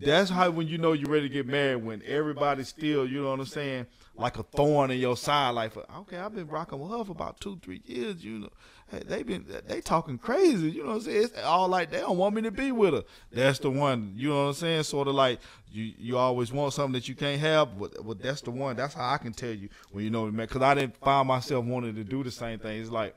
That's 0.00 0.30
how 0.30 0.50
when 0.50 0.68
you 0.68 0.78
know 0.78 0.92
you're 0.92 1.10
ready 1.10 1.28
to 1.28 1.32
get 1.32 1.46
married 1.46 1.84
when 1.84 2.02
everybody's 2.06 2.68
still 2.68 3.06
you 3.06 3.22
know 3.22 3.30
what 3.30 3.40
I'm 3.40 3.46
saying 3.46 3.86
like 4.14 4.38
a 4.38 4.42
thorn 4.42 4.90
in 4.90 4.98
your 4.98 5.16
side 5.16 5.50
like 5.50 5.76
okay 5.76 6.16
I've 6.16 6.34
been 6.34 6.48
rocking 6.48 6.78
with 6.78 6.90
her 6.90 7.04
for 7.04 7.12
about 7.12 7.40
two 7.40 7.58
three 7.62 7.82
years 7.84 8.24
you 8.24 8.38
know. 8.40 8.50
Hey, 8.90 9.02
they 9.04 9.22
been 9.22 9.44
they 9.66 9.80
talking 9.80 10.16
crazy 10.16 10.70
you 10.70 10.82
know 10.82 10.90
what 10.90 10.94
I'm 10.96 11.00
saying? 11.02 11.22
It's 11.24 11.42
all 11.42 11.68
like 11.68 11.90
they 11.90 12.00
don't 12.00 12.16
want 12.16 12.34
me 12.34 12.42
to 12.42 12.50
be 12.50 12.72
with 12.72 12.94
her. 12.94 13.02
That's 13.30 13.58
the 13.58 13.70
one 13.70 14.14
you 14.16 14.30
know 14.30 14.44
what 14.44 14.48
I'm 14.48 14.54
saying? 14.54 14.82
Sort 14.84 15.08
of 15.08 15.14
like 15.14 15.40
you 15.70 15.92
you 15.98 16.16
always 16.16 16.52
want 16.52 16.72
something 16.72 16.94
that 16.94 17.08
you 17.08 17.14
can't 17.14 17.40
have 17.40 17.78
but, 17.78 17.94
but 18.06 18.22
that's 18.22 18.40
the 18.40 18.50
one. 18.50 18.76
That's 18.76 18.94
how 18.94 19.10
I 19.12 19.18
can 19.18 19.32
tell 19.32 19.52
you 19.52 19.68
when 19.90 20.04
you 20.04 20.10
know 20.10 20.24
man 20.26 20.46
because 20.46 20.62
I 20.62 20.74
didn't 20.74 20.96
find 20.96 21.28
myself 21.28 21.64
wanting 21.64 21.94
to 21.96 22.04
do 22.04 22.22
the 22.22 22.30
same 22.30 22.58
thing. 22.60 22.80
It's 22.80 22.90
like 22.90 23.14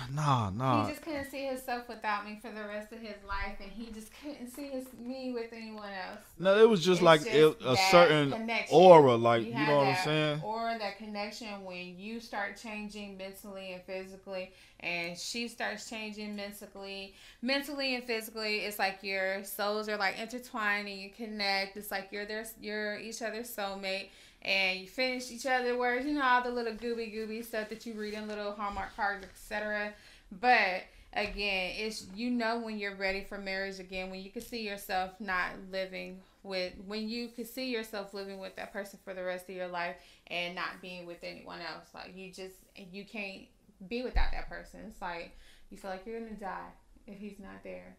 Nah, 0.14 0.50
nah. 0.50 0.84
He 0.84 0.90
just 0.90 1.02
couldn't 1.02 1.30
see 1.30 1.46
himself 1.46 1.88
without 1.88 2.24
me 2.26 2.38
for 2.40 2.50
the 2.50 2.64
rest 2.66 2.92
of 2.92 3.00
his 3.00 3.16
life, 3.26 3.56
and 3.60 3.70
he 3.70 3.90
just 3.92 4.10
couldn't 4.20 4.50
see 4.50 4.68
his, 4.68 4.84
me 4.98 5.32
with 5.32 5.52
anyone 5.52 5.90
else. 5.90 6.20
No, 6.38 6.58
it 6.58 6.68
was 6.68 6.84
just 6.84 7.00
It's 7.00 7.04
like 7.04 7.20
just 7.20 7.34
it, 7.34 7.56
a 7.64 7.76
certain 7.90 8.32
connection. 8.32 8.76
aura, 8.76 9.16
like 9.16 9.46
you, 9.46 9.52
have 9.52 9.68
know 9.68 9.76
what 9.78 9.86
I'm 9.88 10.04
saying. 10.04 10.40
Aura, 10.42 10.78
that 10.78 10.98
connection 10.98 11.64
when 11.64 11.98
you 11.98 12.20
start 12.20 12.56
changing 12.56 13.16
mentally 13.16 13.72
and 13.72 13.82
physically, 13.82 14.52
and 14.80 15.16
she 15.16 15.48
starts 15.48 15.88
changing 15.88 16.34
mentally, 16.36 17.14
mentally 17.40 17.94
and 17.94 18.04
physically. 18.04 18.58
It's 18.60 18.78
like 18.78 18.98
your 19.02 19.44
souls 19.44 19.88
are 19.88 19.96
like 19.96 20.18
intertwined 20.18 20.88
and 20.88 20.98
you 20.98 21.10
connect. 21.10 21.76
It's 21.76 21.90
like 21.90 22.08
you're 22.10 22.26
their, 22.26 22.44
you're 22.60 22.98
each 22.98 23.22
other's 23.22 23.54
soulmate. 23.54 24.08
And 24.42 24.80
you 24.80 24.88
finish 24.88 25.30
each 25.30 25.46
other 25.46 25.78
words, 25.78 26.04
you 26.04 26.14
know, 26.14 26.22
all 26.22 26.42
the 26.42 26.50
little 26.50 26.72
gooby 26.72 27.14
gooby 27.14 27.44
stuff 27.44 27.68
that 27.68 27.86
you 27.86 27.94
read 27.94 28.14
in 28.14 28.26
little 28.26 28.52
Hallmark 28.52 28.96
cards, 28.96 29.24
etc. 29.24 29.92
But 30.32 30.82
again, 31.12 31.74
it's 31.76 32.06
you 32.14 32.30
know 32.30 32.58
when 32.58 32.78
you're 32.78 32.96
ready 32.96 33.24
for 33.28 33.38
marriage 33.38 33.78
again, 33.78 34.10
when 34.10 34.20
you 34.20 34.30
can 34.30 34.42
see 34.42 34.66
yourself 34.66 35.12
not 35.20 35.50
living 35.70 36.20
with 36.42 36.72
when 36.86 37.08
you 37.08 37.28
can 37.28 37.44
see 37.44 37.70
yourself 37.70 38.14
living 38.14 38.38
with 38.40 38.56
that 38.56 38.72
person 38.72 38.98
for 39.04 39.14
the 39.14 39.22
rest 39.22 39.48
of 39.48 39.54
your 39.54 39.68
life 39.68 39.96
and 40.26 40.54
not 40.54 40.80
being 40.80 41.06
with 41.06 41.22
anyone 41.22 41.60
else. 41.60 41.86
Like 41.94 42.16
you 42.16 42.32
just 42.32 42.56
you 42.90 43.04
can't 43.04 43.42
be 43.88 44.02
without 44.02 44.32
that 44.32 44.48
person. 44.48 44.80
It's 44.88 45.00
like 45.00 45.36
you 45.70 45.76
feel 45.76 45.90
like 45.90 46.04
you're 46.06 46.20
gonna 46.20 46.32
die 46.32 46.70
if 47.06 47.18
he's 47.18 47.38
not 47.38 47.62
there. 47.62 47.96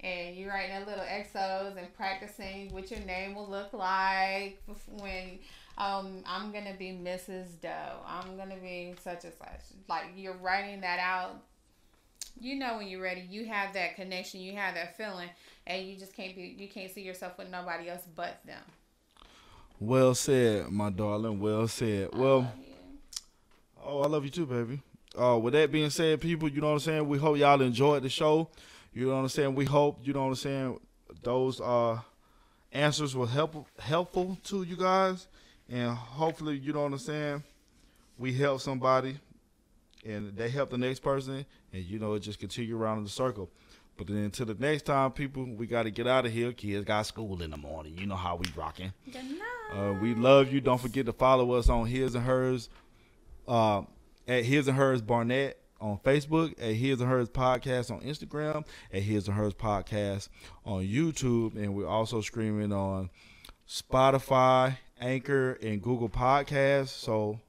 And 0.00 0.36
you're 0.36 0.50
writing 0.50 0.76
a 0.76 0.80
little 0.80 1.04
exos 1.04 1.76
and 1.76 1.92
practicing 1.94 2.72
what 2.72 2.90
your 2.90 3.00
name 3.00 3.36
will 3.36 3.48
look 3.48 3.72
like 3.72 4.60
when 4.98 5.38
um, 5.78 6.22
I'm 6.26 6.52
gonna 6.52 6.74
be 6.78 6.90
Mrs. 6.90 7.60
Doe. 7.60 8.00
I'm 8.06 8.36
gonna 8.36 8.56
be 8.56 8.94
such 9.02 9.24
and 9.24 9.32
such. 9.38 9.76
Like 9.88 10.04
you're 10.16 10.36
writing 10.36 10.80
that 10.82 10.98
out. 10.98 11.42
You 12.40 12.56
know 12.56 12.78
when 12.78 12.88
you're 12.88 13.02
ready. 13.02 13.26
You 13.28 13.46
have 13.46 13.74
that 13.74 13.96
connection. 13.96 14.40
You 14.40 14.54
have 14.56 14.74
that 14.74 14.96
feeling, 14.96 15.28
and 15.66 15.86
you 15.86 15.96
just 15.96 16.14
can't 16.14 16.34
be. 16.34 16.54
You 16.58 16.68
can't 16.68 16.90
see 16.90 17.02
yourself 17.02 17.38
with 17.38 17.50
nobody 17.50 17.88
else 17.88 18.02
but 18.14 18.40
them. 18.46 18.62
Well 19.80 20.14
said, 20.14 20.70
my 20.70 20.90
darling. 20.90 21.40
Well 21.40 21.66
said. 21.68 22.10
I 22.12 22.16
Well, 22.16 22.52
oh, 23.84 24.02
I 24.02 24.06
love 24.06 24.24
you 24.24 24.30
too, 24.30 24.46
baby. 24.46 24.80
Uh, 25.20 25.38
with 25.38 25.52
that 25.54 25.72
being 25.72 25.90
said, 25.90 26.20
people, 26.20 26.48
you 26.48 26.60
know 26.60 26.68
what 26.68 26.74
I'm 26.74 26.78
saying. 26.80 27.08
We 27.08 27.18
hope 27.18 27.36
y'all 27.36 27.60
enjoyed 27.60 28.02
the 28.02 28.08
show. 28.08 28.48
You 28.94 29.06
know 29.06 29.16
what 29.16 29.22
I'm 29.22 29.28
saying. 29.28 29.54
We 29.54 29.64
hope 29.64 29.98
you 30.04 30.12
know 30.12 30.22
what 30.22 30.28
I'm 30.28 30.34
saying. 30.36 30.80
Those 31.22 31.60
uh 31.60 31.98
answers 32.72 33.14
were 33.14 33.26
helpful 33.26 33.66
helpful 33.78 34.38
to 34.44 34.62
you 34.62 34.76
guys, 34.76 35.26
and 35.72 35.90
hopefully, 35.96 36.58
you 36.58 36.72
know 36.72 36.82
what 36.82 36.92
I'm 36.92 36.98
saying. 36.98 37.42
We 38.18 38.34
help 38.34 38.60
somebody, 38.60 39.16
and 40.04 40.36
they 40.36 40.50
help 40.50 40.70
the 40.70 40.78
next 40.78 41.00
person, 41.00 41.46
and 41.72 41.84
you 41.84 41.98
know 41.98 42.12
it 42.14 42.20
just 42.20 42.38
continue 42.38 42.76
around 42.76 42.98
in 42.98 43.04
the 43.04 43.10
circle. 43.10 43.50
But 43.96 44.06
then 44.06 44.18
until 44.18 44.46
the 44.46 44.54
next 44.54 44.82
time, 44.82 45.12
people, 45.12 45.44
we 45.44 45.66
got 45.66 45.84
to 45.84 45.90
get 45.90 46.06
out 46.06 46.26
of 46.26 46.32
here. 46.32 46.52
Kids 46.52 46.84
got 46.84 47.06
school 47.06 47.42
in 47.42 47.50
the 47.50 47.56
morning. 47.56 47.96
You 47.98 48.06
know 48.06 48.16
how 48.16 48.36
we 48.36 48.46
rocking. 48.54 48.92
Uh, 49.72 49.94
we 50.00 50.14
love 50.14 50.52
you. 50.52 50.60
Don't 50.60 50.80
forget 50.80 51.06
to 51.06 51.12
follow 51.12 51.52
us 51.52 51.68
on 51.68 51.86
His 51.86 52.14
and 52.14 52.24
Hers, 52.24 52.68
uh, 53.48 53.82
at 54.28 54.44
His 54.44 54.68
and 54.68 54.76
Hers 54.76 55.00
Barnett 55.00 55.58
on 55.80 55.98
Facebook, 55.98 56.52
at 56.60 56.74
His 56.74 57.00
and 57.00 57.10
Hers 57.10 57.28
Podcast 57.30 57.90
on 57.90 58.00
Instagram, 58.00 58.66
at 58.92 59.02
His 59.02 59.26
and 59.26 59.36
Hers 59.36 59.54
Podcast 59.54 60.28
on 60.66 60.86
YouTube, 60.86 61.56
and 61.56 61.74
we're 61.74 61.86
also 61.86 62.20
streaming 62.20 62.72
on 62.72 63.10
Spotify, 63.68 64.76
Anchor, 65.02 65.58
and 65.62 65.82
Google 65.82 66.08
Podcasts. 66.08 66.88
So 66.88 67.40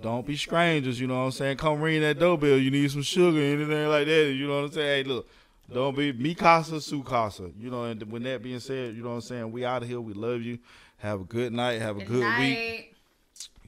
don't 0.00 0.26
be 0.26 0.36
strangers, 0.36 1.00
you 1.00 1.06
know 1.06 1.18
what 1.18 1.24
I'm 1.24 1.30
saying? 1.32 1.56
Come 1.56 1.80
ring 1.80 2.00
that 2.02 2.18
doorbell. 2.18 2.58
You 2.58 2.70
need 2.70 2.90
some 2.90 3.02
sugar, 3.02 3.38
anything 3.38 3.88
like 3.88 4.06
that. 4.06 4.32
You 4.32 4.46
know 4.46 4.56
what 4.56 4.64
I'm 4.66 4.72
saying? 4.72 5.04
Hey, 5.04 5.08
look, 5.08 5.28
don't 5.72 5.96
be 5.96 6.12
me 6.12 6.34
casa, 6.34 6.80
su 6.80 7.02
casa. 7.02 7.50
You 7.58 7.70
know, 7.70 7.84
and 7.84 8.02
with 8.10 8.22
that 8.24 8.42
being 8.42 8.60
said, 8.60 8.94
you 8.94 9.02
know 9.02 9.10
what 9.10 9.14
I'm 9.16 9.20
saying? 9.22 9.52
We 9.52 9.64
out 9.64 9.82
of 9.82 9.88
here. 9.88 10.00
We 10.00 10.14
love 10.14 10.42
you. 10.42 10.58
Have 10.98 11.20
a 11.20 11.24
good 11.24 11.52
night. 11.52 11.80
Have 11.80 11.96
a 11.96 12.00
Good 12.00 12.08
good 12.08 12.38
week. 12.38 12.94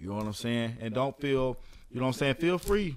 You 0.00 0.08
know 0.08 0.14
what 0.14 0.26
I'm 0.26 0.32
saying? 0.32 0.78
And 0.80 0.94
don't 0.94 1.18
feel, 1.20 1.56
you 1.90 2.00
know 2.00 2.06
what 2.06 2.14
I'm 2.14 2.18
saying? 2.18 2.34
Feel 2.34 2.58
free 2.58 2.96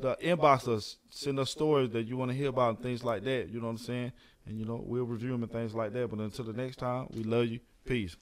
to 0.00 0.16
inbox 0.22 0.68
us, 0.68 0.96
send 1.10 1.38
us 1.38 1.50
stories 1.50 1.90
that 1.90 2.06
you 2.06 2.16
want 2.16 2.30
to 2.30 2.36
hear 2.36 2.50
about 2.50 2.76
and 2.76 2.82
things 2.82 3.02
like 3.02 3.24
that. 3.24 3.48
You 3.50 3.60
know 3.60 3.66
what 3.66 3.72
I'm 3.72 3.78
saying? 3.78 4.12
And, 4.46 4.58
you 4.58 4.66
know, 4.66 4.82
we'll 4.84 5.04
review 5.04 5.30
them 5.30 5.42
and 5.42 5.50
things 5.50 5.74
like 5.74 5.92
that. 5.94 6.10
But 6.10 6.18
until 6.18 6.44
the 6.44 6.52
next 6.52 6.76
time, 6.76 7.08
we 7.14 7.24
love 7.24 7.46
you. 7.46 7.60
Peace. 7.86 8.16